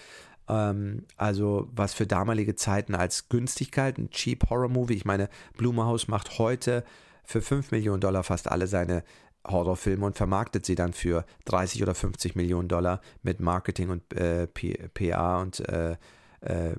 Ähm, 0.47 1.05
also 1.17 1.67
was 1.73 1.93
für 1.93 2.07
damalige 2.07 2.55
Zeiten 2.55 2.95
als 2.95 3.29
Günstigkeit, 3.29 3.97
ein 3.97 4.09
cheap 4.09 4.49
Horror-Movie. 4.49 4.95
Ich 4.95 5.05
meine, 5.05 5.29
Blumhouse 5.57 6.07
macht 6.07 6.39
heute 6.39 6.83
für 7.23 7.41
5 7.41 7.71
Millionen 7.71 8.01
Dollar 8.01 8.23
fast 8.23 8.49
alle 8.49 8.67
seine 8.67 9.03
Horrorfilme 9.47 10.05
und 10.05 10.17
vermarktet 10.17 10.65
sie 10.65 10.75
dann 10.75 10.93
für 10.93 11.25
30 11.45 11.81
oder 11.81 11.95
50 11.95 12.35
Millionen 12.35 12.67
Dollar 12.67 13.01
mit 13.23 13.39
Marketing 13.39 13.89
und 13.89 14.13
äh, 14.13 14.47
PA 14.47 15.41
und 15.41 15.59
äh, 15.67 15.97
äh, 16.41 16.75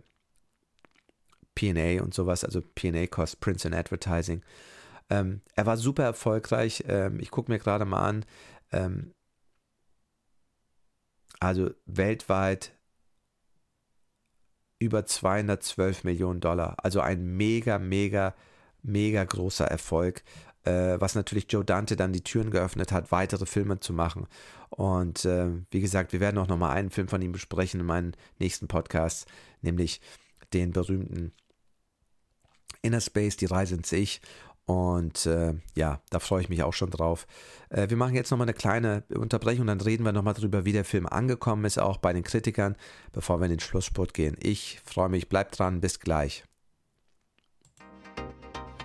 PA 1.54 2.02
und 2.02 2.14
sowas, 2.14 2.44
also 2.44 2.62
PA 2.62 3.06
Cost, 3.06 3.40
Prince 3.40 3.66
and 3.66 3.74
Advertising. 3.74 4.42
Ähm, 5.10 5.42
er 5.54 5.66
war 5.66 5.76
super 5.76 6.04
erfolgreich. 6.04 6.84
Ähm, 6.88 7.20
ich 7.20 7.30
gucke 7.30 7.50
mir 7.50 7.58
gerade 7.58 7.84
mal 7.84 8.06
an. 8.08 8.24
Ähm, 8.72 9.12
also 11.40 11.70
weltweit 11.86 12.72
über 14.78 15.06
212 15.06 16.04
Millionen 16.04 16.40
Dollar. 16.40 16.76
Also 16.82 17.00
ein 17.00 17.24
mega, 17.36 17.78
mega, 17.78 18.34
mega 18.82 19.24
großer 19.24 19.66
Erfolg, 19.66 20.22
äh, 20.64 21.00
was 21.00 21.14
natürlich 21.14 21.46
Joe 21.48 21.64
Dante 21.64 21.96
dann 21.96 22.12
die 22.12 22.24
Türen 22.24 22.50
geöffnet 22.50 22.92
hat, 22.92 23.12
weitere 23.12 23.46
Filme 23.46 23.80
zu 23.80 23.92
machen. 23.92 24.26
Und 24.70 25.24
äh, 25.24 25.48
wie 25.70 25.80
gesagt, 25.80 26.12
wir 26.12 26.20
werden 26.20 26.38
auch 26.38 26.48
nochmal 26.48 26.76
einen 26.76 26.90
Film 26.90 27.08
von 27.08 27.22
ihm 27.22 27.32
besprechen 27.32 27.80
in 27.80 27.86
meinen 27.86 28.16
nächsten 28.38 28.68
Podcasts 28.68 29.26
nämlich 29.62 30.00
den 30.52 30.72
berühmten 30.72 31.32
Inner 32.82 33.00
Space, 33.00 33.36
die 33.36 33.46
Reise 33.46 33.76
ins 33.76 33.92
Ich. 33.92 34.20
Und 34.64 35.26
äh, 35.26 35.54
ja, 35.74 36.00
da 36.10 36.20
freue 36.20 36.42
ich 36.42 36.48
mich 36.48 36.62
auch 36.62 36.72
schon 36.72 36.90
drauf. 36.90 37.26
Äh, 37.68 37.88
wir 37.90 37.96
machen 37.96 38.14
jetzt 38.14 38.30
nochmal 38.30 38.46
eine 38.46 38.54
kleine 38.54 39.02
Unterbrechung, 39.08 39.66
dann 39.66 39.80
reden 39.80 40.04
wir 40.04 40.12
nochmal 40.12 40.34
darüber, 40.34 40.64
wie 40.64 40.72
der 40.72 40.84
Film 40.84 41.06
angekommen 41.06 41.64
ist, 41.64 41.78
auch 41.78 41.96
bei 41.96 42.12
den 42.12 42.22
Kritikern, 42.22 42.76
bevor 43.12 43.40
wir 43.40 43.46
in 43.46 43.50
den 43.50 43.60
Schlussspurt 43.60 44.14
gehen. 44.14 44.36
Ich 44.40 44.80
freue 44.84 45.08
mich, 45.08 45.28
bleibt 45.28 45.58
dran, 45.58 45.80
bis 45.80 45.98
gleich. 45.98 46.44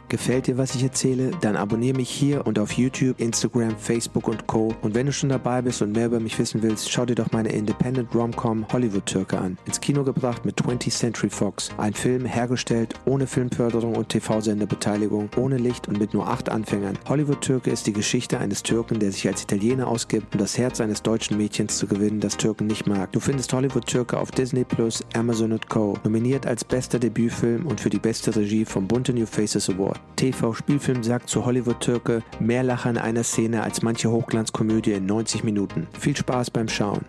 Gefällt 0.09 0.47
dir, 0.47 0.57
was 0.57 0.73
ich 0.73 0.83
erzähle? 0.83 1.31
Dann 1.41 1.57
abonniere 1.57 1.97
mich 1.97 2.09
hier 2.09 2.47
und 2.47 2.59
auf 2.59 2.71
YouTube, 2.71 3.19
Instagram, 3.19 3.77
Facebook 3.77 4.29
und 4.29 4.47
Co. 4.47 4.73
Und 4.81 4.95
wenn 4.95 5.05
du 5.05 5.11
schon 5.11 5.27
dabei 5.27 5.61
bist 5.61 5.81
und 5.81 5.91
mehr 5.91 6.05
über 6.05 6.21
mich 6.21 6.39
wissen 6.39 6.63
willst, 6.63 6.89
schau 6.89 7.05
dir 7.05 7.15
doch 7.15 7.33
meine 7.33 7.49
Independent 7.49 8.15
Rom-Com 8.15 8.65
Hollywood 8.71 9.05
Türke 9.05 9.37
an. 9.37 9.57
Ins 9.65 9.81
Kino 9.81 10.05
gebracht 10.05 10.45
mit 10.45 10.61
20th 10.61 10.97
Century 10.97 11.29
Fox. 11.29 11.71
Ein 11.77 11.93
Film 11.93 12.23
hergestellt 12.23 12.93
ohne 13.03 13.27
Filmförderung 13.27 13.97
und 13.97 14.07
TV-Senderbeteiligung, 14.07 15.29
ohne 15.35 15.57
Licht 15.57 15.89
und 15.89 15.99
mit 15.99 16.13
nur 16.13 16.25
acht 16.25 16.47
Anfängern. 16.47 16.97
Hollywood 17.09 17.41
Türke 17.41 17.69
ist 17.69 17.85
die 17.85 17.93
Geschichte 17.93 18.39
eines 18.39 18.63
Türken, 18.63 18.99
der 18.99 19.11
sich 19.11 19.27
als 19.27 19.43
Italiener 19.43 19.89
ausgibt, 19.89 20.33
um 20.33 20.39
das 20.39 20.57
Herz 20.57 20.79
eines 20.79 21.01
deutschen 21.01 21.35
Mädchens 21.35 21.77
zu 21.77 21.85
gewinnen, 21.85 22.21
das 22.21 22.37
Türken 22.37 22.67
nicht 22.67 22.87
mag. 22.87 23.11
Du 23.11 23.19
findest 23.19 23.51
Hollywood 23.51 23.85
Türke 23.85 24.17
auf 24.17 24.31
Disney 24.31 24.63
Plus, 24.63 25.03
Amazon 25.15 25.51
und 25.51 25.67
Co. 25.67 25.97
Nominiert 26.05 26.47
als 26.47 26.63
bester 26.63 26.97
Debütfilm 26.97 27.65
und 27.65 27.81
für 27.81 27.89
die 27.89 27.99
beste 27.99 28.33
Regie 28.33 28.63
vom 28.63 28.87
Bunte 28.87 29.11
New 29.11 29.25
Faces 29.25 29.69
Award. 29.69 29.96
TV-Spielfilm 30.15 31.03
sagt 31.03 31.29
zu 31.29 31.45
Hollywood-Türke 31.45 32.23
mehr 32.39 32.63
Lacher 32.63 32.89
in 32.89 32.97
einer 32.97 33.23
Szene 33.23 33.63
als 33.63 33.81
manche 33.81 34.11
Hochglanzkomödie 34.11 34.93
in 34.93 35.05
90 35.05 35.43
Minuten. 35.43 35.87
Viel 35.99 36.15
Spaß 36.15 36.51
beim 36.51 36.67
Schauen. 36.67 37.05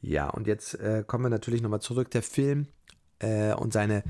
Ja, 0.00 0.28
und 0.30 0.46
jetzt 0.46 0.74
äh, 0.74 1.04
kommen 1.06 1.24
wir 1.24 1.30
natürlich 1.30 1.60
nochmal 1.60 1.80
zurück. 1.80 2.10
Der 2.12 2.22
Film 2.22 2.68
äh, 3.18 3.52
und 3.54 3.72
seine 3.72 4.04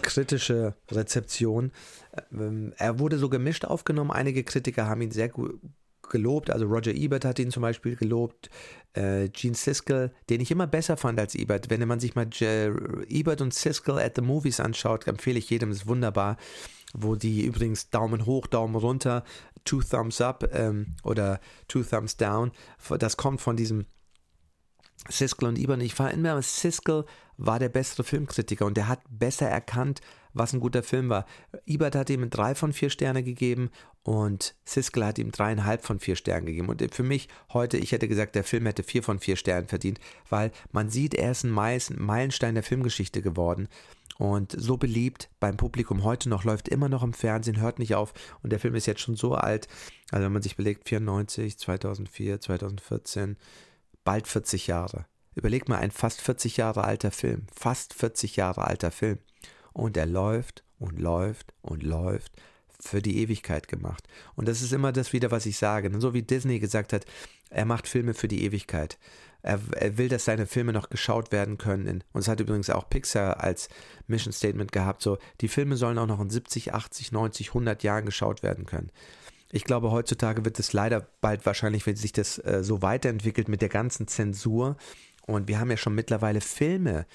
kritische 0.00 0.74
Rezeption. 0.90 1.72
Äh, 2.12 2.70
er 2.76 2.98
wurde 2.98 3.18
so 3.18 3.28
gemischt 3.28 3.64
aufgenommen. 3.64 4.10
Einige 4.10 4.44
Kritiker 4.44 4.86
haben 4.86 5.02
ihn 5.02 5.10
sehr 5.10 5.28
gut 5.28 5.60
gelobt. 6.12 6.50
Also 6.50 6.66
Roger 6.66 6.94
Ebert 6.94 7.24
hat 7.24 7.40
ihn 7.40 7.50
zum 7.50 7.62
Beispiel 7.62 7.96
gelobt 7.96 8.48
äh, 8.92 9.28
Gene 9.28 9.56
Siskel, 9.56 10.12
den 10.30 10.40
ich 10.40 10.52
immer 10.52 10.68
besser 10.68 10.96
fand 10.96 11.18
als 11.18 11.34
Ebert. 11.34 11.68
Wenn 11.70 11.86
man 11.88 11.98
sich 11.98 12.14
mal 12.14 12.28
J 12.30 12.72
Ebert 13.08 13.40
und 13.40 13.52
Siskel 13.52 13.98
at 13.98 14.14
the 14.14 14.22
Movies 14.22 14.60
anschaut, 14.60 15.08
empfehle 15.08 15.40
ich 15.40 15.50
jedem, 15.50 15.72
ist 15.72 15.88
wunderbar. 15.88 16.36
Wo 16.94 17.16
die 17.16 17.44
übrigens 17.44 17.90
Daumen 17.90 18.26
hoch, 18.26 18.46
Daumen 18.46 18.76
runter, 18.76 19.24
Two 19.64 19.80
Thumbs 19.80 20.20
Up 20.20 20.48
ähm, 20.52 20.94
oder 21.02 21.40
Two 21.66 21.82
Thumbs 21.82 22.16
Down, 22.16 22.52
das 22.98 23.16
kommt 23.16 23.40
von 23.40 23.56
diesem 23.56 23.86
Siskel 25.08 25.48
und 25.48 25.58
Ebert. 25.58 25.82
Ich 25.82 25.94
fand 25.94 26.12
immer, 26.12 26.40
Siskel 26.42 27.06
war 27.36 27.58
der 27.58 27.68
bessere 27.68 28.04
Filmkritiker 28.04 28.66
und 28.66 28.76
der 28.76 28.88
hat 28.88 29.00
besser 29.08 29.48
erkannt, 29.48 30.00
was 30.34 30.52
ein 30.52 30.60
guter 30.60 30.82
Film 30.82 31.08
war. 31.08 31.26
Ebert 31.66 31.94
hat 31.94 32.10
ihm 32.10 32.30
drei 32.30 32.54
von 32.54 32.72
vier 32.72 32.90
Sterne 32.90 33.22
gegeben 33.22 33.70
und 34.02 34.54
Siskel 34.64 35.04
hat 35.04 35.18
ihm 35.18 35.30
dreieinhalb 35.30 35.84
von 35.84 35.98
vier 35.98 36.16
Sternen 36.16 36.46
gegeben. 36.46 36.68
Und 36.68 36.94
für 36.94 37.02
mich 37.02 37.28
heute, 37.52 37.76
ich 37.76 37.92
hätte 37.92 38.08
gesagt, 38.08 38.34
der 38.34 38.44
Film 38.44 38.66
hätte 38.66 38.82
vier 38.82 39.02
von 39.02 39.18
vier 39.18 39.36
Sternen 39.36 39.68
verdient, 39.68 40.00
weil 40.28 40.50
man 40.72 40.88
sieht, 40.88 41.14
er 41.14 41.32
ist 41.32 41.44
ein 41.44 41.50
Meilenstein 41.50 42.54
der 42.54 42.64
Filmgeschichte 42.64 43.22
geworden 43.22 43.68
und 44.18 44.54
so 44.56 44.76
beliebt 44.76 45.30
beim 45.40 45.56
Publikum 45.56 46.04
heute 46.04 46.28
noch, 46.28 46.44
läuft 46.44 46.68
immer 46.68 46.88
noch 46.88 47.02
im 47.02 47.12
Fernsehen, 47.12 47.60
hört 47.60 47.78
nicht 47.78 47.94
auf 47.94 48.12
und 48.42 48.50
der 48.50 48.60
Film 48.60 48.74
ist 48.74 48.86
jetzt 48.86 49.00
schon 49.00 49.16
so 49.16 49.34
alt, 49.34 49.68
also 50.10 50.24
wenn 50.24 50.32
man 50.32 50.42
sich 50.42 50.56
belegt, 50.56 50.88
94, 50.88 51.58
2004, 51.58 52.40
2014, 52.40 53.36
bald 54.04 54.26
40 54.26 54.66
Jahre. 54.66 55.06
Überleg 55.34 55.68
mal, 55.68 55.78
ein 55.78 55.90
fast 55.90 56.20
40 56.20 56.56
Jahre 56.56 56.84
alter 56.84 57.10
Film, 57.10 57.46
fast 57.54 57.94
40 57.94 58.36
Jahre 58.36 58.66
alter 58.66 58.90
Film 58.90 59.18
und 59.72 59.96
er 59.96 60.06
läuft 60.06 60.64
und 60.78 60.98
läuft 60.98 61.54
und 61.62 61.82
läuft 61.82 62.32
für 62.80 63.00
die 63.00 63.18
Ewigkeit 63.18 63.68
gemacht. 63.68 64.08
Und 64.34 64.48
das 64.48 64.60
ist 64.60 64.72
immer 64.72 64.92
das 64.92 65.12
wieder, 65.12 65.30
was 65.30 65.46
ich 65.46 65.56
sage. 65.56 65.90
So 66.00 66.14
wie 66.14 66.22
Disney 66.22 66.58
gesagt 66.58 66.92
hat, 66.92 67.06
er 67.48 67.64
macht 67.64 67.86
Filme 67.86 68.12
für 68.12 68.28
die 68.28 68.44
Ewigkeit. 68.44 68.98
Er, 69.42 69.60
er 69.76 69.98
will, 69.98 70.08
dass 70.08 70.24
seine 70.24 70.46
Filme 70.46 70.72
noch 70.72 70.90
geschaut 70.90 71.32
werden 71.32 71.58
können. 71.58 72.04
Und 72.12 72.20
es 72.20 72.28
hat 72.28 72.40
übrigens 72.40 72.70
auch 72.70 72.88
Pixar 72.88 73.40
als 73.40 73.68
Mission 74.06 74.32
Statement 74.32 74.72
gehabt, 74.72 75.02
so, 75.02 75.18
die 75.40 75.48
Filme 75.48 75.76
sollen 75.76 75.98
auch 75.98 76.06
noch 76.06 76.20
in 76.20 76.30
70, 76.30 76.74
80, 76.74 77.12
90, 77.12 77.48
100 77.48 77.82
Jahren 77.82 78.06
geschaut 78.06 78.42
werden 78.42 78.66
können. 78.66 78.90
Ich 79.50 79.64
glaube, 79.64 79.90
heutzutage 79.90 80.44
wird 80.44 80.58
es 80.58 80.72
leider 80.72 81.06
bald 81.20 81.44
wahrscheinlich, 81.44 81.86
wenn 81.86 81.96
sich 81.96 82.12
das 82.12 82.38
äh, 82.38 82.60
so 82.62 82.80
weiterentwickelt 82.80 83.48
mit 83.48 83.60
der 83.60 83.68
ganzen 83.68 84.08
Zensur. 84.08 84.76
Und 85.26 85.48
wir 85.48 85.58
haben 85.58 85.70
ja 85.70 85.76
schon 85.76 85.94
mittlerweile 85.94 86.40
Filme. 86.40 87.06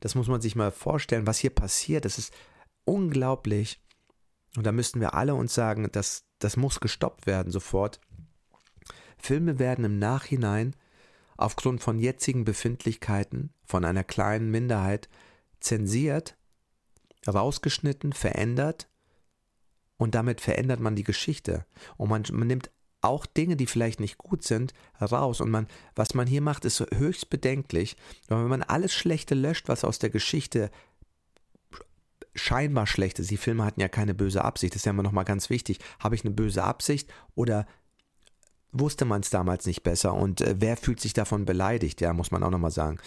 Das 0.00 0.14
muss 0.14 0.28
man 0.28 0.40
sich 0.40 0.54
mal 0.54 0.70
vorstellen, 0.70 1.26
was 1.26 1.38
hier 1.38 1.50
passiert. 1.50 2.04
Das 2.04 2.18
ist 2.18 2.32
unglaublich. 2.84 3.80
Und 4.56 4.64
da 4.64 4.72
müssten 4.72 5.00
wir 5.00 5.14
alle 5.14 5.34
uns 5.34 5.54
sagen, 5.54 5.88
dass 5.92 6.24
das 6.38 6.56
muss 6.56 6.80
gestoppt 6.80 7.26
werden 7.26 7.50
sofort. 7.50 8.00
Filme 9.18 9.58
werden 9.58 9.84
im 9.84 9.98
Nachhinein 9.98 10.74
aufgrund 11.36 11.82
von 11.82 11.98
jetzigen 11.98 12.44
Befindlichkeiten 12.44 13.52
von 13.64 13.84
einer 13.84 14.04
kleinen 14.04 14.50
Minderheit 14.50 15.08
zensiert, 15.60 16.36
rausgeschnitten, 17.26 18.12
verändert 18.12 18.88
und 19.96 20.14
damit 20.14 20.40
verändert 20.40 20.80
man 20.80 20.96
die 20.96 21.04
Geschichte. 21.04 21.66
Und 21.96 22.08
man, 22.08 22.24
man 22.32 22.46
nimmt 22.46 22.70
auch 23.00 23.26
Dinge, 23.26 23.56
die 23.56 23.66
vielleicht 23.66 24.00
nicht 24.00 24.18
gut 24.18 24.42
sind, 24.42 24.72
raus. 25.00 25.40
Und 25.40 25.50
man, 25.50 25.66
was 25.94 26.14
man 26.14 26.26
hier 26.26 26.42
macht, 26.42 26.64
ist 26.64 26.84
höchst 26.94 27.30
bedenklich. 27.30 27.96
Weil 28.28 28.42
wenn 28.42 28.48
man 28.48 28.62
alles 28.62 28.92
Schlechte 28.92 29.34
löscht, 29.34 29.68
was 29.68 29.84
aus 29.84 29.98
der 29.98 30.10
Geschichte 30.10 30.70
scheinbar 32.34 32.86
schlecht 32.86 33.18
ist, 33.18 33.30
die 33.30 33.36
Filme 33.36 33.64
hatten 33.64 33.80
ja 33.80 33.88
keine 33.88 34.14
böse 34.14 34.44
Absicht, 34.44 34.74
das 34.74 34.80
ist 34.80 34.86
ja 34.86 34.90
immer 34.90 35.02
nochmal 35.02 35.24
ganz 35.24 35.50
wichtig. 35.50 35.78
Habe 35.98 36.14
ich 36.14 36.24
eine 36.24 36.34
böse 36.34 36.62
Absicht 36.62 37.12
oder 37.34 37.66
wusste 38.72 39.04
man 39.04 39.22
es 39.22 39.30
damals 39.30 39.66
nicht 39.66 39.82
besser 39.82 40.14
und 40.14 40.40
äh, 40.40 40.56
wer 40.58 40.76
fühlt 40.76 41.00
sich 41.00 41.14
davon 41.14 41.44
beleidigt, 41.44 42.00
ja, 42.00 42.12
muss 42.12 42.30
man 42.30 42.42
auch 42.42 42.50
nochmal 42.50 42.70
sagen. 42.70 42.98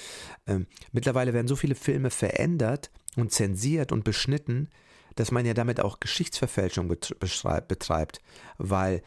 Ähm, 0.47 0.65
mittlerweile 0.91 1.33
werden 1.33 1.47
so 1.47 1.55
viele 1.55 1.75
Filme 1.75 2.09
verändert 2.09 2.89
und 3.15 3.31
zensiert 3.31 3.91
und 3.91 4.03
beschnitten, 4.03 4.69
dass 5.15 5.31
man 5.31 5.45
ja 5.45 5.53
damit 5.53 5.79
auch 5.79 5.99
Geschichtsverfälschung 5.99 6.87
betreibt, 6.87 8.21
weil 8.57 9.03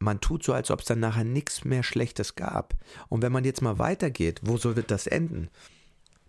man 0.00 0.20
tut 0.20 0.42
so, 0.42 0.52
als 0.52 0.70
ob 0.70 0.80
es 0.80 0.86
dann 0.86 0.98
nachher 0.98 1.24
nichts 1.24 1.64
mehr 1.64 1.82
Schlechtes 1.82 2.34
gab. 2.34 2.74
Und 3.08 3.22
wenn 3.22 3.32
man 3.32 3.44
jetzt 3.44 3.62
mal 3.62 3.78
weitergeht, 3.78 4.40
wo 4.42 4.56
soll 4.56 4.74
das 4.74 5.06
enden? 5.06 5.50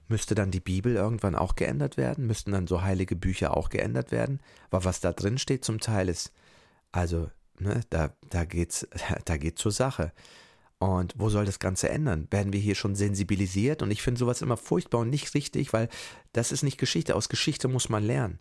Müsste 0.10 0.36
dann 0.36 0.52
die 0.52 0.60
Bibel 0.60 0.96
irgendwann 0.96 1.36
auch 1.36 1.56
geändert 1.56 1.96
werden? 1.96 2.28
Müssten 2.28 2.52
dann 2.52 2.68
so 2.68 2.82
heilige 2.82 3.16
Bücher 3.16 3.56
auch 3.56 3.70
geändert 3.70 4.12
werden? 4.12 4.42
Weil 4.70 4.84
was 4.84 5.00
da 5.00 5.14
drin 5.14 5.38
steht 5.38 5.64
zum 5.64 5.80
Teil 5.80 6.10
ist, 6.10 6.34
also, 6.92 7.32
ne, 7.60 7.80
da, 7.90 8.14
da 8.30 8.44
geht's, 8.44 8.86
da 9.26 9.38
geht's 9.38 9.62
zur 9.62 9.72
Sache. 9.72 10.12
Und 10.78 11.14
wo 11.18 11.30
soll 11.30 11.46
das 11.46 11.60
Ganze 11.60 11.90
ändern? 11.90 12.28
Werden 12.30 12.52
wir 12.52 12.60
hier 12.60 12.76
schon 12.76 12.96
sensibilisiert? 12.96 13.82
Und 13.82 13.92
ich 13.92 14.02
finde 14.02 14.20
sowas 14.20 14.42
immer 14.42 14.58
furchtbar 14.58 15.00
und 15.00 15.10
nicht 15.10 15.34
richtig, 15.34 15.72
weil 15.72 15.88
das 16.34 16.52
ist 16.52 16.64
nicht 16.64 16.80
Geschichte. 16.80 17.16
Aus 17.16 17.30
Geschichte 17.30 17.70
muss 17.70 17.88
man 17.88 18.04
lernen. 18.04 18.40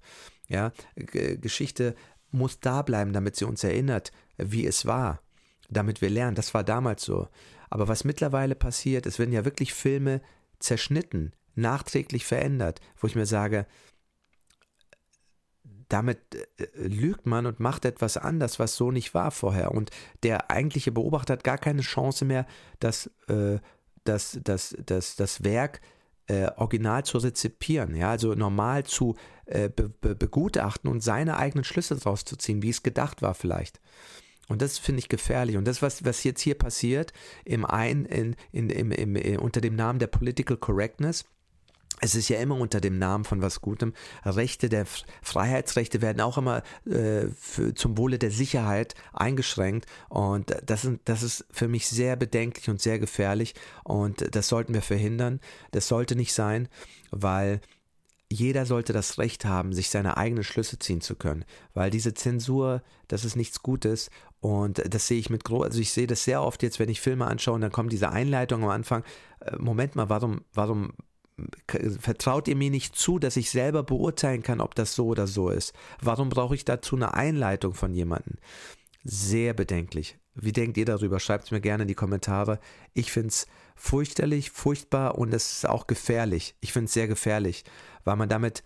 Ja, 0.49 0.73
G 0.97 1.37
Geschichte 1.37 1.95
muss 2.31 2.61
da 2.61 2.83
bleiben, 2.83 3.13
damit 3.13 3.37
sie 3.37 3.45
uns 3.45 3.65
erinnert, 3.65 4.13
wie 4.37 4.67
es 4.67 4.87
war, 4.87 5.21
damit 5.69 6.01
wir 6.01 6.11
lernen. 6.11 6.37
Das 6.37 6.55
war 6.55 6.65
damals 6.65 7.03
so. 7.03 7.29
Aber 7.69 7.89
was 7.89 8.05
mittlerweile 8.05 8.55
passiert, 8.55 9.07
es 9.07 9.19
werden 9.19 9.33
ja 9.33 9.45
wirklich 9.45 9.75
Filme 9.75 10.21
zerschnitten, 10.59 11.33
nachträglich 11.55 12.25
verändert, 12.25 12.81
wo 12.99 13.07
ich 13.07 13.15
mir 13.15 13.27
sage, 13.27 13.67
damit 15.89 16.19
äh, 16.35 16.67
lügt 16.77 17.27
man 17.27 17.47
und 17.47 17.61
macht 17.61 17.85
etwas 17.85 18.17
anders, 18.17 18.59
was 18.59 18.77
so 18.77 18.91
nicht 18.91 19.13
war 19.13 19.31
vorher. 19.31 19.73
Und 19.73 19.91
der 20.23 20.51
eigentliche 20.51 20.93
Beobachter 20.93 21.35
hat 21.35 21.45
gar 21.45 21.59
keine 21.59 21.83
Chance 21.83 22.25
mehr, 22.25 22.47
das, 22.79 23.11
äh, 23.29 23.59
das, 24.05 24.39
das, 24.43 24.77
das, 24.87 25.17
das 25.17 25.45
Werk 25.45 25.81
äh, 26.27 26.51
original 26.57 27.05
zu 27.05 27.19
rezipieren, 27.19 27.97
ja, 27.97 28.11
also 28.11 28.35
normal 28.35 28.85
zu 28.85 29.17
äh, 29.51 29.69
be 29.69 29.89
be 29.89 30.15
begutachten 30.15 30.91
und 30.91 31.03
seine 31.03 31.37
eigenen 31.37 31.65
Schlüsse 31.65 31.97
daraus 31.97 32.25
zu 32.25 32.37
ziehen, 32.37 32.63
wie 32.63 32.71
es 32.71 32.83
gedacht 32.83 33.23
war 33.23 33.35
vielleicht. 33.35 33.81
Und 34.49 34.63
das 34.63 34.79
finde 34.79 34.99
ich 34.99 35.09
gefährlich. 35.09 35.57
Und 35.57 35.65
das, 35.65 35.81
was, 35.81 36.05
was 36.05 36.25
jetzt 36.25 36.41
hier 36.41 36.57
passiert, 36.57 37.13
im 37.45 37.65
ein, 37.65 38.05
in, 38.05 38.35
in, 38.51 38.69
im, 38.69 38.91
im, 38.91 39.17
äh, 39.17 39.37
unter 39.37 39.61
dem 39.61 39.77
Namen 39.77 40.01
der 40.01 40.09
Political 40.09 40.57
Correctness, 40.57 41.25
es 42.01 42.15
ist 42.15 42.29
ja 42.29 42.41
immer 42.41 42.57
unter 42.57 42.81
dem 42.81 42.99
Namen 42.99 43.25
von 43.25 43.43
was 43.43 43.61
Gutem. 43.61 43.93
Rechte 44.25 44.69
der 44.69 44.87
Freiheitsrechte 45.23 46.01
werden 46.01 46.21
auch 46.21 46.39
immer 46.39 46.63
äh, 46.87 47.27
für, 47.39 47.75
zum 47.75 47.99
Wohle 47.99 48.19
der 48.19 48.31
Sicherheit 48.31 48.95
eingeschränkt. 49.13 49.87
Und 50.09 50.55
das, 50.65 50.83
sind, 50.83 51.01
das 51.05 51.23
ist 51.23 51.45
für 51.51 51.69
mich 51.69 51.87
sehr 51.89 52.17
bedenklich 52.17 52.71
und 52.71 52.81
sehr 52.81 52.99
gefährlich. 52.99 53.55
Und 53.85 54.35
das 54.35 54.49
sollten 54.49 54.75
wir 54.75 54.83
verhindern. 54.83 55.41
Das 55.73 55.89
sollte 55.89 56.17
nicht 56.17 56.33
sein, 56.33 56.69
weil 57.11 57.61
jeder 58.33 58.65
sollte 58.65 58.93
das 58.93 59.19
Recht 59.19 59.45
haben, 59.45 59.73
sich 59.73 59.91
seine 59.91 60.17
eigenen 60.17 60.45
Schlüsse 60.45 60.79
ziehen 60.79 61.01
zu 61.01 61.17
können. 61.17 61.45
Weil 61.75 61.91
diese 61.91 62.15
Zensur, 62.15 62.83
das 63.09 63.25
ist 63.25 63.35
nichts 63.35 63.63
Gutes. 63.63 64.09
Und 64.41 64.83
das 64.89 65.09
sehe 65.09 65.19
ich 65.19 65.31
mit 65.31 65.45
groß, 65.45 65.67
also 65.67 65.81
ich 65.81 65.93
sehe 65.93 66.07
das 66.07 66.25
sehr 66.25 66.43
oft 66.43 66.63
jetzt, 66.63 66.79
wenn 66.79 66.89
ich 66.89 67.01
Filme 67.01 67.27
anschaue 67.27 67.57
und 67.57 67.61
dann 67.61 67.73
kommt 67.73 67.93
diese 67.93 68.11
Einleitung 68.11 68.63
am 68.63 68.71
Anfang. 68.71 69.05
Äh, 69.41 69.57
Moment 69.59 69.97
mal, 69.97 70.09
warum, 70.09 70.43
warum 70.55 70.93
vertraut 71.67 72.49
ihr 72.49 72.57
mir 72.57 72.71
nicht 72.71 72.97
zu, 72.97 73.19
dass 73.19 73.37
ich 73.37 73.51
selber 73.51 73.83
beurteilen 73.83 74.43
kann, 74.43 74.61
ob 74.61 74.75
das 74.75 74.95
so 74.95 75.07
oder 75.07 75.27
so 75.27 75.51
ist? 75.51 75.75
Warum 76.01 76.29
brauche 76.29 76.55
ich 76.55 76.65
dazu 76.65 76.97
eine 76.97 77.15
Einleitung 77.15 77.75
von 77.75 77.95
jemandem? 77.95 78.37
Sehr 79.05 79.55
bedenklich. 79.55 80.19
Wie 80.35 80.53
denkt 80.53 80.77
ihr 80.77 80.85
darüber? 80.85 81.19
Schreibt 81.19 81.45
es 81.45 81.51
mir 81.51 81.61
gerne 81.61 81.83
in 81.83 81.89
die 81.89 81.95
Kommentare. 81.95 82.61
Ich 82.95 83.11
finde 83.11 83.29
es 83.29 83.47
fürchterlich, 83.81 84.51
furchtbar 84.51 85.17
und 85.17 85.33
es 85.33 85.53
ist 85.53 85.69
auch 85.69 85.87
gefährlich. 85.87 86.55
Ich 86.61 86.73
finde 86.73 86.87
es 86.87 86.93
sehr 86.93 87.09
gefährlich, 87.09 87.65
weil 88.05 88.17
man 88.17 88.29
damit 88.29 88.63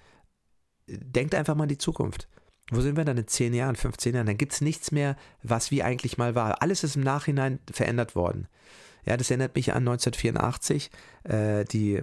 denkt 0.88 1.34
einfach 1.34 1.54
mal 1.54 1.62
an 1.62 1.68
die 1.68 1.78
Zukunft. 1.78 2.28
Wo 2.70 2.80
sind 2.80 2.96
wir 2.96 3.04
dann 3.04 3.16
in 3.16 3.28
10 3.28 3.54
Jahren, 3.54 3.76
15 3.76 4.14
Jahren? 4.14 4.26
Dann 4.26 4.38
gibt 4.38 4.54
es 4.54 4.60
nichts 4.60 4.90
mehr, 4.90 5.16
was 5.42 5.70
wie 5.70 5.82
eigentlich 5.82 6.18
mal 6.18 6.34
war. 6.34 6.62
Alles 6.62 6.82
ist 6.82 6.96
im 6.96 7.02
Nachhinein 7.02 7.60
verändert 7.70 8.16
worden. 8.16 8.48
Ja, 9.06 9.16
das 9.16 9.30
erinnert 9.30 9.54
mich 9.54 9.72
an 9.72 9.86
1984, 9.86 10.90
äh, 11.24 11.64
die 11.64 12.02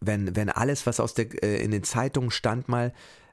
wenn, 0.00 0.36
wenn 0.36 0.48
alles, 0.48 0.86
was 0.86 1.00
aus 1.00 1.14
der, 1.14 1.42
äh, 1.42 1.62
in 1.62 1.70
den 1.70 1.84
Zeitungen 1.84 2.30
stand, 2.30 2.68
mal 2.68 2.92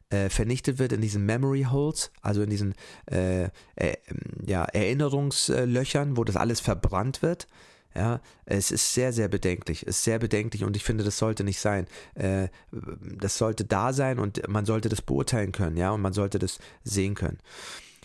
äh, 0.09 0.29
vernichtet 0.29 0.79
wird 0.79 0.93
in 0.93 1.01
diesen 1.01 1.25
Memory 1.25 1.67
Holes, 1.69 2.11
also 2.21 2.41
in 2.41 2.49
diesen 2.49 2.73
äh, 3.11 3.49
äh, 3.75 3.97
ja, 4.45 4.63
Erinnerungslöchern, 4.65 6.17
wo 6.17 6.23
das 6.23 6.35
alles 6.35 6.59
verbrannt 6.59 7.21
wird. 7.21 7.47
Ja, 7.95 8.21
es 8.45 8.71
ist 8.71 8.93
sehr, 8.93 9.11
sehr 9.11 9.27
bedenklich. 9.27 9.83
Es 9.83 9.97
ist 9.97 10.03
sehr 10.03 10.19
bedenklich 10.19 10.63
und 10.63 10.75
ich 10.75 10.83
finde, 10.83 11.03
das 11.03 11.17
sollte 11.17 11.43
nicht 11.43 11.59
sein. 11.59 11.87
Äh, 12.13 12.49
das 12.71 13.37
sollte 13.37 13.65
da 13.65 13.93
sein 13.93 14.19
und 14.19 14.47
man 14.47 14.65
sollte 14.65 14.89
das 14.89 15.01
beurteilen 15.01 15.51
können, 15.51 15.75
ja, 15.75 15.91
und 15.91 16.01
man 16.01 16.13
sollte 16.13 16.37
das 16.37 16.59
sehen 16.83 17.15
können. 17.15 17.39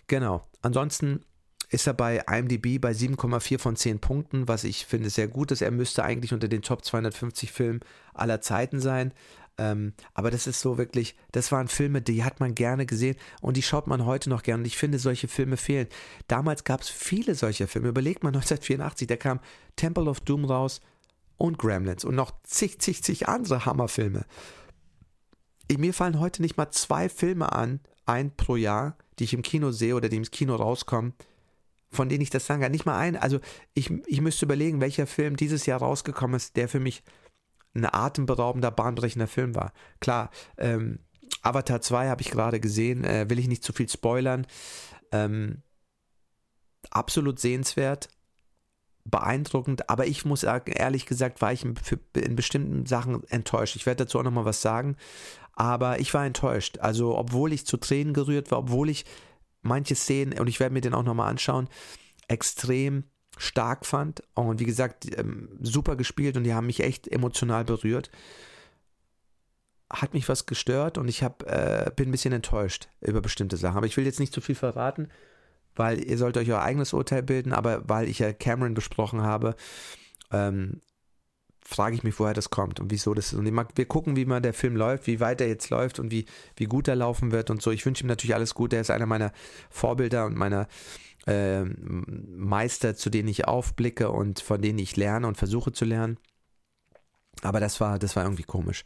Genau. 0.06 0.46
Ansonsten 0.62 1.20
ist 1.68 1.86
er 1.86 1.94
bei 1.94 2.22
IMDb 2.30 2.80
bei 2.80 2.92
7,4 2.92 3.58
von 3.58 3.76
10 3.76 3.98
Punkten, 3.98 4.48
was 4.48 4.64
ich 4.64 4.86
finde 4.86 5.10
sehr 5.10 5.28
gut 5.28 5.50
ist. 5.50 5.60
Er 5.60 5.70
müsste 5.70 6.04
eigentlich 6.04 6.32
unter 6.32 6.48
den 6.48 6.62
Top 6.62 6.84
250 6.84 7.52
Filmen 7.52 7.80
aller 8.14 8.40
Zeiten 8.40 8.80
sein. 8.80 9.12
Ähm, 9.56 9.94
aber 10.14 10.30
das 10.30 10.46
ist 10.46 10.60
so 10.60 10.78
wirklich, 10.78 11.16
das 11.32 11.52
waren 11.52 11.68
Filme, 11.68 12.02
die 12.02 12.24
hat 12.24 12.40
man 12.40 12.54
gerne 12.54 12.86
gesehen 12.86 13.16
und 13.40 13.56
die 13.56 13.62
schaut 13.62 13.86
man 13.86 14.04
heute 14.04 14.28
noch 14.28 14.42
gerne. 14.42 14.62
Und 14.62 14.66
ich 14.66 14.76
finde, 14.76 14.98
solche 14.98 15.28
Filme 15.28 15.56
fehlen. 15.56 15.86
Damals 16.26 16.64
gab 16.64 16.80
es 16.80 16.88
viele 16.88 17.34
solcher 17.34 17.68
Filme. 17.68 17.88
Überlegt 17.88 18.22
mal 18.22 18.28
1984, 18.34 19.06
da 19.06 19.16
kam 19.16 19.40
Temple 19.76 20.08
of 20.08 20.20
Doom 20.20 20.44
raus 20.44 20.80
und 21.36 21.58
Gremlins 21.58 22.04
und 22.04 22.14
noch 22.14 22.32
zig, 22.42 22.80
zig, 22.80 23.02
zig 23.02 23.28
andere 23.28 23.64
Hammerfilme. 23.64 24.24
Mir 25.76 25.94
fallen 25.94 26.20
heute 26.20 26.42
nicht 26.42 26.56
mal 26.56 26.70
zwei 26.70 27.08
Filme 27.08 27.52
an, 27.52 27.80
ein 28.06 28.36
pro 28.36 28.56
Jahr, 28.56 28.96
die 29.18 29.24
ich 29.24 29.34
im 29.34 29.42
Kino 29.42 29.70
sehe 29.70 29.94
oder 29.94 30.08
die 30.08 30.16
im 30.16 30.24
Kino 30.24 30.54
rauskommen, 30.56 31.14
von 31.90 32.08
denen 32.08 32.22
ich 32.22 32.30
das 32.30 32.46
sagen 32.46 32.60
kann. 32.60 32.72
Nicht 32.72 32.86
mal 32.86 32.98
ein. 32.98 33.16
Also 33.16 33.40
ich, 33.72 33.90
ich 34.06 34.20
müsste 34.20 34.44
überlegen, 34.44 34.80
welcher 34.80 35.06
Film 35.06 35.36
dieses 35.36 35.66
Jahr 35.66 35.78
rausgekommen 35.78 36.36
ist, 36.36 36.56
der 36.56 36.68
für 36.68 36.80
mich 36.80 37.02
ein 37.74 37.86
atemberaubender, 37.86 38.70
bahnbrechender 38.70 39.26
Film 39.26 39.54
war. 39.54 39.72
Klar, 40.00 40.30
ähm, 40.58 41.00
Avatar 41.42 41.80
2 41.80 42.08
habe 42.08 42.22
ich 42.22 42.30
gerade 42.30 42.60
gesehen, 42.60 43.04
äh, 43.04 43.28
will 43.28 43.38
ich 43.38 43.48
nicht 43.48 43.64
zu 43.64 43.72
viel 43.72 43.88
spoilern. 43.88 44.46
Ähm, 45.12 45.62
absolut 46.90 47.38
sehenswert, 47.38 48.08
beeindruckend, 49.04 49.90
aber 49.90 50.06
ich 50.06 50.24
muss 50.24 50.44
ehrlich 50.44 51.06
gesagt, 51.06 51.42
war 51.42 51.52
ich 51.52 51.64
in, 51.64 51.74
in 52.14 52.36
bestimmten 52.36 52.86
Sachen 52.86 53.22
enttäuscht. 53.28 53.76
Ich 53.76 53.86
werde 53.86 54.04
dazu 54.04 54.18
auch 54.18 54.22
nochmal 54.22 54.44
was 54.44 54.62
sagen, 54.62 54.96
aber 55.52 56.00
ich 56.00 56.12
war 56.14 56.24
enttäuscht. 56.24 56.78
Also, 56.78 57.16
obwohl 57.16 57.52
ich 57.52 57.66
zu 57.66 57.76
Tränen 57.76 58.14
gerührt 58.14 58.50
war, 58.50 58.58
obwohl 58.60 58.88
ich 58.88 59.04
manche 59.62 59.94
Szenen, 59.94 60.38
und 60.38 60.48
ich 60.48 60.60
werde 60.60 60.72
mir 60.72 60.80
den 60.80 60.94
auch 60.94 61.02
nochmal 61.02 61.30
anschauen, 61.30 61.68
extrem 62.28 63.04
stark 63.36 63.86
fand. 63.86 64.22
Und 64.34 64.60
wie 64.60 64.64
gesagt, 64.64 65.06
ähm, 65.18 65.48
super 65.60 65.96
gespielt 65.96 66.36
und 66.36 66.44
die 66.44 66.54
haben 66.54 66.66
mich 66.66 66.80
echt 66.80 67.08
emotional 67.08 67.64
berührt. 67.64 68.10
Hat 69.90 70.14
mich 70.14 70.28
was 70.28 70.46
gestört 70.46 70.98
und 70.98 71.08
ich 71.08 71.22
hab, 71.22 71.42
äh, 71.44 71.90
bin 71.94 72.08
ein 72.08 72.12
bisschen 72.12 72.32
enttäuscht 72.32 72.88
über 73.00 73.20
bestimmte 73.20 73.56
Sachen. 73.56 73.76
Aber 73.76 73.86
ich 73.86 73.96
will 73.96 74.06
jetzt 74.06 74.20
nicht 74.20 74.32
zu 74.32 74.40
viel 74.40 74.54
verraten, 74.54 75.08
weil 75.76 76.02
ihr 76.02 76.18
sollt 76.18 76.36
euch 76.36 76.50
euer 76.50 76.62
eigenes 76.62 76.92
Urteil 76.92 77.22
bilden, 77.22 77.52
aber 77.52 77.88
weil 77.88 78.08
ich 78.08 78.18
ja 78.18 78.32
Cameron 78.32 78.74
besprochen 78.74 79.22
habe, 79.22 79.56
ähm, 80.30 80.80
frage 81.66 81.96
ich 81.96 82.02
mich, 82.02 82.18
woher 82.18 82.34
das 82.34 82.50
kommt 82.50 82.78
und 82.78 82.90
wieso 82.90 83.14
das 83.14 83.32
ist. 83.32 83.38
Und 83.38 83.50
mag, 83.50 83.70
wir 83.74 83.86
gucken, 83.86 84.16
wie 84.16 84.26
mal 84.26 84.40
der 84.40 84.52
Film 84.52 84.76
läuft, 84.76 85.06
wie 85.06 85.20
weit 85.20 85.40
er 85.40 85.48
jetzt 85.48 85.70
läuft 85.70 85.98
und 85.98 86.10
wie, 86.10 86.26
wie 86.56 86.66
gut 86.66 86.88
er 86.88 86.96
laufen 86.96 87.32
wird 87.32 87.50
und 87.50 87.62
so. 87.62 87.70
Ich 87.70 87.86
wünsche 87.86 88.04
ihm 88.04 88.08
natürlich 88.08 88.34
alles 88.34 88.54
Gute. 88.54 88.76
Er 88.76 88.82
ist 88.82 88.90
einer 88.90 89.06
meiner 89.06 89.32
Vorbilder 89.70 90.26
und 90.26 90.36
meiner 90.36 90.68
äh, 91.26 91.64
Meister, 91.64 92.94
zu 92.96 93.10
denen 93.10 93.28
ich 93.28 93.46
aufblicke 93.46 94.10
und 94.10 94.40
von 94.40 94.60
denen 94.60 94.78
ich 94.78 94.96
lerne 94.96 95.26
und 95.26 95.36
versuche 95.36 95.72
zu 95.72 95.84
lernen. 95.84 96.18
Aber 97.42 97.60
das 97.60 97.80
war, 97.80 97.98
das 97.98 98.16
war 98.16 98.24
irgendwie 98.24 98.44
komisch. 98.44 98.84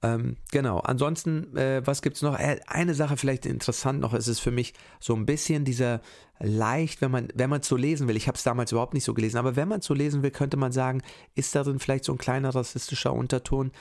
Ähm, 0.00 0.36
genau, 0.52 0.78
ansonsten, 0.78 1.56
äh, 1.56 1.84
was 1.84 2.02
gibt 2.02 2.16
es 2.16 2.22
noch? 2.22 2.38
Äh, 2.38 2.60
eine 2.68 2.94
Sache 2.94 3.16
vielleicht 3.16 3.46
interessant 3.46 4.00
noch, 4.00 4.14
ist 4.14 4.28
es 4.28 4.38
für 4.38 4.52
mich 4.52 4.74
so 5.00 5.14
ein 5.14 5.26
bisschen 5.26 5.64
dieser 5.64 6.00
leicht, 6.38 7.00
wenn 7.00 7.10
man 7.10 7.28
wenn 7.34 7.50
man 7.50 7.62
es 7.62 7.68
so 7.68 7.74
lesen 7.74 8.06
will, 8.06 8.16
ich 8.16 8.28
habe 8.28 8.36
es 8.36 8.44
damals 8.44 8.70
überhaupt 8.70 8.94
nicht 8.94 9.02
so 9.02 9.12
gelesen, 9.12 9.38
aber 9.38 9.56
wenn 9.56 9.66
man 9.66 9.80
es 9.80 9.86
so 9.86 9.94
lesen 9.94 10.22
will, 10.22 10.30
könnte 10.30 10.56
man 10.56 10.70
sagen, 10.70 11.02
ist 11.34 11.52
darin 11.56 11.80
vielleicht 11.80 12.04
so 12.04 12.12
ein 12.12 12.18
kleiner 12.18 12.54
rassistischer 12.54 13.12
Unterton, 13.12 13.72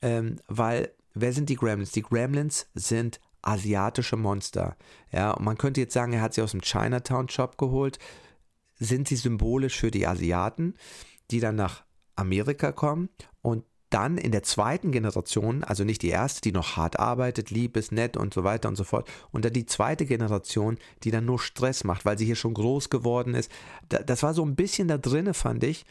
ähm, 0.00 0.40
weil 0.48 0.92
wer 1.12 1.34
sind 1.34 1.50
die 1.50 1.56
Gremlins? 1.56 1.92
Die 1.92 2.02
Gremlins 2.02 2.66
sind 2.74 3.20
asiatische 3.42 4.16
Monster. 4.16 4.76
Ja, 5.12 5.32
und 5.32 5.44
man 5.44 5.58
könnte 5.58 5.80
jetzt 5.80 5.94
sagen, 5.94 6.12
er 6.12 6.22
hat 6.22 6.34
sie 6.34 6.42
aus 6.42 6.52
dem 6.52 6.62
Chinatown 6.62 7.28
Shop 7.28 7.58
geholt. 7.58 7.98
Sind 8.78 9.08
sie 9.08 9.16
symbolisch 9.16 9.78
für 9.78 9.90
die 9.90 10.06
Asiaten, 10.06 10.74
die 11.30 11.40
dann 11.40 11.56
nach 11.56 11.84
Amerika 12.16 12.72
kommen 12.72 13.08
und 13.42 13.64
dann 13.90 14.18
in 14.18 14.30
der 14.30 14.44
zweiten 14.44 14.92
Generation, 14.92 15.64
also 15.64 15.82
nicht 15.82 16.02
die 16.02 16.10
erste, 16.10 16.40
die 16.40 16.52
noch 16.52 16.76
hart 16.76 16.98
arbeitet, 17.00 17.50
lieb 17.50 17.76
ist, 17.76 17.90
nett 17.90 18.16
und 18.16 18.32
so 18.32 18.44
weiter 18.44 18.68
und 18.68 18.76
so 18.76 18.84
fort, 18.84 19.10
und 19.32 19.44
dann 19.44 19.52
die 19.52 19.66
zweite 19.66 20.06
Generation, 20.06 20.78
die 21.02 21.10
dann 21.10 21.24
nur 21.24 21.40
Stress 21.40 21.82
macht, 21.82 22.04
weil 22.04 22.16
sie 22.16 22.24
hier 22.24 22.36
schon 22.36 22.54
groß 22.54 22.88
geworden 22.88 23.34
ist. 23.34 23.50
Das 23.88 24.22
war 24.22 24.32
so 24.32 24.44
ein 24.44 24.54
bisschen 24.54 24.86
da 24.86 24.96
drinne, 24.96 25.34
fand 25.34 25.64
ich. 25.64 25.84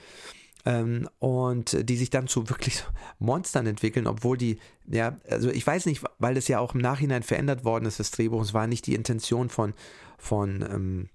Ähm, 0.70 1.10
und 1.18 1.90
die 1.90 1.98
sich 1.98 2.12
dann 2.12 2.28
zu 2.28 2.48
wirklich 2.48 2.84
Monstern 3.18 3.66
entwickeln, 3.66 4.06
obwohl 4.06 4.38
die, 4.38 4.60
ja, 4.86 5.18
also 5.28 5.50
ich 5.50 5.66
weiß 5.66 5.88
nicht, 5.88 6.04
weil 6.20 6.36
das 6.36 6.48
ja 6.48 6.60
auch 6.60 6.76
im 6.76 6.82
Nachhinein 6.82 7.24
verändert 7.24 7.66
worden 7.66 7.86
ist, 7.86 8.00
das 8.00 8.12
Drehbuch, 8.12 8.44
es 8.44 8.54
war 8.54 8.68
nicht 8.68 8.86
die 8.86 8.94
Intention 8.94 9.50
von, 9.50 9.74
von 10.20 10.62
ähm, 10.62 11.10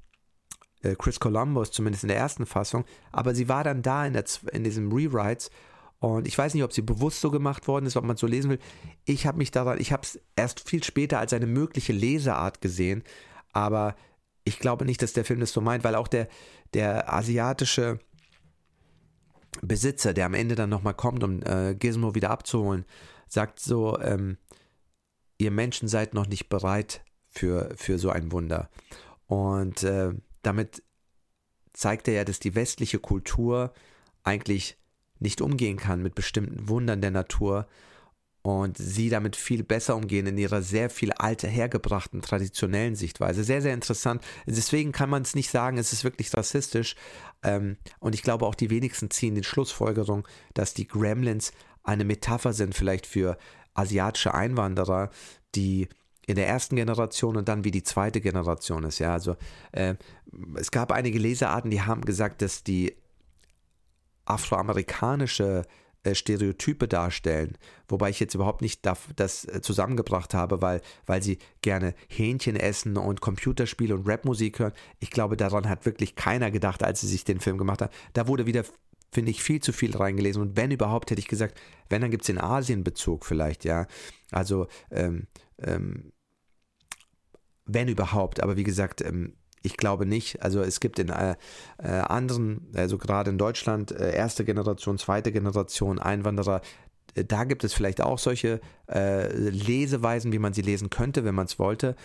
äh, 0.83 0.97
Chris 0.97 1.21
Columbus, 1.21 1.71
zumindest 1.71 2.03
in 2.03 2.09
der 2.09 2.17
ersten 2.17 2.47
Fassung, 2.47 2.85
aber 3.13 3.33
sie 3.33 3.49
war 3.49 3.63
dann 3.63 3.83
da 3.83 4.05
in, 4.05 4.15
der, 4.15 4.25
in 4.51 4.65
diesem 4.65 4.91
Rewrites 4.91 5.51
und 6.01 6.27
ich 6.27 6.37
weiß 6.37 6.53
nicht, 6.55 6.65
ob 6.65 6.73
sie 6.73 6.83
bewusst 6.83 7.21
so 7.21 7.31
gemacht 7.31 7.69
worden 7.69 7.87
ist, 7.87 7.97
ob 7.97 8.03
man 8.03 8.15
es 8.15 8.21
so 8.21 8.27
lesen 8.27 8.51
will. 8.51 8.59
Ich 9.05 9.25
habe 9.25 9.39
mich 9.39 9.53
daran, 9.53 9.81
ich 9.81 9.93
habe 9.93 10.03
es 10.03 10.19
erst 10.35 10.69
viel 10.69 10.83
später 10.83 11.21
als 11.21 11.33
eine 11.33 11.47
mögliche 11.47 11.93
Leseart 11.93 12.61
gesehen, 12.61 13.05
aber 13.53 13.95
ich 14.43 14.59
glaube 14.59 14.85
nicht, 14.85 15.01
dass 15.01 15.13
der 15.13 15.25
Film 15.25 15.39
das 15.39 15.53
so 15.53 15.61
meint, 15.61 15.85
weil 15.85 15.95
auch 15.95 16.09
der, 16.09 16.27
der 16.73 17.15
asiatische 17.15 18.01
Besitzer, 19.63 20.13
der 20.15 20.27
am 20.27 20.35
Ende 20.35 20.55
dann 20.55 20.71
nochmal 20.71 20.95
kommt, 20.95 21.23
um 21.25 21.43
äh, 21.43 21.75
Gizmo 21.75 22.15
wieder 22.15 22.31
abzuholen, 22.31 22.85
sagt 23.29 23.61
so, 23.61 23.99
ähm, 24.01 24.37
ihr 25.39 25.51
Menschen 25.51 25.89
seid 25.89 26.15
noch 26.15 26.27
nicht 26.27 26.49
bereit 26.49 27.05
für, 27.31 27.73
für 27.77 27.99
so 27.99 28.11
ein 28.11 28.33
Wunder. 28.33 28.71
Und 29.27 29.83
äh, 29.83 30.13
damit 30.43 30.83
zeigt 31.73 32.09
er 32.09 32.15
ja, 32.15 32.25
dass 32.25 32.39
die 32.39 32.55
westliche 32.55 32.99
Kultur 32.99 33.73
eigentlich 34.23 34.77
nicht 35.19 35.41
umgehen 35.41 35.77
kann 35.77 36.03
mit 36.03 36.15
bestimmten 36.15 36.69
Wundern 36.69 37.01
der 37.01 37.11
Natur 37.11 37.67
und 38.45 38.77
sie 38.77 39.09
damit 39.09 39.37
viel 39.37 39.65
besser 39.65 39.97
umgehen 39.97 40.27
in 40.27 40.37
ihrer 40.37 40.61
sehr 40.61 40.91
viel 40.91 41.13
alter 41.13 41.49
hergebrachten 41.49 42.21
traditionellen 42.21 42.95
Sichtweise. 42.95 43.43
Sehr, 43.43 43.63
sehr 43.63 43.73
interessant. 43.73 44.23
Deswegen 44.45 44.93
kann 44.93 45.09
man 45.09 45.23
es 45.23 45.35
nicht 45.35 45.49
sagen, 45.49 45.79
es 45.79 45.95
ist 45.95 46.05
wirklich 46.05 46.37
rassistisch. 46.37 46.95
Ähm, 47.43 47.79
und 48.01 48.15
ich 48.15 48.23
glaube 48.23 48.45
auch 48.45 48.55
die 48.55 48.69
wenigsten 48.69 49.11
ziehen 49.11 49.35
die 49.35 49.43
Schlussfolgerung, 49.43 50.29
dass 50.53 50.75
die 50.75 50.87
Gremlins 50.87 51.53
eine 51.85 52.05
Metapher 52.05 52.53
sind 52.53 52.75
vielleicht 52.75 53.07
für 53.07 53.39
asiatische 53.73 54.35
Einwanderer, 54.35 55.09
die 55.55 55.89
in 56.27 56.37
der 56.37 56.47
ersten 56.47 56.77
Generation 56.77 57.39
und 57.39 57.49
dann 57.49 57.65
wie 57.65 57.71
die 57.71 57.83
zweite 57.83 58.21
Generation 58.21 58.85
ist. 58.85 58.99
Ja, 58.99 59.15
also 59.15 59.37
äh, 59.73 59.95
es 60.57 60.71
gab 60.71 60.93
einige 60.93 61.19
Lesearten, 61.19 61.71
die 61.71 61.81
haben 61.81 62.03
gesagt, 62.03 62.43
dass 62.43 62.63
die 62.63 62.95
afroamerikanische 64.27 65.63
äh, 65.63 65.84
Stereotype 66.13 66.87
darstellen, 66.87 67.57
wobei 67.89 68.11
ich 68.11 68.21
jetzt 68.21 68.35
überhaupt 68.35 68.61
nicht 68.61 68.85
das 68.85 69.45
äh, 69.47 69.63
zusammengebracht 69.63 70.35
habe, 70.35 70.61
weil, 70.61 70.83
weil 71.07 71.23
sie 71.23 71.39
gerne 71.63 71.95
Hähnchen 72.09 72.57
essen 72.57 72.99
und 72.99 73.23
Computerspiele 73.23 73.95
und 73.95 74.07
Rapmusik 74.07 74.59
hören. 74.59 74.73
Ich 75.01 75.11
glaube, 75.11 75.37
daran 75.37 75.69
hat 75.69 75.87
wirklich 75.87 76.15
keiner 76.15 76.51
gedacht, 76.51 76.83
als 76.83 77.01
sie 77.01 77.09
sich 77.09 77.25
den 77.25 77.41
Film 77.41 77.57
gemacht 77.57 77.81
haben. 77.81 77.93
Da 78.13 78.29
wurde 78.29 78.45
wieder, 78.45 78.65
finde 79.13 79.31
ich, 79.31 79.43
viel 79.43 79.61
zu 79.61 79.73
viel 79.73 79.97
reingelesen. 79.97 80.43
Und 80.43 80.57
wenn 80.57 80.71
überhaupt, 80.71 81.11
hätte 81.11 81.21
ich 81.21 81.29
gesagt, 81.29 81.59
wenn, 81.89 82.03
dann 82.03 82.11
gibt 82.11 82.25
es 82.25 82.27
den 82.27 82.41
Asien-Bezug 82.41 83.25
vielleicht, 83.25 83.65
ja. 83.65 83.87
Also, 84.31 84.67
ähm, 84.91 85.27
ähm, 85.59 86.13
wenn 87.67 87.89
überhaupt, 87.89 88.43
aber 88.43 88.59
wie 88.59 88.65
gesagt, 88.65 89.01
ähm, 89.01 89.37
ich 89.65 89.79
glaube 89.79 90.05
nicht. 90.05 90.43
Also 90.43 90.61
es 90.61 90.79
gibt 90.79 90.99
in 90.99 91.09
äh, 91.09 91.37
äh, 91.79 91.89
anderen, 91.89 92.69
also 92.75 92.99
gerade 92.99 93.31
in 93.31 93.39
Deutschland, 93.39 93.91
äh, 93.91 94.15
erste 94.15 94.45
Generation, 94.45 94.99
zweite 94.99 95.33
Generation 95.33 95.99
Einwanderer, 95.99 96.61
äh, 97.15 97.25
da 97.25 97.45
gibt 97.45 97.65
es 97.65 97.73
vielleicht 97.73 98.03
auch 98.03 98.19
solche 98.19 98.61
äh, 98.91 99.33
Leseweisen, 99.33 100.33
wie 100.33 100.39
man 100.39 100.53
sie 100.53 100.62
lesen 100.62 100.91
könnte, 100.91 101.25
wenn 101.25 101.35
man 101.35 101.47
es 101.47 101.59
wollte. 101.59 101.97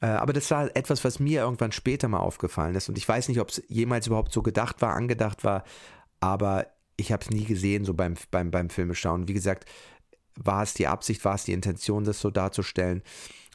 Äh, 0.00 0.06
aber 0.06 0.32
das 0.32 0.50
war 0.52 0.74
etwas, 0.76 1.02
was 1.04 1.18
mir 1.18 1.40
irgendwann 1.40 1.72
später 1.72 2.06
mal 2.06 2.20
aufgefallen 2.20 2.76
ist. 2.76 2.88
Und 2.88 2.96
ich 2.96 3.08
weiß 3.08 3.28
nicht, 3.28 3.40
ob 3.40 3.48
es 3.48 3.62
jemals 3.68 4.06
überhaupt 4.06 4.32
so 4.32 4.42
gedacht 4.42 4.80
war, 4.80 4.94
angedacht 4.94 5.42
war, 5.42 5.64
aber 6.20 6.66
ich 6.96 7.10
habe 7.10 7.24
es 7.24 7.30
nie 7.30 7.44
gesehen, 7.44 7.84
so 7.84 7.92
beim, 7.92 8.14
beim, 8.30 8.52
beim 8.52 8.70
Filmeschauen. 8.70 9.26
Wie 9.26 9.34
gesagt, 9.34 9.64
war 10.36 10.62
es 10.62 10.74
die 10.74 10.86
Absicht, 10.86 11.24
war 11.24 11.34
es 11.34 11.44
die 11.44 11.52
Intention, 11.52 12.04
das 12.04 12.20
so 12.20 12.30
darzustellen? 12.30 13.02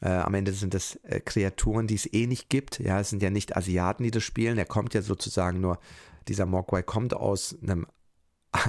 Äh, 0.02 0.10
am 0.10 0.34
Ende 0.34 0.52
sind 0.52 0.74
das 0.74 0.96
äh, 1.04 1.20
Kreaturen, 1.20 1.88
die 1.88 1.96
es 1.96 2.12
eh 2.12 2.28
nicht 2.28 2.50
gibt. 2.50 2.80
Ja, 2.80 3.00
es 3.00 3.10
sind 3.10 3.24
ja 3.24 3.30
nicht 3.30 3.56
Asiaten, 3.56 4.04
die 4.04 4.12
das 4.12 4.24
spielen. 4.24 4.58
Er 4.58 4.66
kommt 4.66 4.94
ja 4.94 5.02
sozusagen 5.02 5.62
nur, 5.62 5.80
dieser 6.28 6.46
Mogwai 6.46 6.84
kommt 6.84 7.14
aus 7.14 7.56
einem 7.62 7.88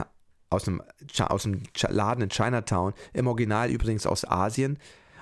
aus 0.49 0.69
einem, 0.69 0.83
aus 1.19 1.45
einem 1.45 1.63
Laden 1.89 2.23
in 2.23 2.31
Chinatown, 2.31 2.95
im 3.13 3.27
Original 3.27 3.71
übrigens 3.71 4.07
aus 4.07 4.25
Asien. 4.25 4.79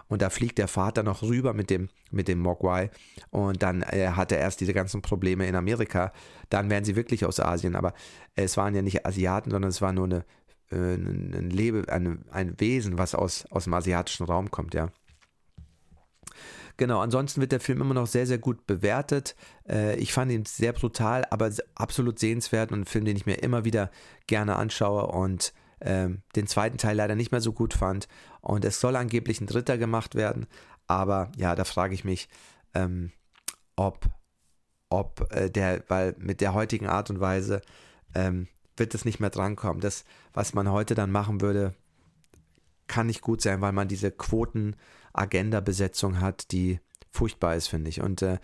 Und 0.06 0.20
da 0.20 0.28
fliegt 0.28 0.58
der 0.58 0.68
Vater 0.68 1.02
noch 1.02 1.22
rüber 1.22 1.54
mit 1.54 1.70
dem, 1.70 1.88
mit 2.10 2.28
dem 2.28 2.38
Mogwai. 2.38 2.90
Und 3.30 3.62
dann 3.62 3.82
äh, 3.82 4.08
hat 4.08 4.32
er 4.32 4.38
erst 4.38 4.60
diese 4.60 4.74
ganzen 4.74 5.00
Probleme 5.00 5.46
in 5.46 5.56
Amerika. 5.56 6.12
Dann 6.50 6.68
wären 6.68 6.84
sie 6.84 6.94
wirklich 6.94 7.24
aus 7.24 7.40
Asien. 7.40 7.74
Aber 7.74 7.94
es 8.34 8.56
waren 8.56 8.74
ja 8.74 8.82
nicht 8.82 9.06
Asiaten, 9.06 9.50
sondern 9.50 9.70
es 9.70 9.80
war 9.80 9.92
nur 9.92 10.04
eine, 10.04 10.24
äh, 10.70 10.94
ein, 10.94 11.50
Lebe, 11.50 11.90
ein, 11.90 12.24
ein 12.30 12.60
Wesen, 12.60 12.98
was 12.98 13.14
aus, 13.14 13.46
aus 13.46 13.64
dem 13.64 13.74
asiatischen 13.74 14.26
Raum 14.26 14.50
kommt, 14.50 14.74
ja. 14.74 14.90
Genau, 16.76 17.00
ansonsten 17.00 17.40
wird 17.40 17.52
der 17.52 17.60
Film 17.60 17.80
immer 17.80 17.94
noch 17.94 18.06
sehr, 18.06 18.26
sehr 18.26 18.38
gut 18.38 18.66
bewertet. 18.66 19.36
Äh, 19.68 19.96
ich 19.96 20.12
fand 20.12 20.32
ihn 20.32 20.44
sehr 20.44 20.72
brutal, 20.72 21.24
aber 21.30 21.50
absolut 21.74 22.18
sehenswert 22.18 22.72
und 22.72 22.80
ein 22.80 22.84
Film, 22.86 23.04
den 23.04 23.16
ich 23.16 23.26
mir 23.26 23.36
immer 23.36 23.64
wieder 23.64 23.90
gerne 24.26 24.56
anschaue 24.56 25.06
und 25.06 25.52
ähm, 25.80 26.22
den 26.34 26.46
zweiten 26.46 26.78
Teil 26.78 26.96
leider 26.96 27.14
nicht 27.14 27.30
mehr 27.30 27.40
so 27.40 27.52
gut 27.52 27.74
fand. 27.74 28.08
Und 28.40 28.64
es 28.64 28.80
soll 28.80 28.96
angeblich 28.96 29.40
ein 29.40 29.46
dritter 29.46 29.78
gemacht 29.78 30.14
werden, 30.16 30.46
aber 30.86 31.30
ja, 31.36 31.54
da 31.54 31.64
frage 31.64 31.94
ich 31.94 32.04
mich, 32.04 32.28
ähm, 32.74 33.12
ob, 33.76 34.06
ob 34.88 35.32
äh, 35.32 35.50
der, 35.50 35.84
weil 35.88 36.14
mit 36.18 36.40
der 36.40 36.54
heutigen 36.54 36.88
Art 36.88 37.08
und 37.10 37.20
Weise 37.20 37.62
ähm, 38.14 38.48
wird 38.76 38.94
es 38.94 39.04
nicht 39.04 39.20
mehr 39.20 39.30
drankommen. 39.30 39.80
Das, 39.80 40.04
was 40.32 40.54
man 40.54 40.70
heute 40.70 40.94
dann 40.94 41.12
machen 41.12 41.40
würde, 41.40 41.74
kann 42.86 43.06
nicht 43.06 43.22
gut 43.22 43.40
sein, 43.40 43.60
weil 43.60 43.72
man 43.72 43.88
diese 43.88 44.10
Quoten 44.10 44.76
Agenda-Besetzung 45.14 46.20
hat, 46.20 46.52
die 46.52 46.80
furchtbar 47.10 47.54
ist, 47.56 47.68
finde 47.68 47.88
ich. 47.88 48.00
Und 48.00 48.22
äh, 48.22 48.38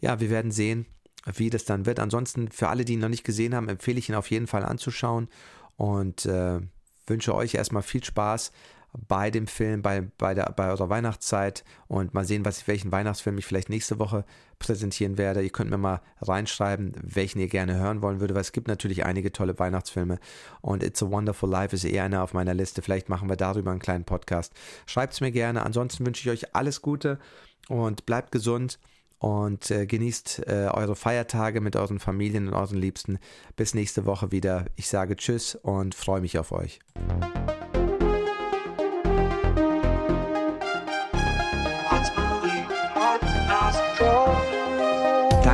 ja, 0.00 0.20
wir 0.20 0.30
werden 0.30 0.50
sehen, 0.50 0.86
wie 1.34 1.50
das 1.50 1.64
dann 1.64 1.86
wird. 1.86 1.98
Ansonsten, 1.98 2.50
für 2.50 2.68
alle, 2.68 2.84
die 2.84 2.94
ihn 2.94 3.00
noch 3.00 3.08
nicht 3.08 3.24
gesehen 3.24 3.54
haben, 3.54 3.68
empfehle 3.68 3.98
ich 3.98 4.08
ihn 4.08 4.14
auf 4.14 4.30
jeden 4.30 4.46
Fall 4.46 4.64
anzuschauen 4.64 5.28
und 5.76 6.26
äh, 6.26 6.60
wünsche 7.06 7.34
euch 7.34 7.54
erstmal 7.54 7.82
viel 7.82 8.04
Spaß 8.04 8.52
bei 9.08 9.30
dem 9.30 9.46
Film, 9.46 9.82
bei, 9.82 10.02
bei, 10.18 10.34
der, 10.34 10.52
bei 10.56 10.68
eurer 10.68 10.88
Weihnachtszeit 10.88 11.64
und 11.88 12.14
mal 12.14 12.24
sehen, 12.24 12.44
was, 12.44 12.66
welchen 12.66 12.92
Weihnachtsfilm 12.92 13.38
ich 13.38 13.46
vielleicht 13.46 13.68
nächste 13.68 13.98
Woche 13.98 14.24
präsentieren 14.58 15.18
werde. 15.18 15.42
Ihr 15.42 15.50
könnt 15.50 15.70
mir 15.70 15.78
mal 15.78 16.00
reinschreiben, 16.20 16.92
welchen 17.02 17.40
ihr 17.40 17.48
gerne 17.48 17.76
hören 17.76 18.02
wollen 18.02 18.20
würdet, 18.20 18.34
weil 18.34 18.42
es 18.42 18.52
gibt 18.52 18.68
natürlich 18.68 19.04
einige 19.04 19.32
tolle 19.32 19.58
Weihnachtsfilme 19.58 20.18
und 20.60 20.82
It's 20.82 21.02
a 21.02 21.10
Wonderful 21.10 21.50
Life 21.50 21.74
ist 21.74 21.84
eher 21.84 22.04
einer 22.04 22.22
auf 22.22 22.32
meiner 22.32 22.54
Liste. 22.54 22.82
Vielleicht 22.82 23.08
machen 23.08 23.28
wir 23.28 23.36
darüber 23.36 23.70
einen 23.70 23.80
kleinen 23.80 24.04
Podcast. 24.04 24.52
Schreibt 24.86 25.12
es 25.12 25.20
mir 25.20 25.32
gerne. 25.32 25.64
Ansonsten 25.64 26.06
wünsche 26.06 26.28
ich 26.28 26.44
euch 26.44 26.54
alles 26.54 26.82
Gute 26.82 27.18
und 27.68 28.06
bleibt 28.06 28.32
gesund 28.32 28.78
und 29.18 29.70
äh, 29.70 29.86
genießt 29.86 30.46
äh, 30.46 30.68
eure 30.72 30.96
Feiertage 30.96 31.60
mit 31.60 31.76
euren 31.76 31.98
Familien 31.98 32.48
und 32.48 32.54
euren 32.54 32.78
Liebsten. 32.78 33.18
Bis 33.56 33.74
nächste 33.74 34.04
Woche 34.04 34.32
wieder. 34.32 34.66
Ich 34.76 34.88
sage 34.88 35.16
Tschüss 35.16 35.54
und 35.54 35.94
freue 35.94 36.20
mich 36.20 36.38
auf 36.38 36.52
euch. 36.52 36.80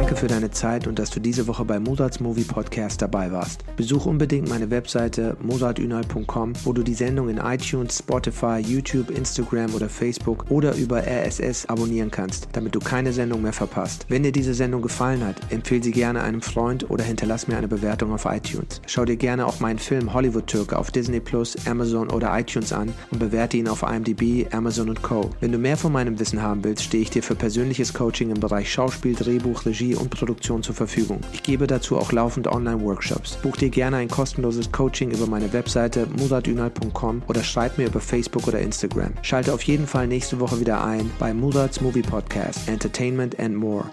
Danke 0.03 0.17
für 0.17 0.27
deine 0.27 0.51
Zeit 0.51 0.89
und 0.89 0.99
dass 0.99 1.11
du 1.11 1.21
diese 1.21 1.47
Woche 1.47 1.65
bei 1.65 1.79
Mozarts 1.79 2.19
Movie 2.19 2.43
Podcast 2.43 3.01
dabei 3.01 3.31
warst. 3.31 3.65
Besuch 3.77 4.05
unbedingt 4.05 4.49
meine 4.49 4.69
Webseite 4.69 5.37
mozartünal.com, 5.41 6.55
wo 6.65 6.73
du 6.73 6.83
die 6.83 6.95
Sendung 6.95 7.29
in 7.29 7.37
iTunes, 7.37 7.99
Spotify, 7.99 8.59
YouTube, 8.59 9.11
Instagram 9.11 9.73
oder 9.77 9.89
Facebook 9.89 10.51
oder 10.51 10.75
über 10.75 11.05
RSS 11.07 11.67
abonnieren 11.67 12.11
kannst, 12.11 12.49
damit 12.53 12.75
du 12.75 12.81
keine 12.81 13.13
Sendung 13.13 13.43
mehr 13.43 13.53
verpasst. 13.53 14.07
Wenn 14.09 14.25
dir 14.25 14.33
diese 14.33 14.55
Sendung 14.55 14.83
gefallen 14.83 15.25
hat, 15.25 15.37
empfehle 15.51 15.85
sie 15.85 15.93
gerne 15.93 16.25
einem 16.25 16.43
Freund 16.43 16.91
oder 16.91 17.05
hinterlass 17.05 17.47
mir 17.47 17.57
eine 17.57 17.69
Bewertung 17.69 18.13
auf 18.13 18.25
iTunes. 18.25 18.83
Schau 18.89 19.05
dir 19.05 19.17
gerne 19.17 19.47
auch 19.47 19.61
meinen 19.61 19.79
Film 19.79 20.13
Hollywood 20.13 20.49
Türke 20.49 20.79
auf 20.81 20.91
Disney 20.91 21.21
Plus, 21.21 21.57
Amazon 21.69 22.11
oder 22.11 22.37
iTunes 22.37 22.73
an 22.73 22.93
und 23.13 23.21
bewerte 23.21 23.57
ihn 23.57 23.69
auf 23.69 23.85
IMDb, 23.85 24.53
Amazon 24.53 24.89
und 24.89 25.01
Co. 25.03 25.31
Wenn 25.39 25.53
du 25.53 25.59
mehr 25.59 25.77
von 25.77 25.93
meinem 25.93 26.19
Wissen 26.19 26.43
haben 26.43 26.65
willst, 26.65 26.83
stehe 26.83 27.05
ich 27.05 27.11
dir 27.11 27.23
für 27.23 27.37
persönliches 27.37 27.95
Coaching 27.95 28.31
im 28.31 28.41
Bereich 28.41 28.73
Schauspiel, 28.73 29.15
Drehbuch, 29.15 29.65
Regie 29.65 29.92
Und 29.95 30.11
Produktion 30.11 30.63
zur 30.63 30.75
Verfügung. 30.75 31.21
Ich 31.33 31.43
gebe 31.43 31.67
dazu 31.67 31.99
auch 31.99 32.13
laufend 32.13 32.49
Online-Workshops. 32.49 33.37
Buch 33.43 33.57
dir 33.57 33.71
gerne 33.71 33.99
ein 33.99 34.09
kostenloses 34.09 34.71
Coaching 34.73 35.11
über 35.11 35.27
meine 35.27 35.53
Webseite 35.53 36.07
muratünal.com 36.19 37.23
oder 37.29 37.43
schreib 37.43 37.79
mir 37.79 37.87
über 37.87 38.01
Facebook 38.01 38.47
oder 38.49 38.61
Instagram. 38.61 39.13
Schalte 39.23 39.53
auf 39.53 39.63
jeden 39.63 39.87
Fall 39.87 40.07
nächste 40.07 40.41
Woche 40.41 40.61
wieder 40.61 40.85
ein 40.85 41.11
bei 41.19 41.35
Murats 41.35 41.81
Movie 41.81 42.03
Podcast, 42.03 42.69
Entertainment 42.69 43.39
and 43.39 43.57
More. 43.57 43.85